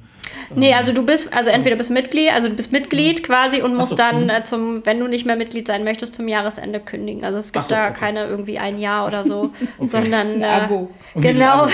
Nee, 0.56 0.74
also 0.74 0.94
du 0.94 1.04
bist, 1.04 1.34
also 1.34 1.50
entweder 1.50 1.76
bist 1.76 1.90
Mitglied, 1.90 2.32
also 2.34 2.48
du 2.48 2.56
bist 2.56 2.72
Mitglied 2.72 3.24
quasi 3.24 3.62
und 3.62 3.76
musst 3.76 3.90
so, 3.90 3.96
dann 3.96 4.24
mhm. 4.24 4.30
äh, 4.30 4.44
zum, 4.44 4.86
wenn 4.86 5.00
du 5.00 5.08
nicht 5.08 5.26
mehr 5.26 5.36
Mitglied 5.36 5.68
sein 5.68 5.84
möchtest, 5.84 6.16
zum 6.16 6.28
Jahresende 6.28 6.80
kündigen. 6.80 7.26
Also 7.26 7.38
es 7.40 7.52
gibt 7.52 7.66
so, 7.66 7.76
da 7.76 7.90
okay. 7.90 8.00
keine 8.00 8.26
irgendwie 8.26 8.58
ein 8.58 8.80
Jahr 8.80 9.06
oder 9.08 9.26
so, 9.26 9.52
sondern 9.80 10.36
Ein 10.36 10.42
äh, 10.42 10.46
Abo. 10.46 10.90
Genau. 11.16 11.64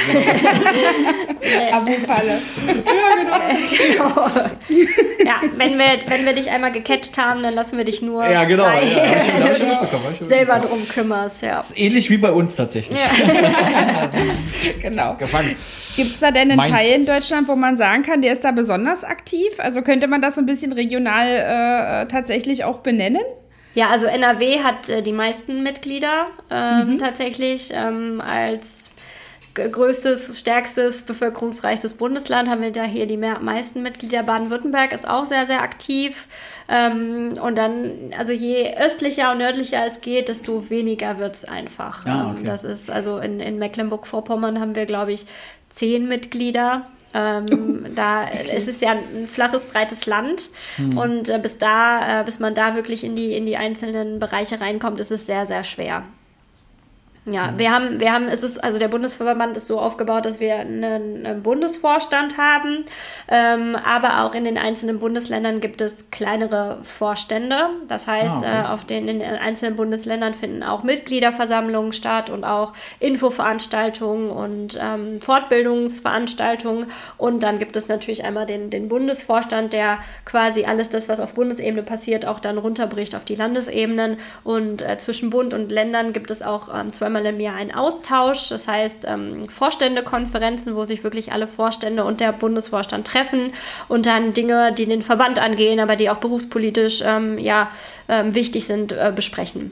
Abo-Falle. 1.74 2.40
genau. 2.66 4.28
ja, 5.26 5.42
wenn 5.58 5.78
wir, 5.78 5.86
wenn 6.08 6.26
wir 6.26 6.34
dich 6.34 6.50
einmal 6.50 6.72
gecatcht 6.72 7.18
haben, 7.18 7.44
dann 7.44 7.54
lassen 7.54 7.78
wir 7.78 7.84
dich 7.84 8.02
nur 8.02 8.26
Ja, 8.26 8.46
genau. 8.46 8.64
frei, 8.64 8.84
Ja, 8.84 9.04
hab 9.10 9.18
ich 9.18 9.34
hab 9.34 9.52
ich 9.52 9.58
schon 9.58 10.16
schon 10.18 10.28
selber 10.28 10.60
drum 10.60 10.88
kümmerst, 10.88 11.42
ja. 11.42 11.62
Ähnlich 11.76 12.10
wie 12.10 12.18
bei 12.18 12.32
uns 12.32 12.56
tatsächlich. 12.56 12.98
Genau. 14.82 15.16
Gefangen. 15.16 15.56
Gibt 15.96 16.14
es 16.16 16.20
da 16.20 16.32
denn 16.32 16.50
einen 16.52 16.58
Mainz. 16.58 16.70
Teil 16.70 16.92
in 17.00 17.06
Deutschland, 17.06 17.48
wo 17.48 17.56
man 17.56 17.78
sagen 17.78 18.04
kann, 18.04 18.22
der 18.22 18.34
ist 18.34 18.44
da 18.44 18.52
besonders 18.52 19.04
aktiv? 19.04 19.50
Also 19.60 19.82
könnte 19.84 20.08
man 20.08 20.22
das 20.22 20.36
so 20.36 20.42
ein 20.42 20.46
bisschen 20.48 20.72
regional 20.74 21.28
äh, 21.28 22.08
tatsächlich 22.08 22.64
auch 22.66 22.80
benennen? 22.80 23.22
Ja, 23.76 23.90
also 23.90 24.06
NRW 24.08 24.60
hat 24.64 24.90
äh, 24.90 25.02
die 25.02 25.14
meisten 25.14 25.64
Mitglieder 25.64 26.28
ähm, 26.50 26.94
Mhm. 26.94 26.98
tatsächlich. 27.00 27.72
Ähm, 27.74 28.22
als 28.22 28.90
größtes, 29.56 30.40
stärkstes, 30.40 31.04
bevölkerungsreichstes 31.04 31.94
Bundesland 31.94 32.50
haben 32.50 32.62
wir 32.64 32.72
da 32.72 32.84
hier 32.86 33.06
die 33.06 33.18
mehr, 33.18 33.40
meisten 33.40 33.84
Mitglieder. 33.84 34.24
Baden-Württemberg 34.24 34.94
ist 34.94 35.08
auch 35.08 35.26
sehr, 35.26 35.46
sehr 35.46 35.62
aktiv. 35.62 36.28
Ähm, 36.68 37.34
und 37.40 37.56
dann, 37.58 37.92
also 38.18 38.34
je 38.34 38.76
östlicher 38.78 39.32
und 39.32 39.38
nördlicher 39.40 39.86
es 39.86 40.02
geht, 40.02 40.28
desto 40.30 40.72
weniger 40.72 41.20
wird 41.20 41.36
es 41.36 41.46
einfach. 41.46 42.04
Ah, 42.08 42.32
Ähm, 42.32 42.32
okay. 42.38 42.44
Das 42.46 42.64
ist, 42.64 42.90
also 42.90 43.20
in, 43.20 43.40
in 43.40 43.60
Mecklenburg-Vorpommern 43.60 44.60
haben 44.60 44.74
wir, 44.76 44.88
glaube 44.88 45.14
ich, 45.14 45.28
zehn 45.74 46.08
Mitglieder. 46.08 46.88
Ähm, 47.14 47.86
da 47.96 48.28
es 48.28 48.68
ist 48.68 48.82
ja 48.82 48.92
ein 48.92 49.28
flaches, 49.28 49.66
breites 49.66 50.06
Land 50.06 50.50
und 50.96 51.30
äh, 51.30 51.38
bis 51.40 51.58
da, 51.58 52.22
äh, 52.22 52.24
bis 52.24 52.40
man 52.40 52.56
da 52.56 52.76
wirklich 52.76 53.04
in 53.04 53.16
die, 53.16 53.36
in 53.36 53.46
die 53.46 53.58
einzelnen 53.58 54.18
Bereiche 54.20 54.62
reinkommt, 54.62 55.00
ist 55.00 55.12
es 55.12 55.28
sehr, 55.28 55.46
sehr 55.46 55.64
schwer. 55.64 56.04
Ja, 57.26 57.54
wir 57.56 57.72
haben, 57.72 58.02
wir 58.02 58.12
haben, 58.12 58.28
es 58.28 58.44
ist, 58.44 58.62
also 58.62 58.80
der 58.80 58.90
Bundesverband 58.90 59.56
ist 59.56 59.68
so 59.68 59.80
aufgebaut, 59.80 60.26
dass 60.26 60.42
wir 60.42 60.58
einen, 60.58 61.26
einen 61.26 61.42
Bundesvorstand 61.42 62.38
haben, 62.38 62.84
ähm, 63.30 63.78
aber 63.78 64.26
auch 64.26 64.36
in 64.36 64.44
den 64.44 64.58
einzelnen 64.58 65.00
Bundesländern 65.00 65.62
gibt 65.62 65.80
es 65.80 66.12
kleinere 66.12 66.80
Vorstände. 66.84 67.56
Das 67.88 68.08
heißt, 68.08 68.36
Ah, 68.36 68.38
okay. 68.40 68.62
äh, 68.62 68.66
auf 68.68 68.84
den, 68.84 69.08
in 69.08 69.20
den 69.20 69.36
einzelnen 69.36 69.78
Bundesländern 69.78 70.34
finden 70.34 70.64
auch 70.64 70.84
Mitgliederversammlungen 70.84 71.94
statt 71.94 72.30
und 72.30 72.44
auch 72.44 72.74
Infoveranstaltungen 73.00 74.30
und 74.30 74.78
ähm, 74.82 75.22
Fortbildungsveranstaltungen. 75.22 76.88
Und 77.18 77.42
dann 77.44 77.58
gibt 77.58 77.78
es 77.78 77.88
natürlich 77.88 78.26
einmal 78.26 78.46
den, 78.46 78.70
den 78.70 78.90
Bundesvorstand, 78.90 79.72
der 79.72 80.00
quasi 80.26 80.66
alles 80.66 80.90
das, 80.90 81.08
was 81.08 81.22
auf 81.22 81.34
Bundesebene 81.36 81.84
passiert, 81.84 82.26
auch 82.26 82.42
dann 82.42 82.58
runterbricht 82.58 83.16
auf 83.16 83.24
die 83.24 83.36
Landesebenen. 83.36 84.18
Und 84.44 84.82
äh, 84.82 84.98
zwischen 84.98 85.30
Bund 85.30 85.54
und 85.54 85.72
Ländern 85.72 86.12
gibt 86.12 86.30
es 86.30 86.42
auch 86.42 86.68
ähm, 86.78 86.92
zweimal 86.92 87.13
im 87.16 87.40
Jahr 87.40 87.56
einen 87.56 87.72
Austausch. 87.72 88.50
Das 88.50 88.68
heißt, 88.68 89.06
ähm, 89.08 89.48
Vorständekonferenzen, 89.50 90.76
wo 90.76 90.86
sich 90.86 91.04
wirklich 91.04 91.32
alle 91.32 91.48
Vorstände 91.48 92.04
und 92.04 92.20
der 92.20 92.32
Bundesvorstand 92.32 93.08
treffen 93.08 93.52
und 93.88 94.06
dann 94.06 94.34
Dinge, 94.34 94.74
die 94.74 94.86
den 94.86 95.02
Verband 95.02 95.40
angehen, 95.40 95.80
aber 95.80 95.96
die 95.96 96.10
auch 96.10 96.18
berufspolitisch 96.18 97.02
ähm, 97.06 97.38
ja, 97.38 97.70
ähm, 98.08 98.34
wichtig 98.34 98.66
sind, 98.66 98.92
äh, 98.92 99.12
besprechen 99.16 99.72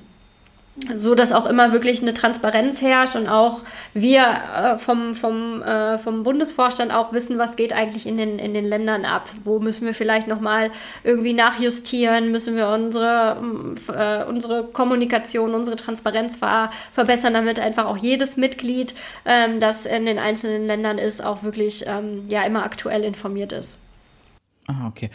so 0.96 1.16
dass 1.16 1.34
auch 1.34 1.46
immer 1.46 1.74
wirklich 1.74 2.02
eine 2.02 2.14
Transparenz 2.14 2.82
herrscht 2.82 3.16
und 3.16 3.28
auch 3.28 3.62
wir 3.94 4.24
äh, 4.24 4.78
vom, 4.78 5.16
vom, 5.16 5.62
äh, 5.62 5.98
vom 5.98 6.24
Bundesvorstand 6.24 6.94
auch 6.94 7.12
wissen, 7.12 7.38
was 7.38 7.58
geht 7.58 7.74
eigentlich 7.74 8.08
in 8.08 8.16
den, 8.16 8.40
in 8.40 8.54
den 8.54 8.64
Ländern 8.64 9.04
ab. 9.04 9.30
Wo 9.44 9.60
müssen 9.60 9.86
wir 9.86 9.94
vielleicht 9.94 10.28
nochmal 10.28 10.72
irgendwie 11.04 11.34
nachjustieren, 11.34 12.32
müssen 12.32 12.56
wir 12.56 12.70
unsere, 12.70 13.38
äh, 13.90 14.24
unsere 14.24 14.64
Kommunikation, 14.64 15.54
unsere 15.54 15.76
Transparenz 15.76 16.38
ver 16.38 16.70
verbessern, 16.92 17.34
damit 17.34 17.60
einfach 17.60 17.86
auch 17.86 17.98
jedes 17.98 18.38
Mitglied, 18.38 18.96
ähm, 19.26 19.60
das 19.60 19.86
in 19.86 20.06
den 20.06 20.20
einzelnen 20.20 20.66
Ländern 20.66 20.98
ist, 20.98 21.24
auch 21.24 21.44
wirklich 21.44 21.84
ähm, 21.86 22.24
ja, 22.30 22.44
immer 22.44 22.64
aktuell 22.64 23.04
informiert 23.04 23.52
ist. 23.52 23.78
Ah, 24.68 24.88
okay. 24.88 25.10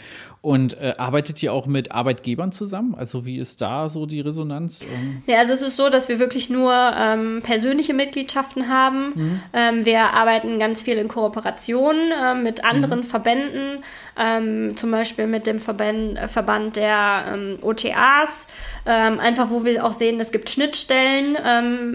Und 0.46 0.80
äh, 0.80 0.94
arbeitet 0.96 1.42
ihr 1.42 1.52
auch 1.52 1.66
mit 1.66 1.90
Arbeitgebern 1.90 2.52
zusammen? 2.52 2.94
Also 2.96 3.26
wie 3.26 3.38
ist 3.38 3.60
da 3.62 3.88
so 3.88 4.06
die 4.06 4.20
Resonanz? 4.20 4.82
Ähm, 4.82 5.24
Ja, 5.26 5.38
also 5.40 5.52
es 5.52 5.60
ist 5.60 5.74
so, 5.74 5.90
dass 5.90 6.08
wir 6.08 6.20
wirklich 6.20 6.48
nur 6.48 6.72
ähm, 6.72 7.40
persönliche 7.42 7.94
Mitgliedschaften 7.94 8.68
haben. 8.68 9.42
Ähm, 9.52 9.84
wir 9.84 10.14
arbeiten 10.14 10.60
ganz 10.60 10.82
viel 10.82 10.98
in 10.98 11.08
Kooperation 11.08 11.96
ähm, 12.16 12.44
mit 12.44 12.64
anderen 12.64 13.02
Verbänden, 13.02 13.82
ähm, 14.16 14.76
zum 14.76 14.92
Beispiel 14.92 15.26
mit 15.26 15.48
dem 15.48 15.58
Verband, 15.58 16.16
äh, 16.16 16.28
Verband 16.28 16.76
der 16.76 17.24
ähm, 17.34 17.58
OTAs, 17.60 18.46
ähm, 18.86 19.18
einfach 19.18 19.50
wo 19.50 19.64
wir 19.64 19.84
auch 19.84 19.94
sehen, 19.94 20.20
es 20.20 20.30
gibt 20.30 20.48
Schnittstellen 20.48 21.34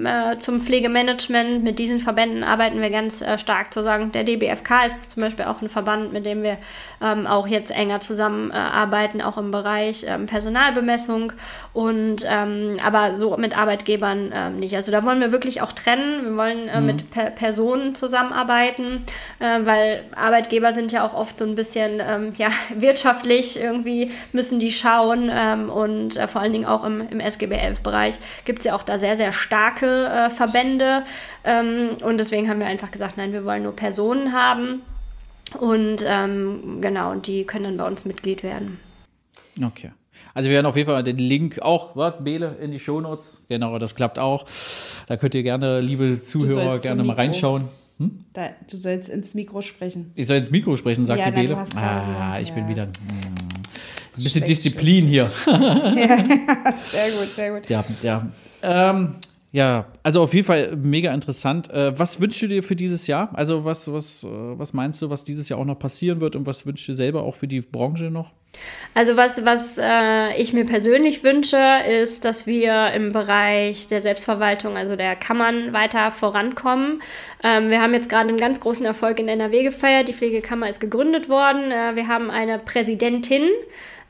äh, 0.05 0.39
zum 0.39 0.59
Pflegemanagement. 0.59 1.63
Mit 1.63 1.79
diesen 1.79 1.99
Verbänden 1.99 2.43
arbeiten 2.43 2.81
wir 2.81 2.89
ganz 2.89 3.21
äh, 3.21 3.37
stark 3.37 3.73
zusammen. 3.73 4.11
Der 4.11 4.25
DBFK 4.25 4.87
ist 4.87 5.11
zum 5.11 5.23
Beispiel 5.23 5.45
auch 5.45 5.61
ein 5.61 5.69
Verband, 5.69 6.11
mit 6.11 6.25
dem 6.25 6.43
wir 6.43 6.57
auch 6.99 7.47
jetzt 7.47 7.71
enger 7.71 7.99
zusammenarbeiten, 8.49 9.21
auch 9.21 9.37
im 9.37 9.51
Bereich 9.51 10.05
ähm, 10.07 10.25
Personalbemessung 10.25 11.33
und 11.73 12.25
ähm, 12.27 12.77
aber 12.85 13.13
so 13.13 13.37
mit 13.37 13.57
Arbeitgebern 13.57 14.31
ähm, 14.33 14.55
nicht. 14.57 14.75
Also 14.75 14.91
da 14.91 15.03
wollen 15.03 15.19
wir 15.19 15.31
wirklich 15.31 15.61
auch 15.61 15.71
trennen. 15.71 16.23
Wir 16.23 16.35
wollen 16.35 16.67
äh, 16.67 16.79
mhm. 16.79 16.85
mit 16.85 17.11
per 17.11 17.29
Personen 17.31 17.95
zusammenarbeiten, 17.95 19.05
äh, 19.39 19.59
weil 19.63 20.03
Arbeitgeber 20.15 20.73
sind 20.73 20.91
ja 20.91 21.05
auch 21.05 21.13
oft 21.13 21.37
so 21.37 21.45
ein 21.45 21.55
bisschen 21.55 22.01
ähm, 22.01 22.33
ja, 22.37 22.49
wirtschaftlich 22.75 23.59
irgendwie 23.59 24.11
müssen 24.33 24.59
die 24.59 24.71
schauen 24.71 25.29
ähm, 25.31 25.69
und 25.69 26.17
äh, 26.17 26.27
vor 26.27 26.41
allen 26.41 26.53
Dingen 26.53 26.65
auch 26.65 26.83
im, 26.83 27.07
im 27.09 27.19
SGB 27.19 27.55
11-Bereich 27.55 28.19
gibt 28.45 28.59
es 28.59 28.65
ja 28.65 28.75
auch 28.75 28.83
da 28.83 28.97
sehr, 28.97 29.15
sehr 29.15 29.31
starke 29.31 30.07
äh, 30.07 30.29
Verbände 30.29 31.03
ähm, 31.43 31.89
und 32.03 32.19
deswegen 32.19 32.49
haben 32.49 32.59
wir 32.59 32.67
einfach 32.67 32.91
gesagt, 32.91 33.17
nein, 33.17 33.33
wir 33.33 33.45
wollen 33.45 33.63
nur 33.63 33.75
Personen 33.75 34.33
haben 34.33 34.81
und 35.59 36.05
ähm, 36.05 36.79
genau, 36.81 37.11
und 37.11 37.27
die 37.27 37.45
können 37.45 37.63
dann 37.65 37.77
bei 37.77 37.87
uns 37.87 38.05
Mitglied 38.05 38.43
werden. 38.43 38.79
Okay. 39.61 39.91
Also 40.33 40.49
wir 40.49 40.55
werden 40.55 40.65
auf 40.65 40.77
jeden 40.77 40.89
Fall 40.89 41.03
den 41.03 41.17
Link 41.17 41.59
auch, 41.61 41.95
was, 41.95 42.23
Bele, 42.23 42.57
in 42.61 42.71
die 42.71 42.79
Shownotes. 42.79 43.43
Genau, 43.49 43.77
das 43.79 43.95
klappt 43.95 44.19
auch. 44.19 44.45
Da 45.07 45.17
könnt 45.17 45.35
ihr 45.35 45.43
gerne, 45.43 45.81
liebe 45.81 46.21
Zuhörer, 46.21 46.79
gerne 46.79 47.03
mal 47.03 47.15
reinschauen. 47.15 47.65
Hm? 47.97 48.25
Da, 48.33 48.49
du 48.69 48.77
sollst 48.77 49.09
ins 49.09 49.33
Mikro 49.33 49.61
sprechen. 49.61 50.11
Ich 50.15 50.27
soll 50.27 50.37
ins 50.37 50.51
Mikro 50.51 50.75
sprechen, 50.75 51.05
sagt 51.05 51.19
ja, 51.19 51.31
die 51.31 51.41
Bele. 51.41 51.63
Ah, 51.75 52.39
ich 52.39 52.49
ja. 52.49 52.55
bin 52.55 52.67
wieder. 52.67 52.85
Mh, 52.85 52.91
ein 54.17 54.23
bisschen 54.23 54.45
Disziplin 54.45 55.07
hier. 55.07 55.23
ja, 55.47 55.53
sehr 55.55 57.11
gut, 57.11 57.27
sehr 57.35 57.51
gut. 57.51 57.69
Ja, 57.69 57.83
ja. 58.01 58.27
Ähm, 58.61 59.15
ja, 59.51 59.87
also 60.01 60.21
auf 60.21 60.33
jeden 60.33 60.47
Fall 60.47 60.77
mega 60.77 61.13
interessant. 61.13 61.69
Äh, 61.69 61.97
was 61.99 62.21
wünschst 62.21 62.41
du 62.41 62.47
dir 62.47 62.63
für 62.63 62.77
dieses 62.77 63.07
Jahr? 63.07 63.29
Also 63.33 63.65
was, 63.65 63.91
was, 63.91 64.23
äh, 64.23 64.27
was 64.29 64.71
meinst 64.71 65.01
du, 65.01 65.09
was 65.09 65.25
dieses 65.25 65.49
Jahr 65.49 65.59
auch 65.59 65.65
noch 65.65 65.77
passieren 65.77 66.21
wird 66.21 66.37
und 66.37 66.45
was 66.45 66.65
wünschst 66.65 66.87
du 66.87 66.93
selber 66.93 67.23
auch 67.23 67.35
für 67.35 67.49
die 67.49 67.59
Branche 67.59 68.05
noch? 68.05 68.31
Also 68.93 69.17
was, 69.17 69.45
was 69.45 69.77
äh, 69.77 70.35
ich 70.37 70.53
mir 70.53 70.65
persönlich 70.65 71.23
wünsche, 71.23 71.57
ist, 72.01 72.23
dass 72.23 72.47
wir 72.47 72.91
im 72.91 73.11
Bereich 73.11 73.87
der 73.87 74.01
Selbstverwaltung, 74.01 74.77
also 74.77 74.95
der 74.95 75.15
Kammern, 75.15 75.73
weiter 75.73 76.11
vorankommen. 76.11 77.01
Ähm, 77.43 77.69
wir 77.69 77.81
haben 77.81 77.93
jetzt 77.93 78.09
gerade 78.09 78.29
einen 78.29 78.37
ganz 78.37 78.59
großen 78.59 78.85
Erfolg 78.85 79.19
in 79.19 79.27
NRW 79.27 79.63
gefeiert. 79.63 80.07
Die 80.07 80.13
Pflegekammer 80.13 80.69
ist 80.69 80.79
gegründet 80.79 81.29
worden. 81.29 81.71
Äh, 81.71 81.95
wir 81.95 82.07
haben 82.07 82.29
eine 82.29 82.57
Präsidentin 82.57 83.49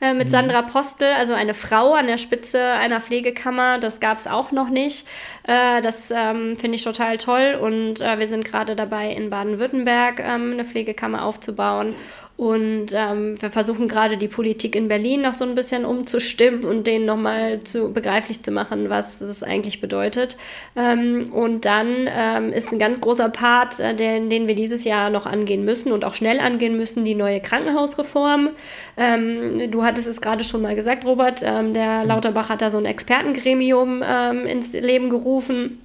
äh, 0.02 0.14
mit 0.14 0.26
mhm. 0.26 0.32
Sandra 0.32 0.62
Postel, 0.62 1.12
also 1.12 1.32
eine 1.32 1.54
Frau 1.54 1.94
an 1.94 2.08
der 2.08 2.18
Spitze 2.18 2.60
einer 2.60 3.00
Pflegekammer. 3.00 3.78
Das 3.78 4.00
gab 4.00 4.18
es 4.18 4.26
auch 4.26 4.50
noch 4.50 4.68
nicht. 4.68 5.06
Äh, 5.44 5.80
das 5.80 6.10
ähm, 6.10 6.56
finde 6.56 6.74
ich 6.74 6.82
total 6.82 7.18
toll 7.18 7.56
und 7.60 8.00
äh, 8.00 8.18
wir 8.18 8.28
sind 8.28 8.44
gerade 8.44 8.74
dabei, 8.74 9.12
in 9.12 9.30
Baden-Württemberg 9.30 10.18
ähm, 10.18 10.54
eine 10.54 10.64
Pflegekammer 10.64 11.24
aufzubauen. 11.24 11.94
Und 12.36 12.86
ähm, 12.92 13.40
wir 13.40 13.50
versuchen 13.50 13.88
gerade 13.88 14.16
die 14.16 14.26
Politik 14.26 14.74
in 14.74 14.88
Berlin 14.88 15.22
noch 15.22 15.34
so 15.34 15.44
ein 15.44 15.54
bisschen 15.54 15.84
umzustimmen 15.84 16.64
und 16.64 16.86
denen 16.86 17.04
nochmal 17.04 17.62
zu 17.62 17.92
begreiflich 17.92 18.42
zu 18.42 18.50
machen, 18.50 18.90
was 18.90 19.20
es 19.20 19.42
eigentlich 19.42 19.80
bedeutet. 19.80 20.38
Ähm, 20.74 21.26
und 21.32 21.66
dann 21.66 22.08
ähm, 22.08 22.52
ist 22.52 22.72
ein 22.72 22.78
ganz 22.78 23.00
großer 23.00 23.28
Part, 23.28 23.80
äh, 23.80 23.94
den, 23.94 24.30
den 24.30 24.48
wir 24.48 24.54
dieses 24.54 24.84
Jahr 24.84 25.10
noch 25.10 25.26
angehen 25.26 25.64
müssen 25.64 25.92
und 25.92 26.04
auch 26.04 26.14
schnell 26.14 26.40
angehen 26.40 26.76
müssen, 26.76 27.04
die 27.04 27.14
neue 27.14 27.40
Krankenhausreform. 27.40 28.50
Ähm, 28.96 29.70
du 29.70 29.84
hattest 29.84 30.08
es 30.08 30.20
gerade 30.20 30.42
schon 30.42 30.62
mal 30.62 30.74
gesagt, 30.74 31.04
Robert, 31.04 31.42
ähm, 31.44 31.74
der 31.74 32.04
Lauterbach 32.04 32.48
hat 32.48 32.62
da 32.62 32.70
so 32.70 32.78
ein 32.78 32.86
Expertengremium 32.86 34.02
ähm, 34.04 34.46
ins 34.46 34.72
Leben 34.72 35.10
gerufen 35.10 35.80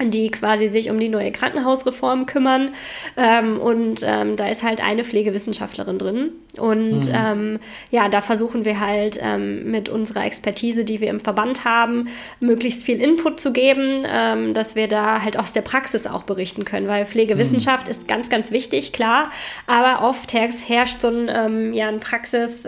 die 0.00 0.30
quasi 0.30 0.68
sich 0.68 0.90
um 0.90 0.98
die 0.98 1.08
neue 1.08 1.32
Krankenhausreform 1.32 2.26
kümmern. 2.26 2.70
Ähm, 3.16 3.60
und 3.60 4.02
ähm, 4.04 4.36
da 4.36 4.48
ist 4.48 4.62
halt 4.62 4.82
eine 4.82 5.04
Pflegewissenschaftlerin 5.04 5.98
drin. 5.98 6.32
Und 6.58 7.06
mhm. 7.06 7.14
ähm, 7.14 7.58
ja, 7.90 8.08
da 8.08 8.20
versuchen 8.20 8.64
wir 8.64 8.80
halt 8.80 9.20
ähm, 9.22 9.70
mit 9.70 9.88
unserer 9.88 10.24
Expertise, 10.24 10.84
die 10.84 11.00
wir 11.00 11.10
im 11.10 11.20
Verband 11.20 11.64
haben, 11.64 12.08
möglichst 12.40 12.84
viel 12.84 13.00
Input 13.00 13.38
zu 13.38 13.52
geben, 13.52 14.04
ähm, 14.06 14.54
dass 14.54 14.74
wir 14.74 14.88
da 14.88 15.22
halt 15.22 15.38
aus 15.38 15.52
der 15.52 15.62
Praxis 15.62 16.06
auch 16.06 16.22
berichten 16.22 16.64
können. 16.64 16.88
Weil 16.88 17.04
Pflegewissenschaft 17.06 17.86
mhm. 17.86 17.90
ist 17.90 18.08
ganz, 18.08 18.30
ganz 18.30 18.50
wichtig, 18.50 18.92
klar. 18.92 19.30
Aber 19.66 20.08
oft 20.08 20.32
herrscht 20.32 21.00
so 21.00 21.08
ein, 21.08 21.30
ähm, 21.32 21.72
ja, 21.74 21.88
ein 21.88 22.00
Praxis, 22.00 22.64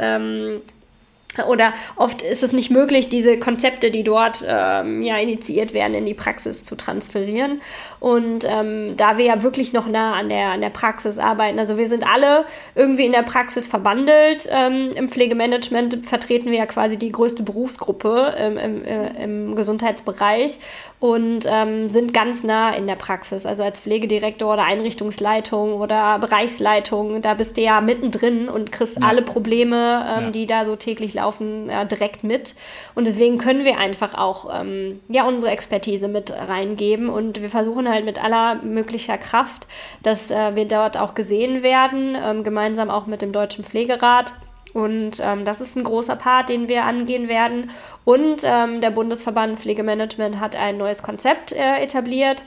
oder 1.49 1.72
oft 1.97 2.22
ist 2.22 2.43
es 2.43 2.53
nicht 2.53 2.70
möglich, 2.70 3.09
diese 3.09 3.39
Konzepte, 3.39 3.91
die 3.91 4.05
dort 4.05 4.45
ähm, 4.49 5.03
ja 5.03 5.18
initiiert 5.18 5.74
werden, 5.74 5.95
in 5.95 6.07
die 6.07 6.14
Praxis 6.14 6.64
zu 6.64 6.76
transferieren. 6.76 7.61
Und 8.01 8.47
ähm, 8.49 8.97
da 8.97 9.18
wir 9.18 9.24
ja 9.24 9.43
wirklich 9.43 9.72
noch 9.72 9.89
nah 9.89 10.14
an 10.14 10.28
der, 10.28 10.51
an 10.51 10.61
der 10.61 10.70
Praxis 10.70 11.18
arbeiten, 11.18 11.59
also 11.59 11.76
wir 11.76 11.89
sind 11.89 12.07
alle 12.07 12.45
irgendwie 12.74 13.07
in 13.07 13.12
der 13.12 13.22
Praxis 13.22 13.66
verbandelt. 13.66 14.49
Ähm, 14.51 14.93
Im 14.95 15.09
Pflegemanagement 15.09 16.07
vertreten 16.07 16.51
wir 16.51 16.59
ja 16.59 16.66
quasi 16.66 16.97
die 16.97 17.12
größte 17.12 17.43
Berufsgruppe 17.43 18.35
im, 18.39 18.59
im, 18.59 18.85
äh, 18.85 19.22
im 19.22 19.57
Gesundheitsbereich 19.57 20.59
und 21.05 21.44
ähm, 21.46 21.90
sind 21.90 22.14
ganz 22.14 22.44
nah 22.44 22.70
in 22.70 22.86
der 22.86 22.94
Praxis. 22.96 23.44
Also 23.44 23.62
als 23.62 23.78
Pflegedirektor 23.78 24.55
oder 24.55 24.64
Einrichtungsleitung 24.64 25.74
oder 25.74 26.18
Bereichsleitung, 26.18 27.20
da 27.20 27.34
bist 27.34 27.59
du 27.59 27.61
ja 27.61 27.82
mittendrin 27.82 28.48
und 28.48 28.72
kriegst 28.72 28.98
ja. 28.98 29.07
alle 29.07 29.20
Probleme, 29.20 30.07
ähm, 30.16 30.24
ja. 30.24 30.30
die 30.30 30.46
da 30.46 30.64
so 30.64 30.76
täglich 30.76 31.12
laufen 31.12 31.68
ja, 31.68 31.84
direkt 31.84 32.24
mit. 32.24 32.55
Und 32.94 33.07
deswegen 33.07 33.36
können 33.36 33.66
wir 33.66 33.76
einfach 33.76 34.14
auch 34.14 34.48
ähm, 34.59 35.00
ja, 35.11 35.24
unsere 35.28 35.52
Expertise 35.52 36.09
mit 36.09 36.32
reingeben. 36.32 37.11
Und 37.11 37.38
wir 37.42 37.50
versuchen 37.50 37.86
halt 37.86 38.07
mit 38.07 38.24
aller 38.24 38.55
möglicher 38.62 39.18
Kraft, 39.18 39.66
dass 40.02 40.30
äh, 40.30 40.57
wir 40.57 40.64
dort 40.64 40.96
auch 40.96 41.14
gesehen 41.14 41.62
werden, 41.62 42.16
ähm, 42.18 42.44
gemeinsam 42.44 42.88
auch 42.88 43.05
mit 43.05 43.20
dem 43.20 43.32
Deutschen 43.32 43.62
Pflegerat. 43.62 44.32
Und 44.75 45.22
ähm, 45.22 45.45
das 45.45 45.61
ist 45.61 45.77
ein 45.77 45.85
großer 45.85 46.16
Part, 46.16 46.51
den 46.51 46.68
wir 46.68 46.85
angehen 46.85 47.29
werden. 47.29 47.70
Und 48.05 48.43
ähm, 48.45 48.81
der 48.81 48.91
Bundesverband 48.91 49.59
Pflegemanagement 49.59 50.41
hat 50.41 50.57
ein 50.57 50.77
neues 50.77 51.03
Konzept 51.03 51.53
äh, 51.53 51.81
etabliert. 51.81 52.43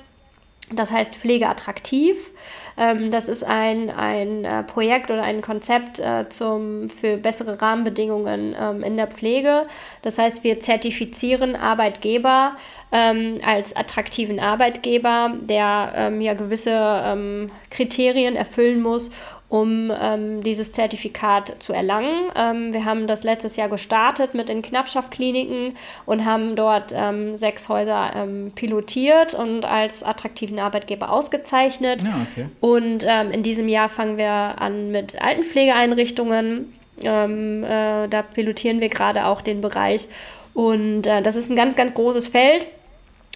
Das 0.70 0.92
heißt 0.92 1.16
Pflegeattraktiv. 1.16 2.32
Ähm, 2.78 3.10
das 3.10 3.30
ist 3.30 3.46
ein, 3.46 3.90
ein 3.90 4.44
äh, 4.44 4.64
Projekt 4.64 5.10
oder 5.10 5.24
ein 5.24 5.42
Konzept 5.42 6.00
äh, 6.00 6.28
zum, 6.28 6.90
für 6.90 7.16
bessere 7.16 7.62
Rahmenbedingungen 7.62 8.54
ähm, 8.60 8.84
in 8.84 8.98
der 8.98 9.08
Pflege. 9.08 9.66
Das 10.02 10.18
heißt, 10.18 10.44
wir 10.44 10.60
zertifizieren 10.60 11.56
Arbeitgeber 11.56 12.58
ähm, 12.92 13.38
als 13.46 13.78
attraktiven 13.78 14.42
Arbeitgeber, 14.42 15.34
der 15.42 16.12
ja 16.20 16.34
gewisse 16.34 17.48
Kriterien 17.70 18.36
erfüllen 18.36 18.82
muss, 18.82 19.12
um 19.50 19.92
ähm, 19.98 20.44
dieses 20.44 20.74
Zertifikat 20.74 21.56
zu 21.60 21.72
erlangen. 21.72 22.30
Ähm, 22.36 22.74
wir 22.74 22.84
haben 22.84 23.08
das 23.08 23.24
letztes 23.24 23.56
Jahr 23.56 23.70
gestartet 23.70 24.34
mit 24.34 24.50
den 24.50 24.62
Knappschaftkliniken 24.62 25.76
und 26.06 26.26
haben 26.26 26.56
dort 26.56 26.92
ähm, 26.94 27.38
sechs 27.38 27.70
Häuser 27.70 28.12
ähm, 28.16 28.52
pilotiert 28.56 29.34
und 29.34 29.66
als 29.66 30.04
attraktiven 30.04 30.60
Arbeitgeber 30.60 31.12
ausgezeichnet. 31.12 32.02
Ja, 32.02 32.28
okay. 32.32 32.48
Und 32.60 33.06
ähm, 33.08 33.32
in 33.32 33.44
diesem 33.44 33.70
Jahr 33.70 33.88
fangen 33.88 34.18
wir 34.18 34.62
an 34.62 34.92
mit 34.92 35.22
Altenpflegeeinrichtungen. 35.22 36.74
Ähm, 37.04 37.64
äh, 37.64 38.08
da 38.10 38.22
pilotieren 38.24 38.82
wir 38.82 38.90
gerade 38.90 39.26
auch 39.26 39.42
den 39.42 39.62
Bereich. 39.62 40.10
Und 40.54 41.08
äh, 41.08 41.22
das 41.22 41.36
ist 41.36 41.50
ein 41.50 41.56
ganz, 41.56 41.76
ganz 41.76 41.94
großes 41.94 42.28
Feld 42.28 42.68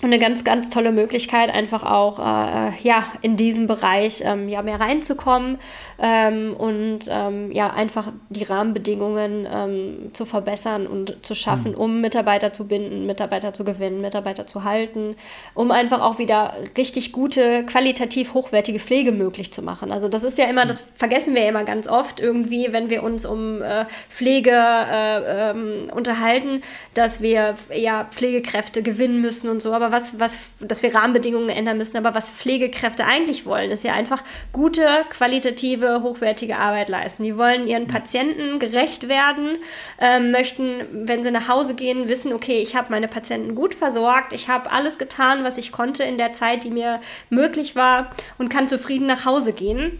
eine 0.01 0.19
ganz, 0.19 0.43
ganz 0.43 0.69
tolle 0.69 0.91
Möglichkeit, 0.91 1.53
einfach 1.53 1.83
auch 1.83 2.19
äh, 2.19 2.71
ja, 2.81 3.03
in 3.21 3.35
diesem 3.35 3.67
Bereich 3.67 4.23
ähm, 4.25 4.49
ja, 4.49 4.61
mehr 4.61 4.79
reinzukommen 4.79 5.59
ähm, 5.99 6.55
und 6.57 7.01
ähm, 7.09 7.51
ja, 7.51 7.69
einfach 7.71 8.11
die 8.29 8.43
Rahmenbedingungen 8.43 9.47
ähm, 9.51 10.09
zu 10.13 10.25
verbessern 10.25 10.87
und 10.87 11.23
zu 11.23 11.35
schaffen, 11.35 11.73
mhm. 11.73 11.77
um 11.77 12.01
Mitarbeiter 12.01 12.51
zu 12.51 12.67
binden, 12.67 13.05
Mitarbeiter 13.05 13.53
zu 13.53 13.63
gewinnen, 13.63 14.01
Mitarbeiter 14.01 14.47
zu 14.47 14.63
halten, 14.63 15.15
um 15.53 15.69
einfach 15.69 16.01
auch 16.01 16.17
wieder 16.17 16.55
richtig 16.77 17.11
gute, 17.11 17.63
qualitativ 17.65 18.33
hochwertige 18.33 18.79
Pflege 18.79 19.11
möglich 19.11 19.53
zu 19.53 19.61
machen. 19.61 19.91
Also 19.91 20.07
das 20.07 20.23
ist 20.23 20.37
ja 20.37 20.45
immer, 20.45 20.65
das 20.65 20.83
vergessen 20.95 21.35
wir 21.35 21.43
ja 21.43 21.49
immer 21.49 21.63
ganz 21.63 21.87
oft 21.87 22.19
irgendwie, 22.19 22.69
wenn 22.71 22.89
wir 22.89 23.03
uns 23.03 23.25
um 23.25 23.61
äh, 23.61 23.85
Pflege 24.09 24.51
äh, 24.51 25.51
ähm, 25.51 25.91
unterhalten, 25.93 26.61
dass 26.95 27.21
wir 27.21 27.55
ja 27.75 28.05
Pflegekräfte 28.05 28.81
gewinnen 28.81 29.21
müssen 29.21 29.49
und 29.49 29.61
so, 29.61 29.73
aber 29.73 29.90
was, 29.91 30.19
was, 30.19 30.37
dass 30.59 30.83
wir 30.83 30.93
Rahmenbedingungen 30.93 31.49
ändern 31.49 31.77
müssen. 31.77 31.97
Aber 31.97 32.15
was 32.15 32.31
Pflegekräfte 32.31 33.05
eigentlich 33.05 33.45
wollen, 33.45 33.71
ist 33.71 33.83
ja 33.83 33.93
einfach 33.93 34.23
gute, 34.51 34.87
qualitative, 35.09 36.01
hochwertige 36.03 36.57
Arbeit 36.57 36.89
leisten. 36.89 37.23
Die 37.23 37.37
wollen 37.37 37.67
ihren 37.67 37.87
Patienten 37.87 38.59
gerecht 38.59 39.07
werden, 39.07 39.57
äh, 39.99 40.19
möchten, 40.19 40.85
wenn 40.91 41.23
sie 41.23 41.31
nach 41.31 41.47
Hause 41.47 41.75
gehen, 41.75 42.07
wissen, 42.09 42.33
okay, 42.33 42.59
ich 42.61 42.75
habe 42.75 42.87
meine 42.89 43.07
Patienten 43.07 43.55
gut 43.55 43.75
versorgt, 43.75 44.33
ich 44.33 44.49
habe 44.49 44.71
alles 44.71 44.97
getan, 44.97 45.43
was 45.43 45.57
ich 45.57 45.71
konnte 45.71 46.03
in 46.03 46.17
der 46.17 46.33
Zeit, 46.33 46.63
die 46.63 46.71
mir 46.71 47.01
möglich 47.29 47.75
war 47.75 48.11
und 48.37 48.49
kann 48.49 48.69
zufrieden 48.69 49.07
nach 49.07 49.25
Hause 49.25 49.53
gehen. 49.53 49.99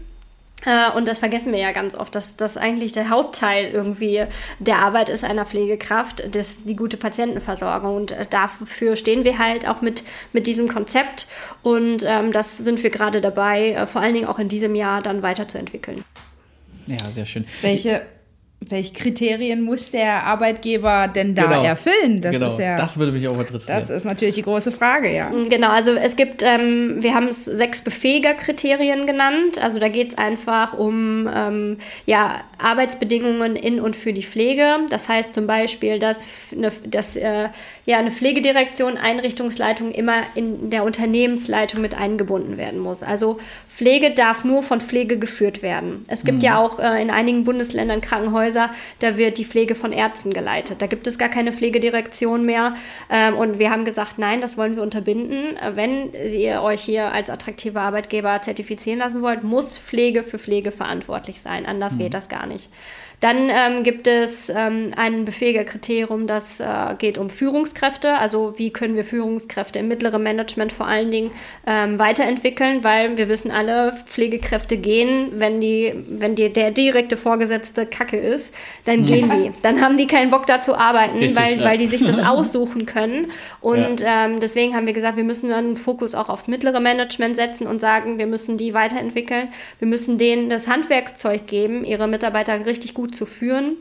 Äh, 0.64 0.90
und 0.96 1.08
das 1.08 1.18
vergessen 1.18 1.52
wir 1.52 1.58
ja 1.58 1.72
ganz 1.72 1.94
oft, 1.94 2.14
dass 2.14 2.36
das 2.36 2.56
eigentlich 2.56 2.92
der 2.92 3.08
Hauptteil 3.10 3.70
irgendwie 3.72 4.24
der 4.58 4.78
Arbeit 4.78 5.08
ist 5.08 5.24
einer 5.24 5.44
Pflegekraft, 5.44 6.34
das, 6.34 6.64
die 6.64 6.76
gute 6.76 6.96
Patientenversorgung. 6.96 7.96
Und 7.96 8.12
äh, 8.12 8.26
dafür 8.28 8.96
stehen 8.96 9.24
wir 9.24 9.38
halt 9.38 9.66
auch 9.68 9.80
mit, 9.80 10.02
mit 10.32 10.46
diesem 10.46 10.68
Konzept. 10.68 11.26
Und 11.62 12.04
ähm, 12.06 12.32
das 12.32 12.58
sind 12.58 12.82
wir 12.82 12.90
gerade 12.90 13.20
dabei, 13.20 13.70
äh, 13.70 13.86
vor 13.86 14.02
allen 14.02 14.14
Dingen 14.14 14.26
auch 14.26 14.38
in 14.38 14.48
diesem 14.48 14.74
Jahr 14.74 15.02
dann 15.02 15.22
weiterzuentwickeln. 15.22 16.04
Ja, 16.86 17.10
sehr 17.10 17.26
schön. 17.26 17.44
Welche, 17.60 18.02
welche 18.68 18.92
Kriterien 18.92 19.62
muss 19.62 19.90
der 19.90 20.24
Arbeitgeber 20.24 21.08
denn 21.08 21.34
da 21.34 21.44
genau. 21.44 21.62
erfüllen? 21.62 22.20
Das 22.20 22.32
genau. 22.32 22.46
ist 22.46 22.58
ja. 22.58 22.76
Das 22.76 22.98
würde 22.98 23.12
mich 23.12 23.26
auch 23.28 23.38
interessieren. 23.38 23.78
Das 23.78 23.90
ist 23.90 24.04
natürlich 24.04 24.34
die 24.34 24.42
große 24.42 24.72
Frage, 24.72 25.12
ja. 25.14 25.30
Mm, 25.30 25.48
genau, 25.48 25.70
also 25.70 25.92
es 25.92 26.16
gibt, 26.16 26.42
ähm, 26.42 26.96
wir 26.98 27.14
haben 27.14 27.28
es 27.28 27.44
sechs 27.44 27.82
Befähiger-Kriterien 27.82 29.06
genannt. 29.06 29.62
Also 29.62 29.78
da 29.78 29.88
geht 29.88 30.12
es 30.12 30.18
einfach 30.18 30.74
um 30.74 31.28
ähm, 31.34 31.78
ja, 32.06 32.42
Arbeitsbedingungen 32.58 33.56
in 33.56 33.80
und 33.80 33.96
für 33.96 34.12
die 34.12 34.22
Pflege. 34.22 34.78
Das 34.90 35.08
heißt 35.08 35.34
zum 35.34 35.46
Beispiel, 35.46 35.98
dass, 35.98 36.26
eine, 36.52 36.70
dass 36.86 37.16
äh, 37.16 37.48
ja, 37.86 37.98
eine 37.98 38.10
Pflegedirektion, 38.10 38.96
Einrichtungsleitung 38.96 39.90
immer 39.90 40.22
in 40.34 40.70
der 40.70 40.84
Unternehmensleitung 40.84 41.80
mit 41.80 41.96
eingebunden 41.96 42.56
werden 42.56 42.78
muss. 42.78 43.02
Also 43.02 43.38
Pflege 43.68 44.10
darf 44.12 44.44
nur 44.44 44.62
von 44.62 44.80
Pflege 44.80 45.18
geführt 45.18 45.62
werden. 45.62 46.02
Es 46.08 46.24
gibt 46.24 46.38
mhm. 46.38 46.44
ja 46.44 46.58
auch 46.58 46.78
äh, 46.78 47.02
in 47.02 47.10
einigen 47.10 47.44
Bundesländern 47.44 48.00
Krankenhäuser, 48.00 48.51
Krankenhäuser, 48.52 48.70
da 48.98 49.16
wird 49.16 49.38
die 49.38 49.44
Pflege 49.44 49.74
von 49.74 49.92
Ärzten 49.92 50.32
geleitet. 50.32 50.82
Da 50.82 50.86
gibt 50.86 51.06
es 51.06 51.18
gar 51.18 51.28
keine 51.28 51.52
Pflegedirektion 51.52 52.44
mehr. 52.44 52.74
Ähm, 53.10 53.36
und 53.36 53.58
wir 53.58 53.70
haben 53.70 53.84
gesagt, 53.84 54.18
nein, 54.18 54.40
das 54.40 54.56
wollen 54.56 54.76
wir 54.76 54.82
unterbinden. 54.82 55.58
Wenn 55.74 56.12
ihr 56.12 56.62
euch 56.62 56.82
hier 56.82 57.12
als 57.12 57.30
attraktiver 57.30 57.80
Arbeitgeber 57.82 58.40
zertifizieren 58.42 58.98
lassen 58.98 59.22
wollt, 59.22 59.42
muss 59.42 59.78
Pflege 59.78 60.22
für 60.22 60.38
Pflege 60.38 60.72
verantwortlich 60.72 61.40
sein. 61.40 61.66
Anders 61.66 61.94
mhm. 61.94 61.98
geht 61.98 62.14
das 62.14 62.28
gar 62.28 62.46
nicht. 62.46 62.68
Dann 63.22 63.50
ähm, 63.50 63.84
gibt 63.84 64.08
es 64.08 64.48
ähm, 64.48 64.90
ein 64.96 65.24
Befähigerkriterium, 65.24 66.26
das 66.26 66.58
äh, 66.58 66.66
geht 66.98 67.18
um 67.18 67.30
Führungskräfte. 67.30 68.14
Also 68.18 68.54
wie 68.56 68.70
können 68.72 68.96
wir 68.96 69.04
Führungskräfte 69.04 69.78
im 69.78 69.86
mittleren 69.86 70.24
Management 70.24 70.72
vor 70.72 70.86
allen 70.88 71.12
Dingen 71.12 71.30
ähm, 71.64 72.00
weiterentwickeln, 72.00 72.82
weil 72.82 73.16
wir 73.16 73.28
wissen 73.28 73.52
alle, 73.52 73.92
Pflegekräfte 74.06 74.76
gehen, 74.76 75.28
wenn 75.34 75.60
die, 75.60 75.92
wenn 76.08 76.34
die, 76.34 76.52
der 76.52 76.72
direkte 76.72 77.16
Vorgesetzte 77.16 77.86
Kacke 77.86 78.16
ist, 78.16 78.52
dann 78.86 79.06
gehen 79.06 79.30
die. 79.30 79.52
Dann 79.62 79.80
haben 79.80 79.96
die 79.96 80.08
keinen 80.08 80.32
Bock 80.32 80.48
da 80.48 80.60
zu 80.60 80.74
arbeiten, 80.74 81.18
Richtig, 81.18 81.40
weil, 81.40 81.60
ja. 81.60 81.64
weil 81.64 81.78
die 81.78 81.86
sich 81.86 82.04
das 82.04 82.18
aussuchen 82.26 82.86
können. 82.86 83.30
Und 83.60 84.00
ja. 84.00 84.24
ähm, 84.24 84.40
deswegen 84.40 84.74
haben 84.74 84.86
wir 84.86 84.94
gesagt, 84.94 85.16
wir 85.16 85.22
müssen 85.22 85.48
dann 85.48 85.64
einen 85.66 85.76
Fokus 85.76 86.16
auch 86.16 86.28
aufs 86.28 86.48
mittlere 86.48 86.80
Management 86.80 87.36
setzen 87.36 87.68
und 87.68 87.80
sagen, 87.80 88.18
wir 88.18 88.26
müssen 88.26 88.56
die 88.56 88.74
weiterentwickeln. 88.74 89.52
Wir 89.78 89.86
müssen 89.86 90.18
denen 90.18 90.48
das 90.48 90.66
Handwerkszeug 90.66 91.46
geben, 91.46 91.84
ihre 91.84 92.08
Mitarbeiter 92.08 92.66
richtig 92.66 92.94
gut 92.94 93.11
zu 93.12 93.26
führen 93.26 93.76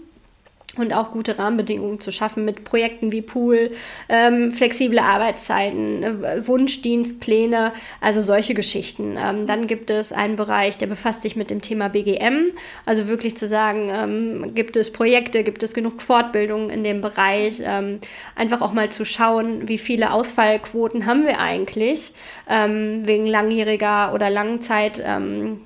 und 0.77 0.93
auch 0.93 1.11
gute 1.11 1.37
Rahmenbedingungen 1.37 1.99
zu 1.99 2.11
schaffen 2.11 2.45
mit 2.45 2.63
Projekten 2.63 3.11
wie 3.11 3.21
Pool, 3.21 3.71
ähm, 4.07 4.51
flexible 4.51 4.99
Arbeitszeiten, 4.99 6.03
äh, 6.03 6.47
Wunschdienstpläne, 6.47 7.73
also 7.99 8.21
solche 8.21 8.53
Geschichten. 8.53 9.17
Ähm, 9.17 9.45
dann 9.45 9.67
gibt 9.67 9.89
es 9.89 10.13
einen 10.13 10.37
Bereich, 10.37 10.77
der 10.77 10.87
befasst 10.87 11.23
sich 11.23 11.35
mit 11.35 11.49
dem 11.49 11.61
Thema 11.61 11.89
BGM, 11.89 12.51
also 12.85 13.07
wirklich 13.07 13.35
zu 13.35 13.47
sagen, 13.47 13.89
ähm, 13.91 14.55
gibt 14.55 14.77
es 14.77 14.91
Projekte, 14.93 15.43
gibt 15.43 15.61
es 15.63 15.73
genug 15.73 16.01
Fortbildungen 16.01 16.69
in 16.69 16.83
dem 16.83 17.01
Bereich, 17.01 17.61
ähm, 17.65 17.99
einfach 18.35 18.61
auch 18.61 18.71
mal 18.71 18.89
zu 18.89 19.03
schauen, 19.03 19.67
wie 19.67 19.77
viele 19.77 20.13
Ausfallquoten 20.13 21.05
haben 21.05 21.25
wir 21.25 21.39
eigentlich 21.39 22.13
ähm, 22.47 23.05
wegen 23.05 23.25
langjähriger 23.25 24.13
oder 24.13 24.29
Langzeit 24.29 25.03
ähm, 25.05 25.59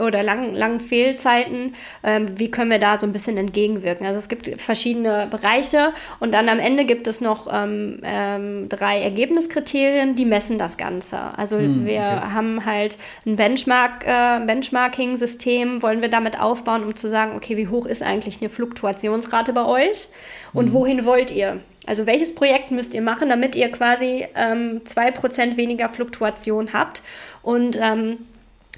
oder 0.00 0.22
langen, 0.22 0.54
langen 0.54 0.80
Fehlzeiten, 0.80 1.74
ähm, 2.02 2.38
wie 2.38 2.50
können 2.50 2.70
wir 2.70 2.80
da 2.80 2.98
so 2.98 3.06
ein 3.06 3.12
bisschen 3.12 3.36
entgegenwirken. 3.36 4.06
Also 4.06 4.18
es 4.18 4.28
gibt 4.28 4.60
verschiedene 4.60 5.28
Bereiche 5.30 5.92
und 6.18 6.32
dann 6.32 6.48
am 6.48 6.58
Ende 6.58 6.84
gibt 6.84 7.06
es 7.06 7.20
noch 7.20 7.46
ähm, 7.52 8.00
ähm, 8.02 8.68
drei 8.68 9.00
Ergebniskriterien, 9.00 10.16
die 10.16 10.24
messen 10.24 10.58
das 10.58 10.76
Ganze. 10.76 11.36
Also 11.38 11.58
hm, 11.58 11.86
wir 11.86 12.00
okay. 12.00 12.32
haben 12.32 12.66
halt 12.66 12.98
ein 13.24 13.36
Benchmark, 13.36 14.04
äh, 14.06 14.44
Benchmarking-System, 14.44 15.82
wollen 15.82 16.02
wir 16.02 16.08
damit 16.08 16.40
aufbauen, 16.40 16.82
um 16.82 16.94
zu 16.94 17.08
sagen, 17.08 17.36
okay, 17.36 17.56
wie 17.56 17.68
hoch 17.68 17.86
ist 17.86 18.02
eigentlich 18.02 18.40
eine 18.40 18.50
Fluktuationsrate 18.50 19.52
bei 19.52 19.64
euch 19.64 20.08
und 20.52 20.66
hm. 20.66 20.72
wohin 20.72 21.04
wollt 21.04 21.30
ihr? 21.30 21.60
Also 21.86 22.06
welches 22.06 22.34
Projekt 22.34 22.70
müsst 22.70 22.94
ihr 22.94 23.02
machen, 23.02 23.28
damit 23.28 23.56
ihr 23.56 23.70
quasi 23.72 24.26
ähm, 24.34 24.82
2% 24.84 25.56
weniger 25.56 25.88
Fluktuation 25.88 26.72
habt 26.72 27.02
und 27.42 27.80
ähm, 27.82 28.18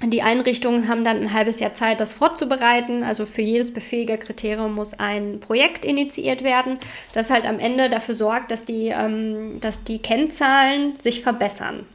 die 0.01 0.21
Einrichtungen 0.21 0.87
haben 0.87 1.03
dann 1.03 1.21
ein 1.21 1.33
halbes 1.33 1.59
Jahr 1.59 1.73
Zeit, 1.73 1.99
das 1.99 2.13
vorzubereiten. 2.13 3.03
Also 3.03 3.25
für 3.25 3.41
jedes 3.41 3.71
Befähigerkriterium 3.71 4.73
muss 4.73 4.93
ein 4.93 5.39
Projekt 5.39 5.85
initiiert 5.85 6.43
werden, 6.43 6.79
das 7.13 7.29
halt 7.29 7.45
am 7.45 7.59
Ende 7.59 7.89
dafür 7.89 8.15
sorgt, 8.15 8.51
dass 8.51 8.65
die, 8.65 8.87
ähm, 8.87 9.59
dass 9.61 9.83
die 9.83 9.99
Kennzahlen 9.99 10.99
sich 10.99 11.21
verbessern. 11.21 11.85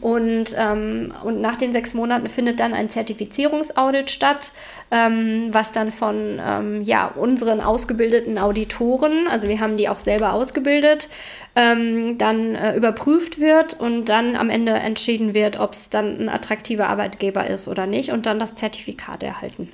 Und, 0.00 0.54
ähm, 0.58 1.12
und 1.24 1.40
nach 1.40 1.56
den 1.56 1.72
sechs 1.72 1.94
Monaten 1.94 2.28
findet 2.28 2.60
dann 2.60 2.74
ein 2.74 2.88
Zertifizierungsaudit 2.88 4.10
statt, 4.10 4.52
ähm, 4.90 5.48
was 5.52 5.72
dann 5.72 5.90
von 5.90 6.40
ähm, 6.40 6.82
ja, 6.82 7.06
unseren 7.06 7.60
ausgebildeten 7.60 8.38
Auditoren, 8.38 9.26
also 9.28 9.48
wir 9.48 9.60
haben 9.60 9.76
die 9.76 9.88
auch 9.88 9.98
selber 9.98 10.32
ausgebildet, 10.32 11.08
ähm, 11.56 12.18
dann 12.18 12.54
äh, 12.54 12.76
überprüft 12.76 13.40
wird 13.40 13.80
und 13.80 14.06
dann 14.06 14.36
am 14.36 14.50
Ende 14.50 14.72
entschieden 14.72 15.34
wird, 15.34 15.58
ob 15.58 15.72
es 15.72 15.90
dann 15.90 16.20
ein 16.20 16.28
attraktiver 16.28 16.88
Arbeitgeber 16.88 17.46
ist 17.46 17.66
oder 17.66 17.86
nicht 17.86 18.12
und 18.12 18.26
dann 18.26 18.38
das 18.38 18.54
Zertifikat 18.54 19.22
erhalten. 19.22 19.72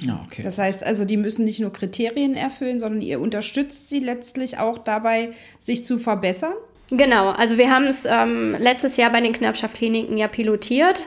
Ja, 0.00 0.22
okay. 0.26 0.42
Das 0.42 0.58
heißt 0.58 0.84
also, 0.84 1.04
die 1.04 1.16
müssen 1.16 1.44
nicht 1.44 1.60
nur 1.60 1.72
Kriterien 1.72 2.34
erfüllen, 2.34 2.78
sondern 2.78 3.00
ihr 3.00 3.20
unterstützt 3.20 3.88
sie 3.88 4.00
letztlich 4.00 4.58
auch 4.58 4.78
dabei, 4.78 5.30
sich 5.58 5.84
zu 5.84 5.98
verbessern? 5.98 6.52
Genau, 6.90 7.32
also 7.32 7.58
wir 7.58 7.70
haben 7.70 7.84
es 7.84 8.06
ähm, 8.06 8.56
letztes 8.58 8.96
Jahr 8.96 9.10
bei 9.10 9.20
den 9.20 9.34
Knappschaftkliniken 9.34 10.16
ja 10.16 10.26
pilotiert 10.26 11.02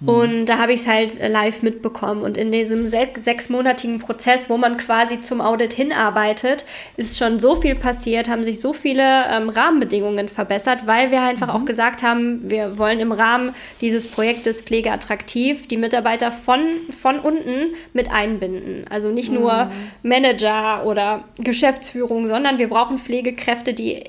mhm. 0.00 0.08
und 0.08 0.46
da 0.46 0.56
habe 0.56 0.72
ich 0.72 0.80
es 0.80 0.86
halt 0.86 1.18
live 1.28 1.60
mitbekommen. 1.60 2.22
Und 2.22 2.38
in 2.38 2.52
diesem 2.52 2.86
se 2.86 3.06
sechsmonatigen 3.20 3.98
Prozess, 3.98 4.48
wo 4.48 4.56
man 4.56 4.78
quasi 4.78 5.20
zum 5.20 5.42
Audit 5.42 5.74
hinarbeitet, 5.74 6.64
ist 6.96 7.18
schon 7.18 7.38
so 7.38 7.54
viel 7.54 7.74
passiert, 7.74 8.30
haben 8.30 8.44
sich 8.44 8.60
so 8.60 8.72
viele 8.72 9.26
ähm, 9.30 9.50
Rahmenbedingungen 9.50 10.30
verbessert, 10.30 10.86
weil 10.86 11.10
wir 11.10 11.20
einfach 11.20 11.48
mhm. 11.48 11.52
auch 11.52 11.64
gesagt 11.66 12.02
haben, 12.02 12.50
wir 12.50 12.78
wollen 12.78 12.98
im 12.98 13.12
Rahmen 13.12 13.54
dieses 13.82 14.06
Projektes 14.06 14.62
Pflege 14.62 14.90
attraktiv 14.90 15.68
die 15.68 15.76
Mitarbeiter 15.76 16.32
von, 16.32 16.60
von 16.98 17.18
unten 17.18 17.74
mit 17.92 18.10
einbinden. 18.10 18.86
Also 18.88 19.10
nicht 19.10 19.30
nur 19.30 19.66
mhm. 19.66 19.70
Manager 20.02 20.86
oder 20.86 21.24
Geschäftsführung, 21.36 22.26
sondern 22.26 22.58
wir 22.58 22.70
brauchen 22.70 22.96
Pflegekräfte, 22.96 23.74
die 23.74 24.04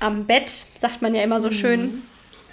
am 0.00 0.26
Bett, 0.26 0.50
sagt 0.78 1.02
man 1.02 1.14
ja 1.14 1.22
immer 1.22 1.40
so 1.40 1.50
schön, 1.50 2.02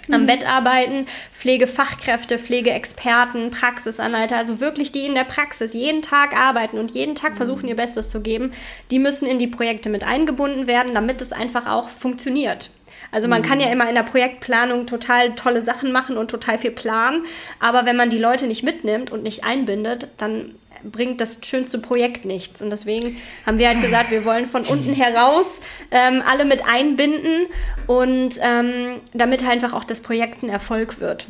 mhm. 0.08 0.14
am 0.14 0.26
Bett 0.26 0.48
arbeiten, 0.48 1.06
Pflegefachkräfte, 1.32 2.38
Pflegeexperten, 2.38 3.50
Praxisanleiter, 3.50 4.36
also 4.36 4.60
wirklich 4.60 4.92
die 4.92 5.06
in 5.06 5.14
der 5.14 5.24
Praxis 5.24 5.72
jeden 5.72 6.02
Tag 6.02 6.36
arbeiten 6.36 6.78
und 6.78 6.92
jeden 6.92 7.14
Tag 7.14 7.36
versuchen, 7.36 7.68
ihr 7.68 7.76
Bestes 7.76 8.08
zu 8.08 8.20
geben, 8.20 8.52
die 8.90 8.98
müssen 8.98 9.26
in 9.26 9.38
die 9.38 9.48
Projekte 9.48 9.88
mit 9.88 10.04
eingebunden 10.04 10.66
werden, 10.66 10.94
damit 10.94 11.22
es 11.22 11.32
einfach 11.32 11.66
auch 11.66 11.88
funktioniert. 11.88 12.70
Also 13.12 13.28
man 13.28 13.42
kann 13.42 13.60
ja 13.60 13.66
mhm. 13.66 13.72
immer 13.72 13.88
in 13.88 13.94
der 13.94 14.02
Projektplanung 14.02 14.86
total 14.86 15.34
tolle 15.34 15.60
Sachen 15.60 15.92
machen 15.92 16.16
und 16.16 16.30
total 16.30 16.58
viel 16.58 16.70
planen, 16.70 17.24
aber 17.60 17.86
wenn 17.86 17.96
man 17.96 18.10
die 18.10 18.18
Leute 18.18 18.46
nicht 18.46 18.62
mitnimmt 18.62 19.10
und 19.10 19.22
nicht 19.22 19.44
einbindet, 19.44 20.08
dann 20.18 20.54
bringt 20.82 21.20
das 21.20 21.38
schönste 21.44 21.78
Projekt 21.78 22.24
nichts. 22.24 22.62
Und 22.62 22.70
deswegen 22.70 23.16
haben 23.44 23.58
wir 23.58 23.68
halt 23.68 23.82
gesagt, 23.82 24.10
wir 24.10 24.24
wollen 24.24 24.46
von 24.46 24.62
unten 24.62 24.92
heraus 24.94 25.60
ähm, 25.90 26.22
alle 26.26 26.44
mit 26.44 26.66
einbinden 26.66 27.46
und 27.86 28.38
ähm, 28.42 29.00
damit 29.12 29.46
einfach 29.46 29.72
auch 29.72 29.84
das 29.84 30.00
Projekt 30.00 30.42
ein 30.42 30.48
Erfolg 30.48 31.00
wird. 31.00 31.28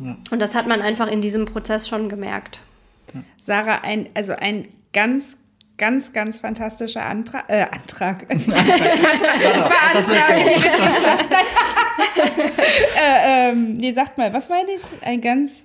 Ja. 0.00 0.16
Und 0.30 0.40
das 0.40 0.54
hat 0.54 0.66
man 0.66 0.80
einfach 0.80 1.08
in 1.08 1.20
diesem 1.20 1.44
Prozess 1.44 1.88
schon 1.88 2.08
gemerkt. 2.08 2.60
Sarah, 3.40 3.80
ein, 3.82 4.08
also 4.14 4.34
ein 4.34 4.68
ganz, 4.92 5.38
ganz, 5.78 6.12
ganz 6.12 6.40
fantastischer 6.40 7.06
Antrag. 7.06 7.48
Äh, 7.48 7.62
Antrag. 7.62 8.26
Antrag. 8.30 8.58
äh, 12.96 13.50
ähm, 13.50 13.74
nee, 13.74 13.92
sagt 13.92 14.18
mal, 14.18 14.32
was 14.32 14.48
meine 14.48 14.72
ich? 14.72 14.82
Ein 15.02 15.20
ganz 15.20 15.64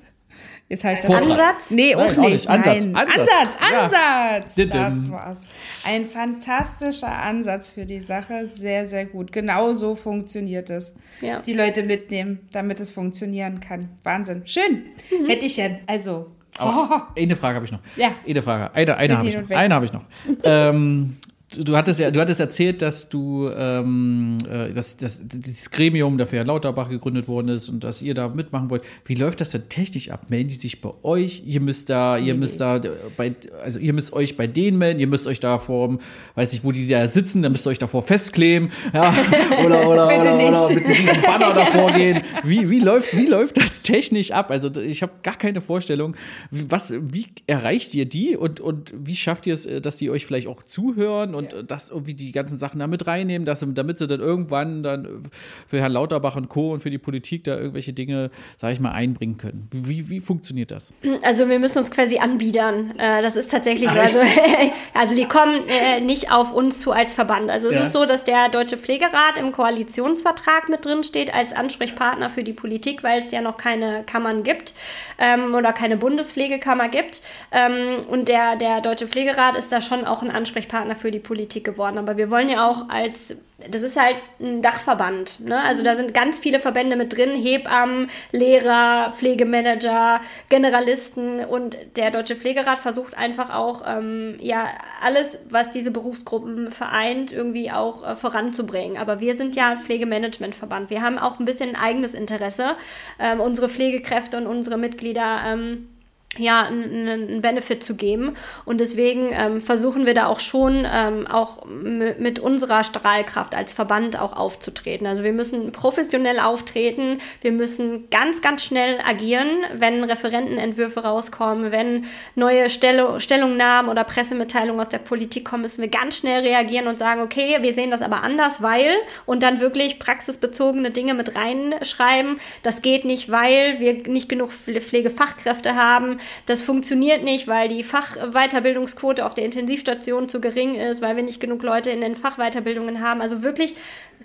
Jetzt 0.70 0.86
heißt 0.86 1.04
das 1.04 1.12
Ansatz? 1.12 1.72
Nee, 1.72 1.94
auch, 1.94 2.16
Nein, 2.16 2.32
nicht. 2.32 2.48
Ansatz. 2.48 2.86
Nein. 2.86 2.96
Ansatz, 2.96 3.28
Ansatz. 3.60 3.94
Ansatz. 3.94 4.58
Ja. 4.58 4.66
Das 4.66 5.12
war's. 5.12 5.42
Ein 5.84 6.08
fantastischer 6.08 7.12
Ansatz 7.12 7.74
für 7.74 7.86
die 7.86 8.00
Sache. 8.00 8.48
Sehr, 8.48 8.88
sehr 8.88 9.06
gut. 9.06 9.32
Genau 9.32 9.74
so 9.74 9.94
funktioniert 9.94 10.72
es. 10.72 10.96
Ja. 11.22 11.42
Die 11.42 11.54
Leute 11.54 11.84
mitnehmen, 11.84 12.48
damit 12.52 12.80
es 12.80 12.90
funktionieren 12.90 13.60
kann. 13.60 13.90
Wahnsinn. 14.04 14.44
Schön. 14.46 14.86
Mhm. 15.12 15.28
Hätte 15.28 15.46
ich 15.46 15.58
ja, 15.58 15.68
also. 15.86 16.32
Aber. 16.64 17.08
Eine 17.18 17.36
Frage 17.36 17.56
habe 17.56 17.66
ich 17.66 17.72
noch. 17.72 17.80
Ja. 17.96 18.10
Eine 18.28 18.42
Frage. 18.42 18.74
Eine, 18.74 18.98
eine 18.98 19.18
habe 19.18 19.30
ich 19.30 19.38
noch. 19.38 19.50
Eine 19.50 19.76
habe 19.76 19.86
ich 19.86 19.94
noch. 19.94 20.04
ähm, 20.44 21.18
du 21.58 21.78
hattest 21.78 22.00
ja, 22.00 22.12
du 22.12 22.20
hattest 22.20 22.40
erzählt, 22.40 22.82
dass 22.82 23.10
du, 23.10 23.50
ähm, 23.56 24.38
äh, 24.50 24.72
dass, 24.72 24.98
dass 24.98 25.22
dieses 25.24 25.70
Gremium 25.72 26.18
dafür 26.18 26.40
ja 26.40 26.44
Lauterbach 26.44 26.90
gegründet 26.90 27.28
worden 27.28 27.50
ist 27.50 27.70
und 27.70 27.84
dass 27.84 28.02
ihr 28.02 28.14
da 28.14 28.30
mitmachen 28.30 28.70
wollt. 28.70 28.84
Wie 29.06 29.16
läuft 29.16 29.42
das 29.42 29.52
denn 29.52 29.70
technisch 29.70 30.10
ab? 30.10 30.30
Melden 30.30 30.50
die 30.50 30.56
sich 30.56 30.82
bei 30.82 30.92
euch? 31.04 31.44
Ihr 31.46 31.62
müsst 31.62 31.90
da, 31.90 32.18
ihr 32.18 32.36
müsst 32.36 32.62
da 32.62 32.80
bei, 33.18 33.36
also 33.64 33.80
ihr 33.80 33.94
müsst 33.94 34.14
euch 34.14 34.38
bei 34.38 34.48
denen 34.48 34.78
melden, 34.78 35.00
ihr 35.00 35.08
müsst 35.08 35.28
euch 35.28 35.40
da 35.40 35.60
vor, 35.60 35.98
weiß 36.36 36.52
nicht, 36.54 36.64
wo 36.64 36.72
die 36.72 36.86
ja 36.86 37.06
sitzen, 37.08 37.42
dann 37.42 37.52
müsst 37.52 37.68
ihr 37.68 37.72
euch 37.72 37.80
davor 37.80 38.04
festkleben, 38.04 38.72
ja, 38.94 39.14
oder, 39.66 39.88
oder, 39.88 40.08
oder, 40.08 40.48
oder, 40.48 40.70
mit 40.74 40.88
diesem 40.88 41.22
Banner 41.22 41.54
davor 41.54 41.92
gehen. 41.92 42.22
Wie, 42.44 42.70
wie 42.70 42.80
läuft, 42.80 43.16
wie 43.16 43.28
läuft 43.28 43.58
das 43.58 43.82
technisch 43.82 44.32
ab? 44.32 44.52
Also 44.52 44.70
ich 44.82 45.02
habe 45.02 45.14
gar 45.24 45.36
keine 45.36 45.62
Vorstellung, 45.62 46.16
was, 46.52 46.94
wie 47.00 47.26
erreicht 47.48 47.94
ihr 47.96 48.06
die 48.06 48.36
und, 48.36 48.60
und 48.60 48.94
wie 48.98 49.16
schafft 49.16 49.48
ihr 49.48 49.54
es, 49.54 49.68
dass 49.82 49.98
die 49.98 50.10
euch 50.10 50.26
vielleicht 50.26 50.48
auch 50.48 50.64
zuhören 50.64 51.36
und 51.36 51.43
ja. 51.52 51.64
das 51.64 51.90
irgendwie 51.90 52.14
die 52.14 52.32
ganzen 52.32 52.58
Sachen 52.58 52.80
da 52.80 52.88
mit 52.88 53.08
reinnehmen, 53.08 53.46
dass, 53.46 53.66
damit 53.68 53.98
sie 53.98 54.08
dann 54.08 54.20
irgendwann 54.20 54.84
dann 54.84 55.24
für 55.68 55.80
Herrn 55.80 55.92
Lauterbach 55.92 56.36
und 56.36 56.50
Co. 56.50 56.74
und 56.74 56.80
für 56.80 56.90
die 56.90 56.98
Politik 56.98 57.44
da 57.44 57.58
irgendwelche 57.58 57.94
Dinge, 57.94 58.30
sage 58.58 58.74
ich 58.74 58.80
mal, 58.80 58.92
einbringen 58.92 59.38
können. 59.38 59.68
Wie, 59.72 60.10
wie 60.10 60.20
funktioniert 60.20 60.72
das? 60.72 60.94
Also 61.24 61.50
wir 61.50 61.60
müssen 61.60 61.80
uns 61.80 61.92
quasi 61.92 62.18
anbiedern. 62.18 62.98
Äh, 62.98 63.22
das 63.22 63.36
ist 63.36 63.52
tatsächlich 63.52 63.90
Ach, 63.90 64.08
so. 64.08 64.20
Also, 64.20 64.20
also 64.94 65.16
die 65.16 65.26
kommen 65.26 65.68
äh, 65.68 66.00
nicht 66.00 66.32
auf 66.32 66.54
uns 66.54 66.82
zu 66.82 66.92
als 66.92 67.14
Verband. 67.14 67.50
Also 67.50 67.70
es 67.70 67.76
ja. 67.76 67.82
ist 67.82 67.94
so, 67.94 68.06
dass 68.06 68.24
der 68.24 68.50
Deutsche 68.50 68.78
Pflegerat 68.78 69.38
im 69.40 69.52
Koalitionsvertrag 69.52 70.70
mit 70.70 70.86
drin 70.86 71.04
steht 71.04 71.34
als 71.34 71.54
Ansprechpartner 71.54 72.30
für 72.30 72.44
die 72.44 72.54
Politik, 72.54 73.04
weil 73.04 73.26
es 73.26 73.32
ja 73.32 73.42
noch 73.42 73.58
keine 73.58 74.04
Kammern 74.04 74.44
gibt 74.44 74.74
ähm, 75.18 75.54
oder 75.56 75.74
keine 75.74 75.98
Bundespflegekammer 75.98 76.90
gibt. 76.90 77.22
Ähm, 77.52 77.98
und 78.08 78.28
der, 78.28 78.56
der 78.56 78.82
Deutsche 78.82 79.08
Pflegerat 79.08 79.58
ist 79.58 79.72
da 79.72 79.82
schon 79.82 80.06
auch 80.06 80.22
ein 80.22 80.32
Ansprechpartner 80.32 80.96
für 80.96 81.12
die 81.12 81.20
Politik 81.20 81.33
geworden. 81.64 81.98
Aber 81.98 82.18
wir 82.18 82.32
wollen 82.32 82.50
ja 82.50 82.70
auch 82.70 82.90
als 82.90 83.36
das 83.70 83.82
ist 83.82 84.00
halt 84.00 84.18
ein 84.40 84.62
Dachverband. 84.62 85.42
Ne? 85.42 85.62
Also 85.64 85.84
da 85.84 85.96
sind 85.96 86.14
ganz 86.14 86.40
viele 86.40 86.60
Verbände 86.60 86.96
mit 86.96 87.16
drin, 87.16 87.32
Hebammen, 87.32 88.10
Lehrer, 88.32 89.12
Pflegemanager, 89.14 90.22
Generalisten 90.50 91.46
und 91.46 91.78
der 91.96 92.12
Deutsche 92.12 92.36
Pflegerat 92.36 92.80
versucht 92.80 93.18
einfach 93.18 93.54
auch, 93.54 93.84
ähm, 93.88 94.38
ja, 94.40 94.68
alles, 95.04 95.40
was 95.50 95.70
diese 95.72 95.92
Berufsgruppen 95.92 96.72
vereint, 96.72 97.32
irgendwie 97.32 97.72
auch 97.72 98.06
äh, 98.06 98.16
voranzubringen. 98.16 98.98
Aber 98.98 99.20
wir 99.20 99.38
sind 99.38 99.56
ja 99.56 99.76
Pflegemanagementverband. 99.76 100.90
Wir 100.90 101.02
haben 101.02 101.18
auch 101.18 101.40
ein 101.40 101.46
bisschen 101.46 101.70
ein 101.70 101.82
eigenes 101.82 102.14
Interesse, 102.14 102.76
ähm, 103.20 103.40
unsere 103.40 103.70
Pflegekräfte 103.70 104.38
und 104.38 104.48
unsere 104.48 104.78
Mitglieder 104.78 105.42
ähm, 105.46 105.90
ja, 106.38 106.64
einen 106.64 107.42
Benefit 107.42 107.84
zu 107.84 107.96
geben. 107.96 108.36
Und 108.66 108.82
deswegen 108.82 109.30
ähm, 109.32 109.62
versuchen 109.62 110.06
wir 110.06 110.14
da 110.14 110.28
auch 110.28 110.40
schon 110.40 110.86
ähm, 110.92 111.28
auch 111.28 111.66
mit 111.66 112.40
unserer 112.40 112.84
Strahlkraft 112.84 113.56
als 113.56 113.74
Verband 113.74 114.20
auch 114.20 114.34
aufzutreten. 114.34 115.06
Also 115.06 115.24
wir 115.24 115.34
müssen 115.34 115.72
professionell 115.72 116.40
auftreten, 116.40 117.20
wir 117.42 117.52
müssen 117.52 118.10
ganz, 118.10 118.42
ganz 118.42 118.64
schnell 118.64 119.00
agieren, 119.08 119.48
wenn 119.76 120.04
Referentenentwürfe 120.04 121.02
rauskommen, 121.02 121.72
wenn 121.72 122.06
neue 122.36 122.70
Stell 122.70 123.20
Stellungnahmen 123.20 123.92
oder 123.92 124.04
Pressemitteilungen 124.04 124.80
aus 124.80 124.90
der 124.90 125.00
Politik 125.00 125.46
kommen, 125.46 125.64
müssen 125.64 125.82
wir 125.82 125.90
ganz 125.90 126.18
schnell 126.18 126.42
reagieren 126.42 126.88
und 126.88 126.98
sagen, 126.98 127.22
okay, 127.22 127.58
wir 127.62 127.74
sehen 127.74 127.92
das 127.92 128.02
aber 128.02 128.24
anders, 128.24 128.62
weil 128.62 128.90
und 129.26 129.44
dann 129.44 129.60
wirklich 129.60 130.00
praxisbezogene 130.00 130.92
Dinge 130.92 131.14
mit 131.14 131.36
reinschreiben. 131.36 132.40
Das 132.64 132.82
geht 132.82 133.06
nicht, 133.06 133.30
weil 133.30 133.80
wir 133.80 133.94
nicht 134.08 134.30
genug 134.30 134.52
Pflegefachkräfte 134.52 135.76
haben 135.76 136.18
das 136.46 136.62
funktioniert 136.62 137.24
nicht, 137.24 137.48
weil 137.48 137.68
die 137.68 137.84
Fachweiterbildungsquote 137.84 139.26
auf 139.26 139.34
der 139.34 139.46
Intensivstation 139.46 140.30
zu 140.30 140.42
gering 140.42 140.76
ist, 140.76 141.02
weil 141.02 141.16
wir 141.16 141.24
nicht 141.24 141.40
genug 141.40 141.64
Leute 141.64 141.90
in 141.90 142.02
den 142.02 142.16
Fachweiterbildungen 142.16 143.02
haben. 143.02 143.22
Also 143.22 143.44
wirklich 143.44 143.76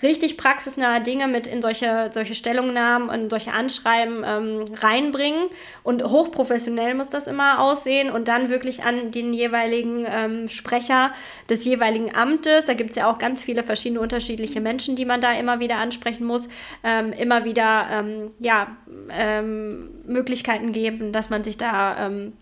richtig 0.02 0.36
praxisnahe 0.36 1.00
Dinge 1.00 1.28
mit 1.28 1.46
in 1.46 1.62
solche, 1.62 2.10
solche 2.12 2.34
Stellungnahmen 2.34 3.08
und 3.08 3.30
solche 3.30 3.52
Anschreiben 3.52 4.24
ähm, 4.24 4.64
reinbringen. 4.80 5.46
Und 5.82 6.04
hochprofessionell 6.04 6.94
muss 6.94 7.10
das 7.10 7.26
immer 7.26 7.60
aussehen 7.60 8.10
und 8.10 8.28
dann 8.28 8.48
wirklich 8.48 8.84
an 8.84 9.10
den 9.10 9.32
jeweiligen 9.32 10.06
ähm, 10.08 10.48
Sprecher 10.48 11.12
des 11.48 11.64
jeweiligen 11.64 12.14
Amtes. 12.14 12.64
Da 12.64 12.74
gibt 12.74 12.90
es 12.90 12.96
ja 12.96 13.10
auch 13.10 13.18
ganz 13.18 13.42
viele 13.42 13.62
verschiedene 13.62 14.00
unterschiedliche 14.00 14.60
Menschen, 14.60 14.96
die 14.96 15.04
man 15.04 15.20
da 15.20 15.32
immer 15.32 15.60
wieder 15.60 15.76
ansprechen 15.76 16.26
muss, 16.26 16.48
ähm, 16.84 17.12
immer 17.12 17.44
wieder 17.44 17.86
ähm, 17.90 18.30
ja, 18.38 18.76
ähm, 19.10 19.90
Möglichkeiten 20.06 20.72
geben, 20.72 21.12
dass 21.12 21.30
man 21.30 21.44
sich 21.44 21.56
da 21.56 21.87
ähm, 21.98 22.32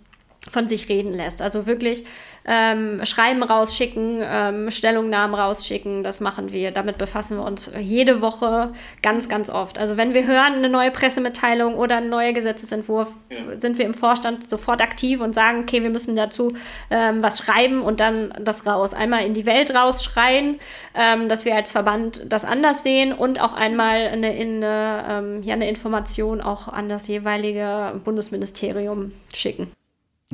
von 0.49 0.68
sich 0.68 0.88
reden 0.88 1.12
lässt. 1.12 1.42
Also 1.42 1.66
wirklich 1.66 2.05
ähm, 2.47 3.05
Schreiben 3.05 3.42
rausschicken, 3.42 4.20
ähm, 4.22 4.70
Stellungnahmen 4.70 5.34
rausschicken, 5.34 6.03
das 6.03 6.20
machen 6.20 6.53
wir. 6.53 6.70
Damit 6.70 6.99
befassen 6.99 7.38
wir 7.38 7.44
uns 7.44 7.70
jede 7.78 8.20
Woche 8.20 8.72
ganz, 9.03 9.28
ganz 9.28 9.51
oft. 9.51 9.78
Also 9.78 9.97
wenn 9.97 10.14
wir 10.14 10.26
hören, 10.26 10.55
eine 10.55 10.68
neue 10.68 10.90
Pressemitteilung 10.90 11.74
oder 11.74 11.97
ein 11.97 12.09
neuer 12.09 12.32
Gesetzesentwurf, 12.32 13.09
ja. 13.30 13.61
sind 13.61 13.78
wir 13.78 13.84
im 13.84 13.94
Vorstand 13.94 14.49
sofort 14.49 14.80
aktiv 14.80 15.20
und 15.20 15.34
sagen, 15.34 15.61
okay, 15.62 15.82
wir 15.82 15.90
müssen 15.90 16.14
dazu 16.14 16.55
ähm, 16.90 17.22
was 17.22 17.38
schreiben 17.38 17.82
und 17.82 18.01
dann 18.01 18.32
das 18.40 18.66
raus. 18.66 18.94
Einmal 18.94 19.24
in 19.24 19.34
die 19.34 19.47
Welt 19.47 19.74
rausschreien, 19.74 20.59
ähm, 20.94 21.28
dass 21.28 21.44
wir 21.44 21.57
als 21.57 21.72
Verband 21.72 22.22
das 22.28 22.44
anders 22.44 22.82
sehen 22.84 23.12
und 23.12 23.42
auch 23.42 23.55
einmal 23.55 24.07
eine, 24.07 24.28
eine, 24.28 25.05
ähm, 25.09 25.42
ja, 25.42 25.55
eine 25.55 25.68
Information 25.68 26.40
auch 26.40 26.68
an 26.68 26.88
das 26.88 27.09
jeweilige 27.09 28.01
Bundesministerium 28.05 29.12
schicken. 29.34 29.72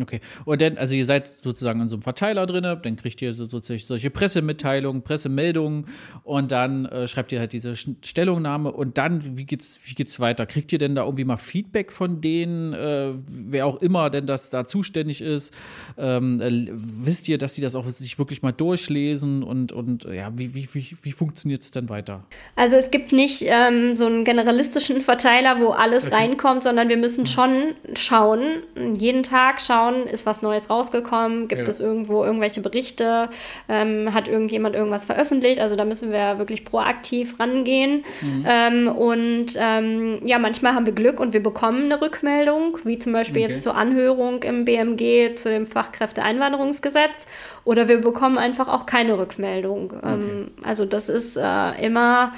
Okay. 0.01 0.21
Und 0.47 0.63
dann, 0.63 0.79
also 0.79 0.95
ihr 0.95 1.05
seid 1.05 1.27
sozusagen 1.27 1.83
in 1.83 1.91
so 1.91 1.97
einem 1.97 2.03
Verteiler 2.03 2.47
drin, 2.47 2.63
dann 2.63 2.97
kriegt 2.97 3.21
ihr 3.21 3.35
so, 3.35 3.45
sozusagen 3.45 3.79
solche 3.79 4.09
Pressemitteilungen, 4.09 5.03
Pressemeldungen 5.03 5.85
und 6.23 6.51
dann 6.51 6.87
äh, 6.87 7.07
schreibt 7.07 7.31
ihr 7.31 7.41
halt 7.41 7.53
diese 7.53 7.75
Stellungnahme 7.77 8.73
und 8.73 8.97
dann, 8.97 9.37
wie 9.37 9.45
geht's, 9.45 9.81
wie 9.85 9.93
geht's 9.93 10.19
weiter? 10.19 10.47
Kriegt 10.47 10.73
ihr 10.73 10.79
denn 10.79 10.95
da 10.95 11.05
irgendwie 11.05 11.25
mal 11.25 11.37
Feedback 11.37 11.93
von 11.93 12.23
denen, 12.23 12.73
äh, 12.73 13.13
wer 13.27 13.67
auch 13.67 13.83
immer 13.83 14.09
denn 14.09 14.25
das 14.25 14.49
da 14.49 14.67
zuständig 14.67 15.21
ist? 15.21 15.53
Ähm, 15.99 16.41
äh, 16.41 16.71
wisst 16.73 17.29
ihr, 17.29 17.37
dass 17.37 17.53
die 17.53 17.61
das 17.61 17.75
auch 17.75 17.85
sich 17.91 18.19
wirklich 18.19 18.41
mal 18.41 18.53
durchlesen 18.53 19.43
und, 19.43 19.73
und 19.73 20.05
ja, 20.05 20.31
wie, 20.35 20.55
wie, 20.55 20.67
wie, 20.73 20.97
wie 21.03 21.13
funktioniert 21.13 21.65
es 21.65 21.71
denn 21.71 21.91
weiter? 21.91 22.25
Also 22.57 22.77
es 22.77 22.91
gibt 22.91 23.13
nicht 23.13 23.45
ähm, 23.47 23.95
so 23.97 24.07
einen 24.07 24.25
generalistischen 24.25 25.03
Verteiler, 25.03 25.61
wo 25.61 25.69
alles 25.69 26.07
okay. 26.07 26.15
reinkommt, 26.15 26.63
sondern 26.63 26.89
wir 26.89 26.97
müssen 26.97 27.27
schon 27.27 27.75
schauen, 27.95 28.41
jeden 28.97 29.23
Tag 29.23 29.61
schauen, 29.61 29.82
schauen, 29.83 30.07
ist 30.07 30.27
was 30.27 30.43
Neues 30.43 30.71
rausgekommen, 30.71 31.49
gibt 31.49 31.63
ja. 31.63 31.69
es 31.69 31.81
irgendwo 31.81 32.25
irgendwelche 32.25 32.61
Berichte, 32.61 33.29
ähm, 33.69 34.15
hat 34.15 34.29
irgendjemand 34.29 34.75
irgendwas 34.75 35.05
veröffentlicht. 35.05 35.61
Also 35.61 35.77
da 35.77 35.85
müssen 35.85 36.13
wir 36.13 36.39
wirklich 36.39 36.65
proaktiv 36.65 37.39
rangehen. 37.41 38.05
Mhm. 38.21 38.47
Ähm, 38.49 38.89
und 38.89 39.47
ähm, 39.57 40.21
ja, 40.25 40.39
manchmal 40.39 40.75
haben 40.75 40.87
wir 40.87 40.93
Glück 40.93 41.21
und 41.21 41.33
wir 41.33 41.43
bekommen 41.43 41.85
eine 41.85 42.01
Rückmeldung, 42.01 42.79
wie 42.85 42.99
zum 42.99 43.13
Beispiel 43.13 43.43
okay. 43.43 43.51
jetzt 43.51 43.63
zur 43.63 43.77
Anhörung 43.77 44.43
im 44.43 44.65
BMG 44.65 45.35
zu 45.35 45.49
dem 45.49 45.67
Fachkräfteeinwanderungsgesetz. 45.67 47.27
Oder 47.65 47.89
wir 47.89 48.01
bekommen 48.01 48.39
einfach 48.39 48.69
auch 48.69 48.87
keine 48.87 49.19
Rückmeldung. 49.19 49.93
Ähm, 50.05 50.49
okay. 50.57 50.69
also 50.69 50.85
das 50.85 51.09
ist 51.09 51.37
äh, 51.37 51.85
immer 51.85 52.33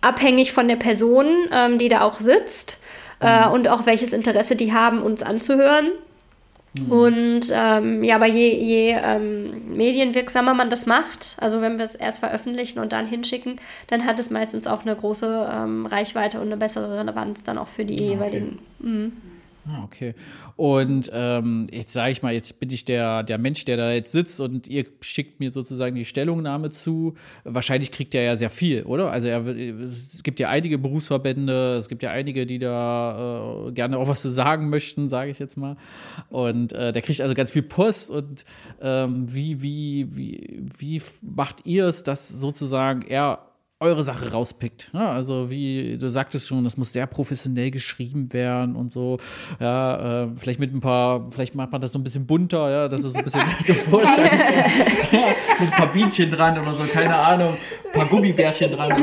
abhängig 0.00 0.52
von 0.52 0.66
der 0.68 0.76
Person, 0.76 1.26
ähm, 1.52 1.78
die 1.78 1.88
da 1.88 2.02
auch 2.02 2.20
sitzt 2.20 2.78
äh, 3.22 3.46
mhm. 3.46 3.52
und 3.52 3.68
auch 3.68 3.86
welches 3.86 4.12
Interesse 4.12 4.56
die 4.56 4.72
haben, 4.72 5.02
uns 5.02 5.22
anzuhören. 5.22 5.90
Mhm. 6.78 6.92
Und 6.92 7.40
ähm, 7.52 8.02
ja, 8.02 8.16
aber 8.16 8.26
je, 8.26 8.54
je 8.54 8.96
ähm, 9.02 9.76
medienwirksamer 9.76 10.54
man 10.54 10.70
das 10.70 10.86
macht, 10.86 11.36
also 11.38 11.60
wenn 11.60 11.76
wir 11.76 11.84
es 11.84 11.94
erst 11.94 12.20
veröffentlichen 12.20 12.78
und 12.78 12.92
dann 12.92 13.06
hinschicken, 13.06 13.56
dann 13.88 14.06
hat 14.06 14.18
es 14.18 14.30
meistens 14.30 14.66
auch 14.66 14.82
eine 14.82 14.96
große 14.96 15.50
ähm, 15.52 15.86
Reichweite 15.86 16.38
und 16.40 16.46
eine 16.46 16.56
bessere 16.56 16.98
Relevanz 16.98 17.42
dann 17.42 17.58
auch 17.58 17.68
für 17.68 17.84
die 17.84 17.94
okay. 17.94 18.08
jeweiligen. 18.08 18.58
Mhm. 18.78 19.12
Ah, 19.64 19.84
okay. 19.84 20.14
Und 20.56 21.08
ähm, 21.14 21.68
jetzt 21.72 21.92
sage 21.92 22.10
ich 22.10 22.22
mal, 22.22 22.32
jetzt 22.32 22.58
bin 22.58 22.68
ich 22.70 22.84
der, 22.84 23.22
der 23.22 23.38
Mensch, 23.38 23.64
der 23.64 23.76
da 23.76 23.92
jetzt 23.92 24.10
sitzt 24.10 24.40
und 24.40 24.66
ihr 24.66 24.86
schickt 25.00 25.38
mir 25.38 25.52
sozusagen 25.52 25.94
die 25.94 26.04
Stellungnahme 26.04 26.70
zu. 26.70 27.14
Wahrscheinlich 27.44 27.92
kriegt 27.92 28.12
er 28.16 28.22
ja 28.22 28.34
sehr 28.34 28.50
viel, 28.50 28.82
oder? 28.82 29.12
Also 29.12 29.28
er, 29.28 29.46
es 29.46 30.24
gibt 30.24 30.40
ja 30.40 30.48
einige 30.48 30.78
Berufsverbände, 30.78 31.76
es 31.76 31.88
gibt 31.88 32.02
ja 32.02 32.10
einige, 32.10 32.44
die 32.44 32.58
da 32.58 33.68
äh, 33.68 33.72
gerne 33.72 33.98
auch 33.98 34.08
was 34.08 34.22
zu 34.22 34.30
sagen 34.30 34.68
möchten, 34.68 35.08
sage 35.08 35.30
ich 35.30 35.38
jetzt 35.38 35.56
mal. 35.56 35.76
Und 36.28 36.72
äh, 36.72 36.92
der 36.92 37.02
kriegt 37.02 37.20
also 37.20 37.34
ganz 37.34 37.52
viel 37.52 37.62
Post. 37.62 38.10
Und 38.10 38.44
ähm, 38.80 39.32
wie, 39.32 39.62
wie, 39.62 40.08
wie, 40.16 40.64
wie 40.76 41.02
macht 41.20 41.66
ihr 41.66 41.86
es, 41.86 42.02
dass 42.02 42.28
sozusagen 42.28 43.02
er 43.02 43.51
eure 43.82 44.02
Sache 44.02 44.32
rauspickt. 44.32 44.90
Ja, 44.92 45.12
also 45.12 45.50
wie 45.50 45.98
du 45.98 46.08
sagtest 46.08 46.48
schon, 46.48 46.64
das 46.64 46.76
muss 46.76 46.92
sehr 46.92 47.06
professionell 47.06 47.70
geschrieben 47.70 48.32
werden 48.32 48.76
und 48.76 48.92
so. 48.92 49.18
Ja, 49.60 50.24
äh, 50.24 50.28
vielleicht 50.36 50.60
mit 50.60 50.72
ein 50.72 50.80
paar, 50.80 51.30
vielleicht 51.30 51.54
macht 51.54 51.72
man 51.72 51.80
das 51.80 51.92
so 51.92 51.98
ein 51.98 52.04
bisschen 52.04 52.26
bunter, 52.26 52.70
ja, 52.70 52.88
dass 52.88 53.04
es 53.04 53.12
so 53.12 53.18
ein 53.18 53.24
bisschen 53.24 53.42
so 53.66 53.74
vorstellen 53.74 54.30
ja, 55.12 55.28
mit 55.60 55.60
ein 55.60 55.70
paar 55.70 55.92
Bienchen 55.92 56.30
dran 56.30 56.58
oder 56.58 56.72
so, 56.72 56.84
keine 56.84 57.16
Ahnung. 57.16 57.56
Ein 57.84 57.92
paar 57.92 58.08
Gummibärchen 58.08 58.72
dran. 58.72 59.02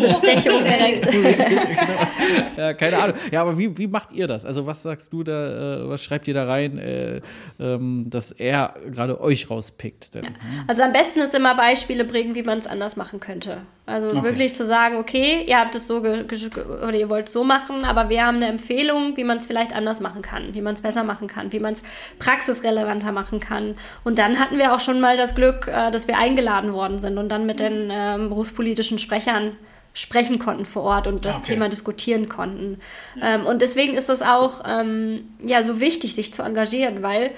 Bestechung 0.00 0.62
direkt. 0.64 1.08
ja, 2.56 2.74
keine 2.74 2.98
Ahnung. 2.98 3.16
Ja, 3.30 3.42
aber 3.42 3.56
wie, 3.56 3.76
wie 3.78 3.86
macht 3.86 4.12
ihr 4.12 4.26
das? 4.26 4.44
Also 4.44 4.66
was 4.66 4.82
sagst 4.82 5.12
du 5.12 5.22
da, 5.22 5.82
äh, 5.82 5.88
was 5.88 6.02
schreibt 6.02 6.28
ihr 6.28 6.34
da 6.34 6.44
rein, 6.44 6.78
äh, 6.78 7.20
ähm, 7.58 8.04
dass 8.06 8.32
er 8.32 8.74
gerade 8.90 9.20
euch 9.20 9.48
rauspickt? 9.48 10.14
Denn? 10.14 10.26
Also 10.66 10.82
am 10.82 10.92
besten 10.92 11.20
ist 11.20 11.34
immer 11.34 11.54
Beispiele 11.54 12.04
bringen, 12.04 12.34
wie 12.34 12.42
man 12.42 12.58
es 12.58 12.66
anders 12.66 12.96
machen 12.96 13.20
könnte. 13.20 13.58
Also 13.90 14.08
okay. 14.08 14.22
wirklich 14.22 14.54
zu 14.54 14.64
sagen, 14.64 14.96
okay, 14.98 15.44
ihr 15.46 15.58
habt 15.58 15.74
es 15.74 15.86
so 15.86 15.98
oder 15.98 16.94
ihr 16.94 17.10
wollt 17.10 17.26
es 17.26 17.32
so 17.32 17.42
machen, 17.42 17.84
aber 17.84 18.08
wir 18.08 18.24
haben 18.24 18.36
eine 18.36 18.46
Empfehlung, 18.46 19.16
wie 19.16 19.24
man 19.24 19.38
es 19.38 19.46
vielleicht 19.46 19.74
anders 19.74 20.00
machen 20.00 20.22
kann, 20.22 20.54
wie 20.54 20.62
man 20.62 20.74
es 20.74 20.80
besser 20.80 21.02
machen 21.02 21.26
kann, 21.26 21.52
wie 21.52 21.58
man 21.58 21.72
es 21.72 21.82
praxisrelevanter 22.18 23.10
machen 23.10 23.40
kann. 23.40 23.76
Und 24.04 24.18
dann 24.18 24.38
hatten 24.38 24.58
wir 24.58 24.74
auch 24.74 24.80
schon 24.80 25.00
mal 25.00 25.16
das 25.16 25.34
Glück, 25.34 25.66
äh, 25.66 25.90
dass 25.90 26.06
wir 26.06 26.18
eingeladen 26.18 26.72
worden 26.72 26.98
sind 26.98 27.18
und 27.18 27.28
dann 27.28 27.46
mit 27.46 27.58
den 27.58 27.90
ähm, 27.90 28.28
berufspolitischen 28.28 28.98
Sprechern 28.98 29.56
sprechen 29.92 30.38
konnten 30.38 30.64
vor 30.64 30.82
Ort 30.82 31.06
und 31.06 31.24
das 31.24 31.38
okay. 31.38 31.54
Thema 31.54 31.68
diskutieren 31.68 32.28
konnten. 32.28 32.78
Ja. 33.16 33.34
Ähm, 33.34 33.46
und 33.46 33.60
deswegen 33.60 33.94
ist 33.94 34.08
es 34.08 34.22
auch 34.22 34.62
ähm, 34.66 35.28
ja, 35.44 35.62
so 35.62 35.80
wichtig, 35.80 36.14
sich 36.14 36.32
zu 36.32 36.42
engagieren, 36.42 37.02
weil 37.02 37.32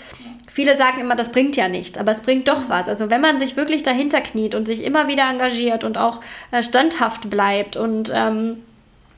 viele 0.48 0.76
sagen 0.76 1.00
immer, 1.00 1.16
das 1.16 1.32
bringt 1.32 1.56
ja 1.56 1.68
nichts, 1.68 1.96
aber 1.98 2.12
es 2.12 2.20
bringt 2.20 2.48
doch 2.48 2.68
was. 2.68 2.88
Also 2.88 3.08
wenn 3.08 3.20
man 3.20 3.38
sich 3.38 3.56
wirklich 3.56 3.82
dahinter 3.82 4.20
kniet 4.20 4.54
und 4.54 4.66
sich 4.66 4.84
immer 4.84 5.08
wieder 5.08 5.28
engagiert 5.28 5.82
und 5.84 5.96
auch 5.96 6.20
äh, 6.50 6.62
standhaft 6.62 7.30
bleibt 7.30 7.76
und 7.76 8.12
ähm, 8.14 8.58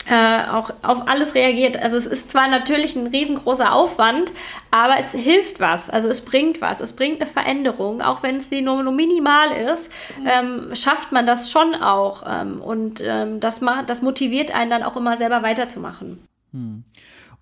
äh, 0.08 0.50
auch 0.50 0.70
auf 0.82 1.08
alles 1.08 1.34
reagiert. 1.34 1.76
Also 1.76 1.96
es 1.96 2.06
ist 2.06 2.30
zwar 2.30 2.48
natürlich 2.48 2.96
ein 2.96 3.06
riesengroßer 3.06 3.72
Aufwand, 3.72 4.32
aber 4.70 4.98
es 4.98 5.12
hilft 5.12 5.60
was. 5.60 5.88
Also 5.88 6.08
es 6.08 6.24
bringt 6.24 6.60
was. 6.60 6.80
Es 6.80 6.92
bringt 6.92 7.20
eine 7.20 7.30
Veränderung, 7.30 8.02
auch 8.02 8.22
wenn 8.22 8.36
es 8.36 8.50
die 8.50 8.62
nur, 8.62 8.82
nur 8.82 8.92
minimal 8.92 9.50
ist, 9.52 9.90
mhm. 10.18 10.26
ähm, 10.26 10.74
schafft 10.74 11.12
man 11.12 11.26
das 11.26 11.50
schon 11.50 11.74
auch. 11.74 12.22
Ähm, 12.26 12.60
und 12.60 13.02
ähm, 13.04 13.40
das, 13.40 13.60
das 13.86 14.02
motiviert 14.02 14.54
einen 14.54 14.70
dann 14.70 14.82
auch 14.82 14.96
immer 14.96 15.16
selber 15.16 15.42
weiterzumachen. 15.42 16.26
Hm. 16.52 16.84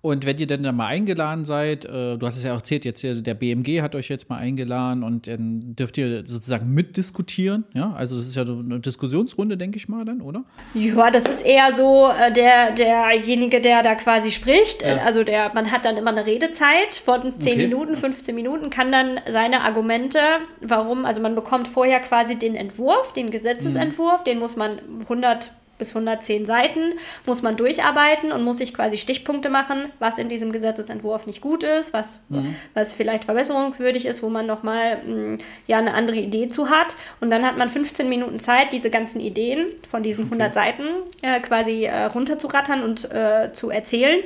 Und 0.05 0.25
wenn 0.25 0.37
ihr 0.37 0.47
dann 0.47 0.63
da 0.63 0.73
mal 0.73 0.87
eingeladen 0.87 1.45
seid, 1.45 1.85
äh, 1.85 2.17
du 2.17 2.25
hast 2.25 2.35
es 2.35 2.43
ja 2.43 2.51
auch 2.51 2.57
erzählt, 2.57 2.83
jetzt 2.83 3.03
der 3.03 3.33
BMG 3.35 3.81
hat 3.81 3.95
euch 3.95 4.09
jetzt 4.09 4.29
mal 4.29 4.35
eingeladen 4.35 5.01
und 5.01 5.27
dann 5.27 5.77
dürft 5.77 5.97
ihr 5.97 6.27
sozusagen 6.27 6.73
mitdiskutieren. 6.73 7.63
Ja, 7.73 7.93
also 7.93 8.17
es 8.17 8.27
ist 8.27 8.35
ja 8.35 8.43
eine 8.43 8.81
Diskussionsrunde, 8.81 9.55
denke 9.55 9.77
ich 9.77 9.87
mal 9.87 10.03
dann, 10.03 10.19
oder? 10.19 10.43
Ja, 10.73 11.09
das 11.09 11.23
ist 11.23 11.45
eher 11.45 11.71
so 11.71 12.09
äh, 12.09 12.33
der, 12.33 12.71
derjenige, 12.71 13.61
der 13.61 13.81
da 13.81 13.95
quasi 13.95 14.31
spricht. 14.31 14.83
Ja. 14.83 14.97
Also 15.05 15.23
der, 15.23 15.53
man 15.53 15.71
hat 15.71 15.85
dann 15.85 15.95
immer 15.95 16.11
eine 16.11 16.25
Redezeit 16.25 16.95
von 16.95 17.21
10 17.21 17.53
okay. 17.53 17.55
Minuten, 17.55 17.95
15 17.95 18.35
Minuten, 18.35 18.69
kann 18.69 18.91
dann 18.91 19.21
seine 19.29 19.61
Argumente, 19.61 20.19
warum, 20.59 21.05
also 21.05 21.21
man 21.21 21.33
bekommt 21.33 21.69
vorher 21.69 22.01
quasi 22.01 22.37
den 22.37 22.55
Entwurf, 22.55 23.13
den 23.13 23.31
Gesetzesentwurf, 23.31 24.19
mhm. 24.19 24.25
den 24.25 24.39
muss 24.39 24.57
man 24.57 24.79
100 25.03 25.51
bis 25.83 25.89
110 25.89 26.45
Seiten 26.45 26.93
muss 27.25 27.41
man 27.41 27.57
durcharbeiten 27.57 28.31
und 28.31 28.41
muss 28.43 28.59
sich 28.59 28.73
quasi 28.73 28.97
Stichpunkte 28.97 29.49
machen, 29.49 29.91
was 29.99 30.17
in 30.17 30.29
diesem 30.29 30.53
Gesetzesentwurf 30.53 31.27
nicht 31.27 31.41
gut 31.41 31.65
ist, 31.65 31.91
was, 31.91 32.21
mhm. 32.29 32.55
was 32.73 32.93
vielleicht 32.93 33.25
verbesserungswürdig 33.25 34.05
ist, 34.05 34.23
wo 34.23 34.29
man 34.29 34.45
nochmal 34.45 35.01
hm, 35.03 35.37
ja, 35.67 35.79
eine 35.79 35.93
andere 35.93 36.17
Idee 36.17 36.47
zu 36.47 36.69
hat. 36.69 36.95
Und 37.19 37.31
dann 37.31 37.45
hat 37.45 37.57
man 37.57 37.67
15 37.67 38.07
Minuten 38.07 38.39
Zeit, 38.39 38.71
diese 38.71 38.89
ganzen 38.89 39.19
Ideen 39.19 39.67
von 39.89 40.03
diesen 40.03 40.23
100 40.25 40.47
okay. 40.47 40.53
Seiten 40.53 40.83
äh, 41.21 41.41
quasi 41.41 41.83
äh, 41.83 42.05
runterzurattern 42.05 42.81
und 42.81 43.11
äh, 43.11 43.51
zu 43.51 43.69
erzählen. 43.69 44.21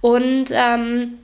Und 0.00 0.46
ähm, 0.52 1.18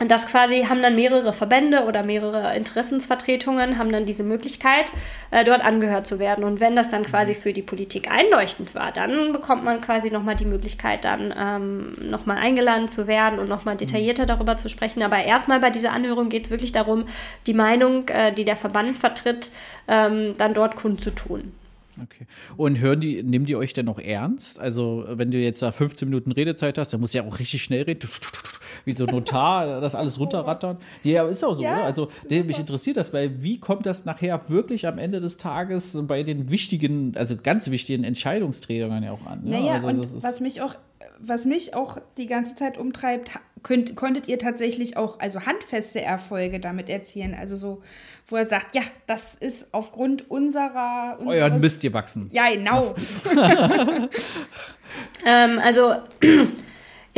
und 0.00 0.10
das 0.10 0.26
quasi 0.26 0.64
haben 0.68 0.82
dann 0.82 0.94
mehrere 0.94 1.32
Verbände 1.32 1.84
oder 1.84 2.02
mehrere 2.02 2.54
Interessensvertretungen, 2.56 3.78
haben 3.78 3.90
dann 3.90 4.06
diese 4.06 4.22
Möglichkeit, 4.22 4.92
äh, 5.30 5.44
dort 5.44 5.60
angehört 5.60 6.06
zu 6.06 6.18
werden. 6.18 6.44
Und 6.44 6.60
wenn 6.60 6.76
das 6.76 6.90
dann 6.90 7.04
quasi 7.04 7.34
für 7.34 7.52
die 7.52 7.62
Politik 7.62 8.10
einleuchtend 8.10 8.74
war, 8.74 8.92
dann 8.92 9.32
bekommt 9.32 9.64
man 9.64 9.80
quasi 9.80 10.10
nochmal 10.10 10.36
die 10.36 10.44
Möglichkeit, 10.44 11.04
dann 11.04 11.34
ähm, 11.36 11.96
nochmal 12.08 12.36
eingeladen 12.38 12.88
zu 12.88 13.06
werden 13.06 13.38
und 13.38 13.48
nochmal 13.48 13.76
detaillierter 13.76 14.26
darüber 14.26 14.56
zu 14.56 14.68
sprechen. 14.68 15.02
Aber 15.02 15.22
erstmal 15.22 15.60
bei 15.60 15.70
dieser 15.70 15.92
Anhörung 15.92 16.28
geht 16.28 16.46
es 16.46 16.50
wirklich 16.50 16.72
darum, 16.72 17.06
die 17.46 17.54
Meinung, 17.54 18.08
äh, 18.08 18.32
die 18.32 18.44
der 18.44 18.56
Verband 18.56 18.96
vertritt, 18.96 19.50
ähm, 19.88 20.34
dann 20.38 20.54
dort 20.54 20.76
kundzutun. 20.76 21.52
Okay. 22.02 22.26
Und 22.56 22.78
hören 22.78 23.00
die, 23.00 23.22
nehmen 23.22 23.46
die 23.46 23.56
euch 23.56 23.72
denn 23.72 23.86
noch 23.86 23.98
ernst? 23.98 24.60
Also, 24.60 25.04
wenn 25.08 25.32
du 25.32 25.38
jetzt 25.38 25.62
da 25.62 25.72
15 25.72 26.08
Minuten 26.08 26.30
Redezeit 26.30 26.78
hast, 26.78 26.92
dann 26.92 27.00
musst 27.00 27.14
du 27.14 27.18
ja 27.18 27.24
auch 27.24 27.38
richtig 27.38 27.62
schnell 27.62 27.82
reden. 27.82 28.08
Wie 28.88 28.94
so 28.94 29.04
Notar, 29.04 29.82
das 29.82 29.94
alles 29.94 30.18
runterrattern. 30.18 30.78
Ja, 31.02 31.26
ist 31.26 31.44
auch 31.44 31.52
so, 31.52 31.62
ja, 31.62 31.74
oder? 31.74 31.84
Also, 31.84 32.08
mich 32.30 32.58
interessiert 32.58 32.96
das, 32.96 33.12
weil 33.12 33.42
wie 33.42 33.60
kommt 33.60 33.84
das 33.84 34.06
nachher 34.06 34.48
wirklich 34.48 34.86
am 34.86 34.96
Ende 34.96 35.20
des 35.20 35.36
Tages 35.36 35.98
bei 36.08 36.22
den 36.22 36.50
wichtigen, 36.50 37.12
also 37.16 37.36
ganz 37.36 37.70
wichtigen 37.70 38.02
Entscheidungsträgern 38.02 39.02
ja 39.02 39.12
auch 39.12 39.26
an? 39.26 39.44
Ne? 39.44 39.50
Naja, 39.50 39.74
also, 39.74 39.86
und 39.88 40.22
was 40.22 40.40
mich 40.40 40.62
auch 40.62 40.74
was 41.20 41.44
mich 41.44 41.74
auch 41.74 41.98
die 42.16 42.26
ganze 42.26 42.54
Zeit 42.54 42.78
umtreibt, 42.78 43.32
könnt, 43.62 43.96
konntet 43.96 44.28
ihr 44.28 44.38
tatsächlich 44.38 44.96
auch 44.96 45.18
also 45.18 45.44
handfeste 45.46 46.00
Erfolge 46.00 46.60
damit 46.60 46.88
erzielen? 46.88 47.34
Also 47.34 47.56
so, 47.56 47.82
wo 48.26 48.36
er 48.36 48.44
sagt, 48.44 48.74
ja, 48.74 48.82
das 49.06 49.34
ist 49.34 49.74
aufgrund 49.74 50.30
unserer 50.30 51.18
euren 51.26 51.60
Mist 51.60 51.82
gewachsen. 51.82 52.30
Ja, 52.32 52.48
genau. 52.50 52.94
ähm, 55.26 55.58
also 55.58 55.96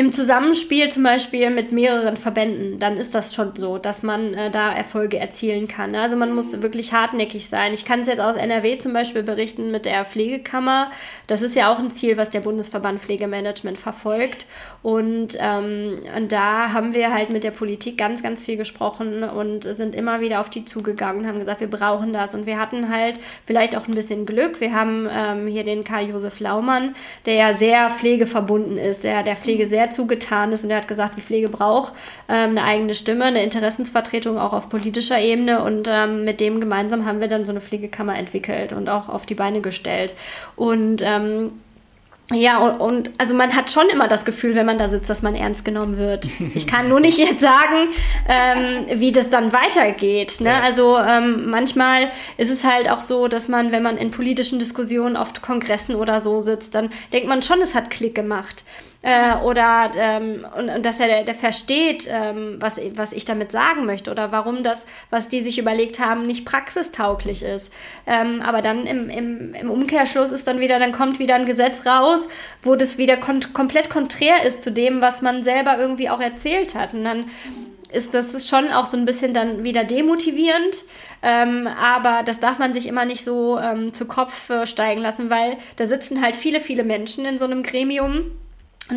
im 0.00 0.12
Zusammenspiel 0.12 0.88
zum 0.88 1.02
Beispiel 1.02 1.50
mit 1.50 1.72
mehreren 1.72 2.16
Verbänden, 2.16 2.78
dann 2.78 2.96
ist 2.96 3.14
das 3.14 3.34
schon 3.34 3.54
so, 3.54 3.76
dass 3.76 4.02
man 4.02 4.32
äh, 4.32 4.50
da 4.50 4.72
Erfolge 4.72 5.18
erzielen 5.18 5.68
kann. 5.68 5.94
Also 5.94 6.16
man 6.16 6.32
muss 6.32 6.62
wirklich 6.62 6.94
hartnäckig 6.94 7.50
sein. 7.50 7.74
Ich 7.74 7.84
kann 7.84 8.00
es 8.00 8.06
jetzt 8.06 8.18
aus 8.18 8.36
NRW 8.36 8.78
zum 8.78 8.94
Beispiel 8.94 9.22
berichten 9.22 9.70
mit 9.70 9.84
der 9.84 10.06
Pflegekammer. 10.06 10.90
Das 11.26 11.42
ist 11.42 11.54
ja 11.54 11.70
auch 11.70 11.78
ein 11.78 11.90
Ziel, 11.90 12.16
was 12.16 12.30
der 12.30 12.40
Bundesverband 12.40 13.02
Pflegemanagement 13.02 13.76
verfolgt. 13.76 14.46
Und, 14.82 15.36
ähm, 15.38 15.98
und 16.16 16.32
da 16.32 16.72
haben 16.72 16.94
wir 16.94 17.12
halt 17.12 17.28
mit 17.28 17.44
der 17.44 17.50
Politik 17.50 17.98
ganz, 17.98 18.22
ganz 18.22 18.42
viel 18.42 18.56
gesprochen 18.56 19.22
und 19.22 19.64
sind 19.64 19.94
immer 19.94 20.22
wieder 20.22 20.40
auf 20.40 20.48
die 20.48 20.64
zugegangen, 20.64 21.26
haben 21.26 21.40
gesagt, 21.40 21.60
wir 21.60 21.68
brauchen 21.68 22.14
das. 22.14 22.34
Und 22.34 22.46
wir 22.46 22.58
hatten 22.58 22.88
halt 22.88 23.20
vielleicht 23.44 23.76
auch 23.76 23.86
ein 23.86 23.94
bisschen 23.94 24.24
Glück. 24.24 24.62
Wir 24.62 24.72
haben 24.74 25.06
ähm, 25.14 25.46
hier 25.46 25.64
den 25.64 25.84
Karl-Josef 25.84 26.40
Laumann, 26.40 26.94
der 27.26 27.34
ja 27.34 27.52
sehr 27.52 27.90
pflegeverbunden 27.90 28.78
ist, 28.78 29.04
der 29.04 29.22
der 29.22 29.36
Pflege 29.36 29.68
sehr 29.68 29.89
zugetan 29.90 30.52
ist 30.52 30.64
und 30.64 30.70
er 30.70 30.78
hat 30.78 30.88
gesagt, 30.88 31.16
die 31.16 31.22
Pflege 31.22 31.48
braucht 31.48 31.92
ähm, 32.28 32.50
eine 32.50 32.64
eigene 32.64 32.94
Stimme, 32.94 33.24
eine 33.26 33.42
Interessensvertretung 33.42 34.38
auch 34.38 34.52
auf 34.52 34.68
politischer 34.68 35.20
Ebene 35.20 35.62
und 35.62 35.88
ähm, 35.90 36.24
mit 36.24 36.40
dem 36.40 36.60
gemeinsam 36.60 37.06
haben 37.06 37.20
wir 37.20 37.28
dann 37.28 37.44
so 37.44 37.52
eine 37.52 37.60
Pflegekammer 37.60 38.16
entwickelt 38.16 38.72
und 38.72 38.88
auch 38.88 39.08
auf 39.08 39.26
die 39.26 39.34
Beine 39.34 39.60
gestellt. 39.60 40.14
Und 40.56 41.02
ähm, 41.04 41.52
ja, 42.32 42.58
und, 42.58 42.80
und, 42.80 43.10
also 43.18 43.34
man 43.34 43.54
hat 43.56 43.70
schon 43.70 43.88
immer 43.88 44.06
das 44.06 44.24
Gefühl, 44.24 44.54
wenn 44.54 44.66
man 44.66 44.78
da 44.78 44.88
sitzt, 44.88 45.10
dass 45.10 45.22
man 45.22 45.34
ernst 45.34 45.64
genommen 45.64 45.96
wird. 45.96 46.28
Ich 46.54 46.66
kann 46.66 46.88
nur 46.88 47.00
nicht 47.00 47.18
jetzt 47.18 47.40
sagen, 47.40 47.88
ähm, 48.28 48.86
wie 49.00 49.12
das 49.12 49.30
dann 49.30 49.52
weitergeht. 49.52 50.40
Ne? 50.40 50.50
Ja. 50.50 50.60
Also 50.60 50.98
ähm, 50.98 51.48
manchmal 51.48 52.10
ist 52.36 52.50
es 52.50 52.64
halt 52.64 52.90
auch 52.90 53.00
so, 53.00 53.28
dass 53.28 53.48
man, 53.48 53.72
wenn 53.72 53.82
man 53.82 53.96
in 53.96 54.10
politischen 54.10 54.58
Diskussionen 54.58 55.16
auf 55.16 55.32
Kongressen 55.40 55.94
oder 55.94 56.20
so 56.20 56.40
sitzt, 56.40 56.74
dann 56.74 56.90
denkt 57.12 57.28
man 57.28 57.42
schon, 57.42 57.60
es 57.62 57.74
hat 57.74 57.90
Klick 57.90 58.14
gemacht 58.14 58.64
äh, 59.02 59.34
oder 59.36 59.90
ähm, 59.96 60.46
und, 60.56 60.68
und, 60.68 60.84
dass 60.84 61.00
er 61.00 61.06
der, 61.06 61.24
der 61.24 61.34
versteht, 61.34 62.08
ähm, 62.10 62.56
was, 62.60 62.80
was 62.96 63.12
ich 63.12 63.24
damit 63.24 63.50
sagen 63.50 63.86
möchte 63.86 64.10
oder 64.10 64.30
warum 64.30 64.62
das, 64.62 64.86
was 65.08 65.28
die 65.28 65.42
sich 65.42 65.58
überlegt 65.58 66.00
haben, 66.00 66.22
nicht 66.22 66.44
praxistauglich 66.44 67.42
ist. 67.42 67.72
Ähm, 68.06 68.42
aber 68.42 68.60
dann 68.60 68.86
im, 68.86 69.08
im, 69.08 69.54
im 69.54 69.70
Umkehrschluss 69.70 70.30
ist 70.30 70.46
dann 70.46 70.60
wieder, 70.60 70.78
dann 70.78 70.92
kommt 70.92 71.18
wieder 71.18 71.34
ein 71.34 71.46
Gesetz 71.46 71.86
raus, 71.86 72.28
wo 72.62 72.76
das 72.76 72.98
wieder 72.98 73.16
kon 73.16 73.40
komplett 73.54 73.88
konträr 73.88 74.44
ist 74.44 74.62
zu 74.62 74.70
dem, 74.70 75.00
was 75.00 75.22
man 75.22 75.42
selber 75.42 75.78
irgendwie 75.78 76.10
auch 76.10 76.20
erzählt 76.20 76.74
hat. 76.74 76.92
Und 76.92 77.04
dann 77.04 77.24
ist 77.92 78.14
das 78.14 78.46
schon 78.46 78.70
auch 78.70 78.86
so 78.86 78.96
ein 78.96 79.06
bisschen 79.06 79.34
dann 79.34 79.64
wieder 79.64 79.84
demotivierend. 79.84 80.84
Ähm, 81.22 81.66
aber 81.66 82.22
das 82.22 82.38
darf 82.38 82.58
man 82.58 82.72
sich 82.72 82.86
immer 82.86 83.04
nicht 83.04 83.24
so 83.24 83.58
ähm, 83.58 83.92
zu 83.94 84.04
Kopf 84.06 84.50
äh, 84.50 84.66
steigen 84.66 85.00
lassen, 85.00 85.30
weil 85.30 85.56
da 85.76 85.86
sitzen 85.86 86.22
halt 86.22 86.36
viele, 86.36 86.60
viele 86.60 86.84
Menschen 86.84 87.24
in 87.24 87.38
so 87.38 87.44
einem 87.46 87.62
Gremium 87.62 88.30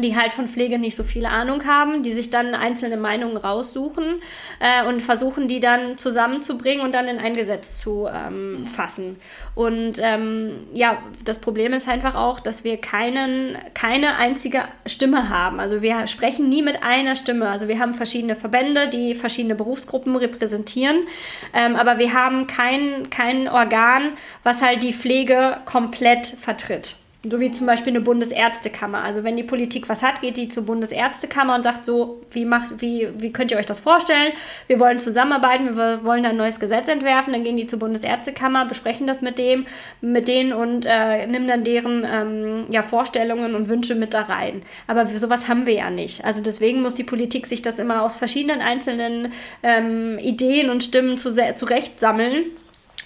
die 0.01 0.17
halt 0.17 0.33
von 0.33 0.47
Pflege 0.47 0.79
nicht 0.79 0.95
so 0.95 1.03
viel 1.03 1.25
Ahnung 1.25 1.65
haben, 1.65 2.03
die 2.03 2.13
sich 2.13 2.29
dann 2.29 2.55
einzelne 2.55 2.97
Meinungen 2.97 3.37
raussuchen 3.37 4.21
äh, 4.59 4.87
und 4.87 5.01
versuchen, 5.01 5.47
die 5.47 5.59
dann 5.59 5.97
zusammenzubringen 5.97 6.83
und 6.83 6.93
dann 6.93 7.07
in 7.07 7.19
ein 7.19 7.35
Gesetz 7.35 7.79
zu 7.79 8.07
ähm, 8.07 8.65
fassen. 8.65 9.17
Und 9.55 9.99
ähm, 10.01 10.51
ja, 10.73 10.97
das 11.23 11.37
Problem 11.39 11.73
ist 11.73 11.87
einfach 11.87 12.15
auch, 12.15 12.39
dass 12.39 12.63
wir 12.63 12.77
keinen, 12.77 13.57
keine 13.73 14.17
einzige 14.17 14.63
Stimme 14.85 15.29
haben. 15.29 15.59
Also 15.59 15.81
wir 15.81 16.07
sprechen 16.07 16.49
nie 16.49 16.61
mit 16.61 16.83
einer 16.83 17.15
Stimme. 17.15 17.49
Also 17.49 17.67
wir 17.67 17.79
haben 17.79 17.93
verschiedene 17.93 18.35
Verbände, 18.35 18.87
die 18.87 19.15
verschiedene 19.15 19.55
Berufsgruppen 19.55 20.15
repräsentieren, 20.15 21.05
ähm, 21.53 21.75
aber 21.75 21.99
wir 21.99 22.13
haben 22.13 22.47
kein, 22.47 23.09
kein 23.09 23.47
Organ, 23.47 24.13
was 24.43 24.61
halt 24.61 24.83
die 24.83 24.93
Pflege 24.93 25.57
komplett 25.65 26.27
vertritt. 26.27 26.95
So 27.25 27.39
wie 27.39 27.51
zum 27.51 27.67
Beispiel 27.67 27.93
eine 27.93 28.01
Bundesärztekammer. 28.01 29.01
Also 29.01 29.23
wenn 29.23 29.37
die 29.37 29.43
Politik 29.43 29.87
was 29.87 30.03
hat, 30.03 30.19
geht 30.19 30.35
die 30.35 30.49
zur 30.49 30.63
Bundesärztekammer 30.63 31.55
und 31.55 31.63
sagt 31.63 31.85
so, 31.85 32.19
wie, 32.31 32.43
macht, 32.43 32.81
wie, 32.81 33.07
wie 33.17 33.31
könnt 33.31 33.49
ihr 33.49 33.57
euch 33.57 33.65
das 33.65 33.79
vorstellen? 33.79 34.33
Wir 34.67 34.77
wollen 34.77 34.99
zusammenarbeiten, 34.99 35.77
wir 35.77 36.03
wollen 36.03 36.25
ein 36.25 36.35
neues 36.35 36.59
Gesetz 36.59 36.89
entwerfen. 36.89 37.31
Dann 37.31 37.45
gehen 37.45 37.55
die 37.55 37.65
zur 37.65 37.79
Bundesärztekammer, 37.79 38.65
besprechen 38.65 39.07
das 39.07 39.21
mit 39.21 39.37
dem, 39.37 39.65
mit 40.01 40.27
denen 40.27 40.51
und 40.51 40.85
äh, 40.85 41.25
nehmen 41.25 41.47
dann 41.47 41.63
deren 41.63 42.05
ähm, 42.05 42.65
ja, 42.69 42.83
Vorstellungen 42.83 43.55
und 43.55 43.69
Wünsche 43.69 43.95
mit 43.95 44.13
da 44.13 44.23
rein. 44.23 44.61
Aber 44.87 45.07
sowas 45.07 45.47
haben 45.47 45.65
wir 45.65 45.75
ja 45.75 45.89
nicht. 45.89 46.25
Also 46.25 46.41
deswegen 46.41 46.81
muss 46.81 46.93
die 46.93 47.05
Politik 47.05 47.47
sich 47.47 47.61
das 47.61 47.79
immer 47.79 48.01
aus 48.01 48.17
verschiedenen 48.17 48.59
einzelnen 48.59 49.31
ähm, 49.63 50.17
Ideen 50.17 50.69
und 50.69 50.83
Stimmen 50.83 51.17
zu, 51.17 51.31
zurecht 51.55 52.01
sammeln 52.01 52.47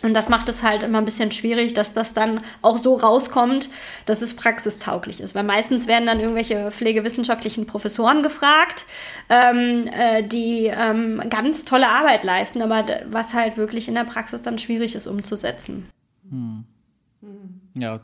und 0.04 0.14
das 0.14 0.30
macht 0.30 0.50
es 0.50 0.64
halt 0.64 0.84
immer 0.84 1.00
ein 1.00 1.06
bisschen 1.06 1.32
schwierig, 1.32 1.74
dass 1.74 1.94
das 1.94 2.14
dann 2.14 2.42
auch 2.62 2.78
so 2.78 2.96
rauskommt, 2.96 3.70
dass 4.06 4.22
es 4.22 4.36
praxistauglich 4.36 5.22
ist. 5.22 5.36
Weil 5.36 5.44
meistens 5.44 5.88
werden 5.88 6.06
dann 6.06 6.20
irgendwelche 6.20 6.72
pflegewissenschaftlichen 6.72 7.66
Professoren 7.66 8.24
gefragt, 8.24 8.86
ähm, 9.30 9.88
äh, 9.88 10.24
die 10.24 10.66
ähm, 10.66 11.22
ganz 11.30 11.66
tolle 11.66 11.90
Arbeit 11.90 12.24
leisten, 12.24 12.62
aber 12.62 12.86
was 13.10 13.34
halt 13.34 13.58
wirklich 13.58 13.88
in 13.88 13.96
der 13.96 14.04
Praxis 14.04 14.42
dann 14.42 14.58
schwierig 14.58 14.96
ist 14.96 15.08
umzusetzen. 15.08 15.90
Hm. 16.30 16.66
Ja, 17.80 18.00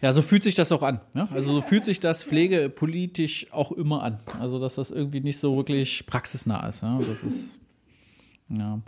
ja, 0.00 0.12
so 0.12 0.22
fühlt 0.22 0.42
sich 0.42 0.54
das 0.54 0.72
auch 0.72 0.82
an. 0.82 1.00
Ne? 1.12 1.28
Also 1.32 1.52
so 1.54 1.60
fühlt 1.60 1.84
sich 1.84 2.00
das 2.00 2.24
pflegepolitisch 2.24 3.52
auch 3.52 3.72
immer 3.72 4.02
an. 4.02 4.18
Also 4.40 4.58
dass 4.58 4.76
das 4.76 4.90
irgendwie 4.90 5.20
nicht 5.20 5.38
so 5.38 5.56
wirklich 5.56 6.06
praxisnah 6.06 6.66
ist. 6.66 6.82
Ne? 6.82 6.98
Das 7.06 7.22
ist 7.22 7.60
ja. 8.48 8.80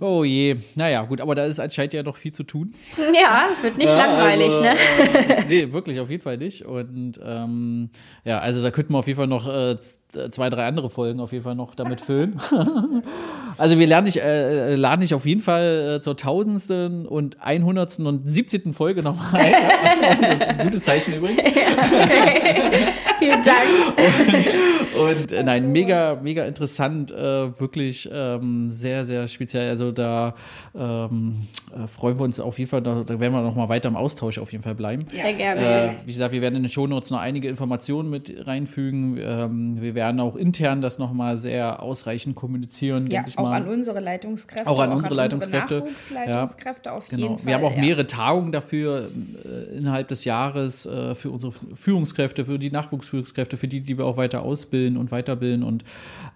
Oh 0.00 0.24
je. 0.24 0.56
Naja, 0.74 1.02
gut, 1.04 1.20
aber 1.20 1.34
da 1.34 1.44
ist 1.44 1.60
anscheinend 1.60 1.94
ja 1.94 2.02
noch 2.02 2.16
viel 2.16 2.32
zu 2.32 2.42
tun. 2.42 2.74
Ja, 3.14 3.48
es 3.52 3.62
wird 3.62 3.78
nicht 3.78 3.88
ja, 3.88 3.94
langweilig, 3.94 4.48
also, 4.48 4.60
ne? 4.60 4.70
Äh, 4.72 5.44
nee, 5.48 5.72
wirklich, 5.72 6.00
auf 6.00 6.10
jeden 6.10 6.22
Fall 6.22 6.36
nicht. 6.36 6.64
Und 6.64 7.20
ähm, 7.24 7.90
ja, 8.24 8.38
also 8.40 8.62
da 8.62 8.70
könnten 8.70 8.92
wir 8.92 8.98
auf 8.98 9.06
jeden 9.06 9.16
Fall 9.16 9.26
noch 9.26 9.46
äh, 9.46 9.76
zwei, 10.30 10.48
drei 10.48 10.66
andere 10.66 10.88
Folgen 10.88 11.20
auf 11.20 11.32
jeden 11.32 11.44
Fall 11.44 11.54
noch 11.54 11.74
damit 11.74 12.00
füllen. 12.00 12.36
also 13.58 13.78
wir 13.78 13.86
lernen 13.86 14.06
dich, 14.06 14.22
äh, 14.22 14.74
laden 14.74 15.02
dich 15.02 15.12
auf 15.14 15.26
jeden 15.26 15.40
Fall 15.40 15.96
äh, 15.96 16.00
zur 16.00 16.16
tausendsten 16.16 17.06
und 17.06 17.40
einhundertsten 17.42 18.06
und 18.06 18.26
siebzehnten 18.26 18.72
Folge 18.72 19.02
nochmal 19.02 19.42
ein. 19.42 20.20
das 20.22 20.40
ist 20.40 20.58
ein 20.58 20.66
gutes 20.66 20.84
Zeichen 20.84 21.14
übrigens. 21.14 21.42
Ja, 21.42 21.50
okay. 21.50 22.70
Vielen 23.18 23.42
Dank. 23.42 23.58
Und, 24.94 25.10
und 25.10 25.32
äh, 25.32 25.42
nein, 25.42 25.72
mega, 25.72 26.18
mega 26.22 26.44
interessant, 26.44 27.10
äh, 27.10 27.58
wirklich 27.58 28.08
ähm, 28.12 28.70
sehr, 28.70 29.04
sehr 29.04 29.26
speziell. 29.26 29.68
Also 29.68 29.90
da 29.92 30.34
ähm, 30.76 31.48
äh, 31.74 31.86
freuen 31.86 32.18
wir 32.18 32.24
uns 32.24 32.40
auf 32.40 32.58
jeden 32.58 32.70
Fall, 32.70 32.82
da, 32.82 33.02
da 33.04 33.20
werden 33.20 33.32
wir 33.32 33.42
noch 33.42 33.56
mal 33.56 33.68
weiter 33.68 33.88
im 33.88 33.96
Austausch 33.96 34.38
auf 34.38 34.52
jeden 34.52 34.62
Fall 34.62 34.74
bleiben. 34.74 35.04
Sehr 35.08 35.32
gerne. 35.32 35.60
Äh, 35.60 35.90
wie 36.04 36.12
gesagt, 36.12 36.32
wir 36.32 36.40
werden 36.40 36.56
in 36.56 36.62
den 36.62 36.68
Shownotes 36.68 37.10
noch 37.10 37.20
einige 37.20 37.48
Informationen 37.48 38.08
mit 38.08 38.46
reinfügen. 38.46 39.18
Ähm, 39.20 39.80
wir 39.80 39.94
werden 39.98 40.20
auch 40.20 40.36
intern 40.36 40.80
das 40.80 41.00
noch 41.00 41.12
mal 41.12 41.36
sehr 41.36 41.82
ausreichend 41.82 42.36
kommunizieren, 42.36 43.06
ja, 43.10 43.24
ich 43.26 43.36
auch 43.36 43.42
mal. 43.42 43.62
an 43.62 43.68
unsere 43.68 43.98
Leitungskräfte. 43.98 44.68
Auch 44.68 44.78
an 44.78 44.92
unsere 44.92 45.14
Leitungskräfte. 45.14 45.82
Unsere 45.82 46.14
Leitungskräfte 46.14 46.88
ja, 46.88 46.96
auf 46.96 47.08
genau. 47.08 47.22
jeden 47.22 47.38
Fall. 47.38 47.46
Wir 47.48 47.54
haben 47.56 47.64
auch 47.64 47.76
mehrere 47.76 48.06
Tagungen 48.06 48.52
dafür 48.52 49.08
äh, 49.44 49.76
innerhalb 49.76 50.06
des 50.06 50.24
Jahres 50.24 50.86
äh, 50.86 51.16
für 51.16 51.32
unsere 51.32 51.50
Führungskräfte, 51.50 52.44
für 52.44 52.60
die 52.60 52.70
Nachwuchsführungskräfte, 52.70 53.56
für 53.56 53.66
die, 53.66 53.80
die 53.80 53.98
wir 53.98 54.06
auch 54.06 54.16
weiter 54.16 54.42
ausbilden 54.42 54.96
und 54.96 55.10
weiterbilden. 55.10 55.64
Und 55.64 55.82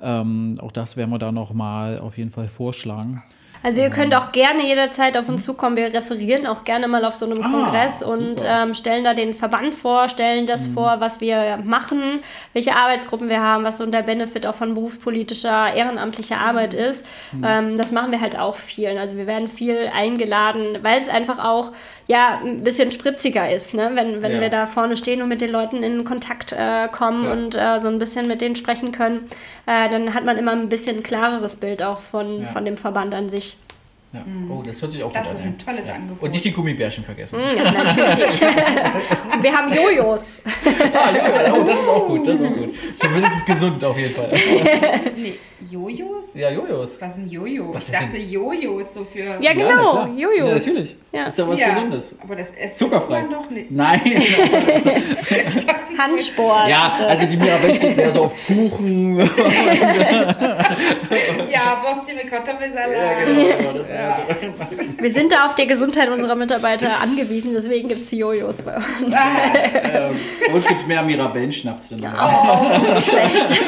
ähm, 0.02 0.58
auch 0.58 0.72
das 0.72 0.96
werden 0.96 1.10
wir 1.10 1.20
da 1.20 1.30
noch 1.30 1.54
mal 1.54 2.00
auf 2.00 2.18
jeden 2.18 2.30
Fall 2.30 2.48
vorschlagen. 2.48 3.22
Also 3.62 3.80
ihr 3.80 3.90
könnt 3.90 4.14
auch 4.14 4.32
gerne 4.32 4.66
jederzeit 4.66 5.16
auf 5.16 5.28
uns 5.28 5.44
zukommen. 5.44 5.76
Wir 5.76 5.94
referieren 5.94 6.46
auch 6.46 6.64
gerne 6.64 6.88
mal 6.88 7.04
auf 7.04 7.14
so 7.14 7.26
einem 7.26 7.42
ah, 7.42 7.48
Kongress 7.48 8.02
und 8.02 8.44
ähm, 8.44 8.74
stellen 8.74 9.04
da 9.04 9.14
den 9.14 9.34
Verband 9.34 9.74
vor, 9.74 10.08
stellen 10.08 10.46
das 10.46 10.68
mhm. 10.68 10.74
vor, 10.74 10.96
was 10.98 11.20
wir 11.20 11.58
machen, 11.62 12.20
welche 12.52 12.74
Arbeitsgruppen 12.74 13.28
wir 13.28 13.40
haben, 13.40 13.64
was 13.64 13.78
so 13.78 13.86
der 13.86 14.02
Benefit 14.02 14.46
auch 14.46 14.54
von 14.54 14.74
berufspolitischer, 14.74 15.74
ehrenamtlicher 15.74 16.38
Arbeit 16.38 16.74
ist. 16.74 17.06
Mhm. 17.32 17.44
Ähm, 17.46 17.76
das 17.76 17.92
machen 17.92 18.10
wir 18.10 18.20
halt 18.20 18.38
auch 18.38 18.56
vielen. 18.56 18.98
Also 18.98 19.16
wir 19.16 19.26
werden 19.26 19.48
viel 19.48 19.90
eingeladen, 19.94 20.78
weil 20.82 21.00
es 21.00 21.08
einfach 21.08 21.38
auch 21.38 21.72
ja, 22.12 22.42
ein 22.44 22.62
bisschen 22.62 22.92
spritziger 22.92 23.50
ist, 23.50 23.72
ne? 23.72 23.92
wenn, 23.94 24.20
wenn 24.20 24.32
ja. 24.32 24.40
wir 24.42 24.50
da 24.50 24.66
vorne 24.66 24.98
stehen 24.98 25.22
und 25.22 25.30
mit 25.30 25.40
den 25.40 25.50
Leuten 25.50 25.82
in 25.82 26.04
Kontakt 26.04 26.52
äh, 26.52 26.86
kommen 26.88 27.24
ja. 27.24 27.32
und 27.32 27.54
äh, 27.54 27.80
so 27.80 27.88
ein 27.88 27.98
bisschen 27.98 28.28
mit 28.28 28.42
denen 28.42 28.54
sprechen 28.54 28.92
können, 28.92 29.30
äh, 29.64 29.88
dann 29.88 30.12
hat 30.12 30.26
man 30.26 30.36
immer 30.36 30.52
ein 30.52 30.68
bisschen 30.68 31.02
klareres 31.02 31.56
Bild 31.56 31.82
auch 31.82 32.00
von, 32.00 32.42
ja. 32.42 32.48
von 32.48 32.66
dem 32.66 32.76
Verband 32.76 33.14
an 33.14 33.30
sich. 33.30 33.56
Ja. 34.12 34.26
Oh, 34.50 34.62
das 34.62 34.82
hört 34.82 34.92
sich 34.92 35.02
auch 35.02 35.10
das 35.10 35.22
gut 35.22 35.30
an. 35.30 35.32
Das 35.32 35.40
ist 35.40 35.46
ein 35.46 35.58
tolles 35.58 35.88
ja. 35.88 35.94
Angebot. 35.94 36.22
Und 36.22 36.30
nicht 36.32 36.44
die 36.44 36.52
Gummibärchen 36.52 37.02
vergessen. 37.02 37.38
Mm, 37.38 37.56
ja, 37.56 37.72
natürlich. 37.72 38.40
wir 38.40 39.52
haben 39.52 39.72
Jojos. 39.72 40.42
ah, 40.92 41.10
Jojo. 41.10 41.56
Oh, 41.56 41.64
das 41.64 41.80
ist 41.80 41.88
auch 41.88 42.06
gut. 42.06 42.26
Das 42.26 42.40
ist 42.40 42.46
auch 42.46 42.54
gut. 42.54 42.74
Zumindest 42.94 43.46
gesund 43.46 43.82
auf 43.82 43.96
jeden 43.96 44.14
Fall. 44.14 44.28
nee, 45.16 45.38
Jojos? 45.70 46.34
Ja, 46.34 46.50
Jojos. 46.50 47.00
Was 47.00 47.14
sind 47.14 47.32
Jojos? 47.32 47.74
Was 47.74 47.88
ich 47.88 47.94
dachte, 47.94 48.18
Jojos 48.18 48.92
so 48.92 49.02
für. 49.02 49.38
Ja, 49.40 49.54
genau. 49.54 50.04
Ja, 50.04 50.08
Jojos. 50.14 50.48
Ja, 50.48 50.54
natürlich. 50.54 50.96
Ja. 51.10 51.26
Ist 51.28 51.38
ja 51.38 51.48
was 51.48 51.58
Gesundes. 51.58 52.18
Aber 52.22 52.36
das 52.36 52.50
essen 52.52 52.76
Zuckerfrei. 52.76 53.22
man 53.22 53.30
doch 53.30 53.48
nicht. 53.48 53.70
Nein. 53.70 54.00
Handsport. 55.98 56.68
Ja, 56.68 56.92
also 57.06 57.26
die 57.26 57.36
Mirabelle 57.36 57.74
steht 57.74 57.96
mehr 57.96 58.12
so 58.12 58.24
auf 58.24 58.34
Kuchen. 58.46 59.18
ja, 59.18 59.26
Würstchen 61.82 62.16
mit 62.16 62.28
Kartoffelsalat. 62.28 62.96
Ja, 62.96 63.24
genau. 63.24 63.78
Das 63.78 63.90
wir 64.98 65.10
sind 65.10 65.32
da 65.32 65.46
auf 65.46 65.54
die 65.54 65.66
Gesundheit 65.66 66.08
unserer 66.08 66.34
Mitarbeiter 66.34 67.00
angewiesen, 67.00 67.52
deswegen 67.54 67.88
gibt 67.88 68.02
es 68.02 68.10
Jojos 68.10 68.62
bei 68.62 68.76
uns. 68.76 69.12
Ah. 69.12 70.10
ähm, 70.10 70.16
uns 70.54 70.66
gibt 70.66 70.80
es 70.80 70.86
mehr 70.86 71.02
Mirabellenschnaps. 71.02 71.92
Oh, 71.92 73.00
schlecht. 73.00 73.62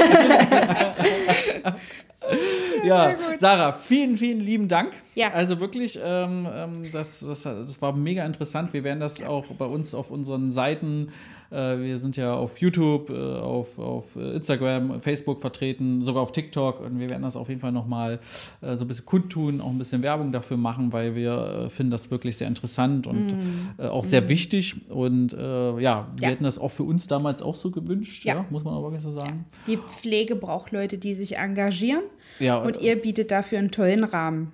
ja, 2.84 3.16
Sarah, 3.36 3.72
vielen, 3.72 4.16
vielen 4.16 4.40
lieben 4.40 4.68
Dank. 4.68 4.92
Ja. 5.14 5.32
Also 5.32 5.60
wirklich, 5.60 5.98
ähm, 6.02 6.48
ähm, 6.52 6.72
das, 6.92 7.20
das, 7.20 7.42
das 7.42 7.82
war 7.82 7.92
mega 7.92 8.24
interessant. 8.24 8.72
Wir 8.72 8.84
werden 8.84 9.00
das 9.00 9.22
auch 9.22 9.44
bei 9.58 9.66
uns 9.66 9.94
auf 9.94 10.10
unseren 10.10 10.52
Seiten 10.52 11.08
äh, 11.08 11.43
wir 11.80 11.98
sind 11.98 12.16
ja 12.16 12.34
auf 12.34 12.58
YouTube, 12.58 13.10
äh, 13.10 13.14
auf, 13.14 13.78
auf 13.78 14.16
Instagram, 14.16 15.00
Facebook 15.00 15.40
vertreten, 15.40 16.02
sogar 16.02 16.22
auf 16.22 16.32
TikTok. 16.32 16.80
Und 16.80 16.98
wir 16.98 17.10
werden 17.10 17.22
das 17.22 17.36
auf 17.36 17.48
jeden 17.48 17.60
Fall 17.60 17.72
nochmal 17.72 18.18
äh, 18.60 18.76
so 18.76 18.84
ein 18.84 18.88
bisschen 18.88 19.06
kundtun, 19.06 19.60
auch 19.60 19.70
ein 19.70 19.78
bisschen 19.78 20.02
Werbung 20.02 20.32
dafür 20.32 20.56
machen, 20.56 20.92
weil 20.92 21.14
wir 21.14 21.68
finden 21.70 21.90
das 21.90 22.10
wirklich 22.10 22.36
sehr 22.36 22.48
interessant 22.48 23.06
und 23.06 23.32
mm. 23.32 23.82
auch 23.82 24.04
sehr 24.04 24.22
mm. 24.22 24.28
wichtig. 24.28 24.90
Und 24.90 25.32
ja, 25.32 25.76
wir 25.76 25.82
ja. 25.82 26.28
hätten 26.28 26.44
das 26.44 26.58
auch 26.58 26.70
für 26.70 26.84
uns 26.84 27.06
damals 27.06 27.42
auch 27.42 27.54
so 27.54 27.70
gewünscht, 27.70 28.24
ja. 28.24 28.34
ja 28.34 28.46
muss 28.50 28.64
man 28.64 28.74
aber 28.74 28.84
wirklich 28.84 29.02
so 29.02 29.10
sagen. 29.10 29.44
Die 29.66 29.76
Pflege 29.76 30.36
braucht 30.36 30.72
Leute, 30.72 30.98
die 30.98 31.14
sich 31.14 31.36
engagieren. 31.36 32.02
Ja, 32.38 32.56
und 32.56 32.80
ihr 32.80 32.96
bietet 32.96 33.30
dafür 33.30 33.58
einen 33.58 33.70
tollen 33.70 34.04
Rahmen. 34.04 34.52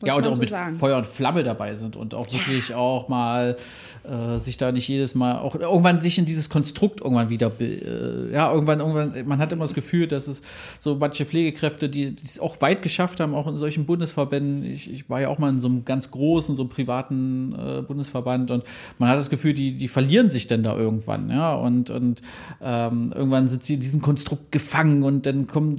Muss 0.00 0.08
ja, 0.08 0.14
und 0.14 0.26
auch 0.26 0.34
so 0.34 0.42
mit 0.42 0.50
sagen. 0.50 0.76
Feuer 0.76 0.98
und 0.98 1.06
Flamme 1.06 1.42
dabei 1.42 1.74
sind 1.74 1.96
und 1.96 2.14
auch 2.14 2.30
wirklich 2.30 2.74
auch 2.74 3.08
mal 3.08 3.56
äh, 4.04 4.38
sich 4.38 4.58
da 4.58 4.70
nicht 4.70 4.86
jedes 4.88 5.14
Mal, 5.14 5.38
auch 5.38 5.54
irgendwann 5.54 6.02
sich 6.02 6.18
in 6.18 6.26
dieses 6.26 6.50
Konstrukt 6.50 7.00
irgendwann 7.00 7.30
wieder, 7.30 7.50
äh, 7.60 8.30
ja, 8.30 8.52
irgendwann, 8.52 8.80
irgendwann, 8.80 9.26
man 9.26 9.38
hat 9.38 9.52
immer 9.52 9.64
das 9.64 9.72
Gefühl, 9.72 10.06
dass 10.06 10.26
es 10.28 10.42
so 10.78 10.96
manche 10.96 11.24
Pflegekräfte, 11.24 11.88
die 11.88 12.14
es 12.22 12.38
auch 12.38 12.60
weit 12.60 12.82
geschafft 12.82 13.20
haben, 13.20 13.34
auch 13.34 13.46
in 13.46 13.56
solchen 13.56 13.86
Bundesverbänden, 13.86 14.70
ich, 14.70 14.92
ich 14.92 15.08
war 15.08 15.22
ja 15.22 15.28
auch 15.28 15.38
mal 15.38 15.48
in 15.48 15.62
so 15.62 15.68
einem 15.68 15.86
ganz 15.86 16.10
großen, 16.10 16.56
so 16.56 16.64
einem 16.64 16.68
privaten 16.68 17.54
äh, 17.54 17.80
Bundesverband 17.80 18.50
und 18.50 18.64
man 18.98 19.08
hat 19.08 19.16
das 19.16 19.30
Gefühl, 19.30 19.54
die, 19.54 19.78
die 19.78 19.88
verlieren 19.88 20.28
sich 20.28 20.46
denn 20.46 20.62
da 20.62 20.76
irgendwann, 20.76 21.30
ja, 21.30 21.54
und, 21.54 21.88
und 21.88 22.20
ähm, 22.60 23.14
irgendwann 23.14 23.48
sind 23.48 23.64
sie 23.64 23.74
in 23.74 23.80
diesem 23.80 24.02
Konstrukt 24.02 24.52
gefangen 24.52 25.04
und 25.04 25.24
dann 25.24 25.46
kommen, 25.46 25.78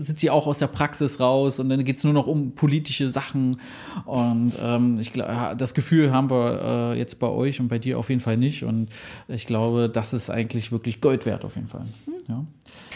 sind 0.00 0.18
sie 0.18 0.30
auch 0.30 0.48
aus 0.48 0.58
der 0.58 0.66
Praxis 0.66 1.20
raus 1.20 1.60
und 1.60 1.68
dann 1.68 1.84
geht 1.84 1.98
es 1.98 2.02
nur 2.02 2.12
noch 2.12 2.26
um 2.26 2.56
politische 2.56 3.08
Sachen 3.08 3.51
und 4.04 4.52
ähm, 4.62 4.98
ich 5.00 5.12
glaube, 5.12 5.54
das 5.56 5.74
Gefühl 5.74 6.12
haben 6.12 6.30
wir 6.30 6.92
äh, 6.94 6.98
jetzt 6.98 7.18
bei 7.18 7.28
euch 7.28 7.60
und 7.60 7.68
bei 7.68 7.78
dir 7.78 7.98
auf 7.98 8.08
jeden 8.08 8.20
Fall 8.20 8.36
nicht. 8.36 8.64
Und 8.64 8.88
ich 9.28 9.46
glaube, 9.46 9.88
das 9.88 10.12
ist 10.12 10.30
eigentlich 10.30 10.72
wirklich 10.72 11.00
Gold 11.00 11.26
wert 11.26 11.44
auf 11.44 11.56
jeden 11.56 11.68
Fall. 11.68 11.86
Ja. 12.28 12.44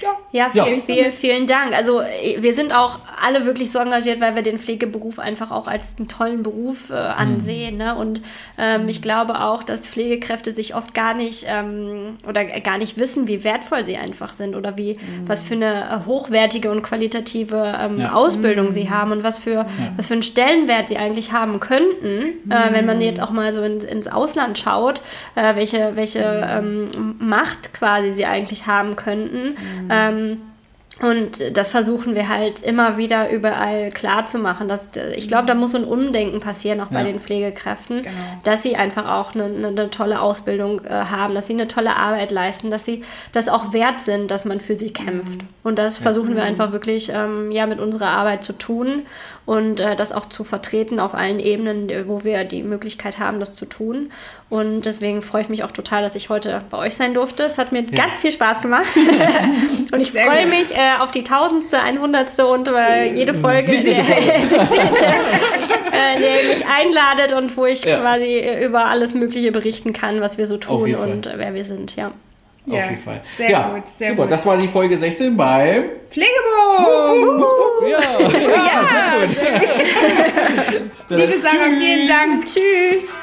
Ja, 0.02 0.16
ja, 0.36 0.50
vielen, 0.50 0.82
vielen, 0.82 1.12
vielen 1.12 1.46
Dank. 1.46 1.74
Also 1.74 2.00
äh, 2.00 2.40
wir 2.40 2.54
sind 2.54 2.74
auch 2.74 2.98
alle 3.24 3.46
wirklich 3.46 3.70
so 3.70 3.78
engagiert, 3.78 4.20
weil 4.20 4.34
wir 4.34 4.42
den 4.42 4.58
Pflegeberuf 4.58 5.18
einfach 5.18 5.50
auch 5.50 5.68
als 5.68 5.94
einen 5.98 6.08
tollen 6.08 6.42
Beruf 6.42 6.90
äh, 6.90 6.94
ansehen. 6.94 7.74
Mhm. 7.74 7.78
Ne? 7.78 7.94
Und 7.96 8.22
ähm, 8.58 8.88
ich 8.88 9.02
glaube 9.02 9.40
auch, 9.40 9.62
dass 9.62 9.88
Pflegekräfte 9.88 10.52
sich 10.52 10.74
oft 10.74 10.94
gar 10.94 11.14
nicht 11.14 11.46
ähm, 11.48 12.18
oder 12.28 12.44
gar 12.44 12.78
nicht 12.78 12.98
wissen, 12.98 13.26
wie 13.26 13.44
wertvoll 13.44 13.84
sie 13.84 13.96
einfach 13.96 14.34
sind 14.34 14.54
oder 14.54 14.76
wie 14.76 14.94
mhm. 14.94 15.28
was 15.28 15.42
für 15.42 15.54
eine 15.54 15.84
äh, 15.84 16.06
hochwertige 16.06 16.70
und 16.70 16.82
qualitative 16.82 17.78
ähm, 17.80 18.00
ja. 18.00 18.12
Ausbildung 18.12 18.68
mhm. 18.68 18.72
sie 18.72 18.90
haben 18.90 19.12
und 19.12 19.22
was 19.22 19.38
für, 19.38 19.50
ja. 19.54 19.66
was 19.96 20.08
für 20.08 20.14
einen 20.14 20.22
Stellenwert 20.22 20.88
sie 20.88 20.98
eigentlich 20.98 21.32
haben 21.32 21.60
könnten, 21.60 22.50
äh, 22.50 22.72
wenn 22.72 22.86
man 22.86 23.00
jetzt 23.00 23.20
auch 23.20 23.30
mal 23.30 23.52
so 23.52 23.62
in, 23.62 23.80
ins 23.80 24.08
Ausland 24.08 24.58
schaut, 24.58 25.00
äh, 25.34 25.56
welche, 25.56 25.92
welche 25.94 26.60
mhm. 26.60 26.90
ähm, 26.94 27.14
Macht 27.18 27.72
quasi 27.72 28.12
sie 28.12 28.26
eigentlich 28.26 28.66
haben 28.66 28.96
könnten. 28.96 29.56
Mhm. 30.26 30.32
Ähm, 30.32 30.42
Und 31.02 31.56
das 31.58 31.68
versuchen 31.68 32.14
wir 32.14 32.30
halt 32.30 32.62
immer 32.62 32.96
wieder 32.96 33.30
überall 33.30 33.90
klar 33.90 34.26
zu 34.26 34.38
machen. 34.38 34.66
Dass, 34.66 34.88
ich 35.14 35.28
glaube, 35.28 35.46
da 35.46 35.54
muss 35.54 35.74
ein 35.74 35.84
Umdenken 35.84 36.40
passieren, 36.40 36.80
auch 36.80 36.86
bei 36.86 37.02
den 37.02 37.20
Pflegekräften, 37.20 37.98
genau. 38.02 38.16
dass 38.44 38.62
sie 38.62 38.76
einfach 38.76 39.06
auch 39.06 39.34
eine, 39.34 39.44
eine 39.44 39.90
tolle 39.90 40.22
Ausbildung 40.22 40.80
äh, 40.86 40.88
haben, 40.88 41.34
dass 41.34 41.48
sie 41.48 41.52
eine 41.52 41.68
tolle 41.68 41.96
Arbeit 41.96 42.30
leisten, 42.30 42.70
dass 42.70 42.86
sie 42.86 43.04
das 43.32 43.50
auch 43.50 43.74
wert 43.74 44.00
sind, 44.06 44.30
dass 44.30 44.46
man 44.46 44.58
für 44.58 44.74
sie 44.74 44.90
kämpft. 44.90 45.42
Mhm. 45.42 45.48
Und 45.64 45.78
das 45.78 45.98
versuchen 45.98 46.34
wir 46.34 46.44
einfach 46.44 46.72
wirklich 46.72 47.10
ähm, 47.12 47.50
ja, 47.50 47.66
mit 47.66 47.78
unserer 47.78 48.08
Arbeit 48.08 48.42
zu 48.42 48.54
tun 48.54 49.02
und 49.44 49.80
äh, 49.80 49.96
das 49.96 50.12
auch 50.12 50.24
zu 50.30 50.44
vertreten 50.44 50.98
auf 50.98 51.14
allen 51.14 51.40
Ebenen, 51.40 51.90
wo 52.08 52.24
wir 52.24 52.44
die 52.44 52.62
Möglichkeit 52.62 53.18
haben, 53.18 53.38
das 53.38 53.54
zu 53.54 53.66
tun. 53.66 54.12
Und 54.48 54.82
deswegen 54.82 55.22
freue 55.22 55.42
ich 55.42 55.48
mich 55.48 55.64
auch 55.64 55.72
total, 55.72 56.02
dass 56.02 56.14
ich 56.14 56.28
heute 56.28 56.62
bei 56.70 56.78
euch 56.78 56.94
sein 56.94 57.14
durfte. 57.14 57.42
Es 57.42 57.58
hat 57.58 57.72
mir 57.72 57.80
ja. 57.80 58.04
ganz 58.04 58.20
viel 58.20 58.30
Spaß 58.30 58.62
gemacht. 58.62 58.86
und 59.92 60.00
ich 60.00 60.12
freue 60.12 60.46
mich 60.46 60.70
äh, 60.70 61.00
auf 61.00 61.10
die 61.10 61.24
tausendste, 61.24 61.80
einhundertste 61.80 62.46
und 62.46 62.68
äh, 62.68 63.12
jede 63.12 63.34
Folge, 63.34 63.74
in 63.74 63.84
der, 63.84 63.98
äh, 63.98 64.04
der 66.20 66.54
mich 66.54 66.64
einladet 66.64 67.32
und 67.36 67.56
wo 67.56 67.66
ich 67.66 67.84
ja. 67.84 67.98
quasi 67.98 68.40
über 68.64 68.86
alles 68.86 69.14
Mögliche 69.14 69.50
berichten 69.50 69.92
kann, 69.92 70.20
was 70.20 70.38
wir 70.38 70.46
so 70.46 70.58
tun 70.58 70.94
und 70.94 71.28
wer 71.34 71.54
wir 71.54 71.64
sind. 71.64 71.96
Ja. 71.96 72.12
Ja, 72.66 72.82
auf 72.82 72.90
jeden 72.90 73.02
Fall. 73.02 73.20
Sehr 73.36 73.50
ja, 73.50 73.68
gut, 73.74 73.86
sehr 73.86 74.10
super. 74.10 74.22
Gut. 74.22 74.32
Das 74.32 74.44
war 74.44 74.56
die 74.56 74.66
Folge 74.66 74.98
16 74.98 75.36
beim 75.36 75.84
Pflegebund. 76.10 77.44
Ja, 77.82 77.88
ja, 77.88 78.00
ja, 78.28 79.28
sehr 79.28 80.80
gut. 80.80 80.90
Liebe 81.10 81.40
Sarah, 81.40 81.70
vielen 81.78 82.08
Dank. 82.08 82.44
Tschüss. 82.44 83.22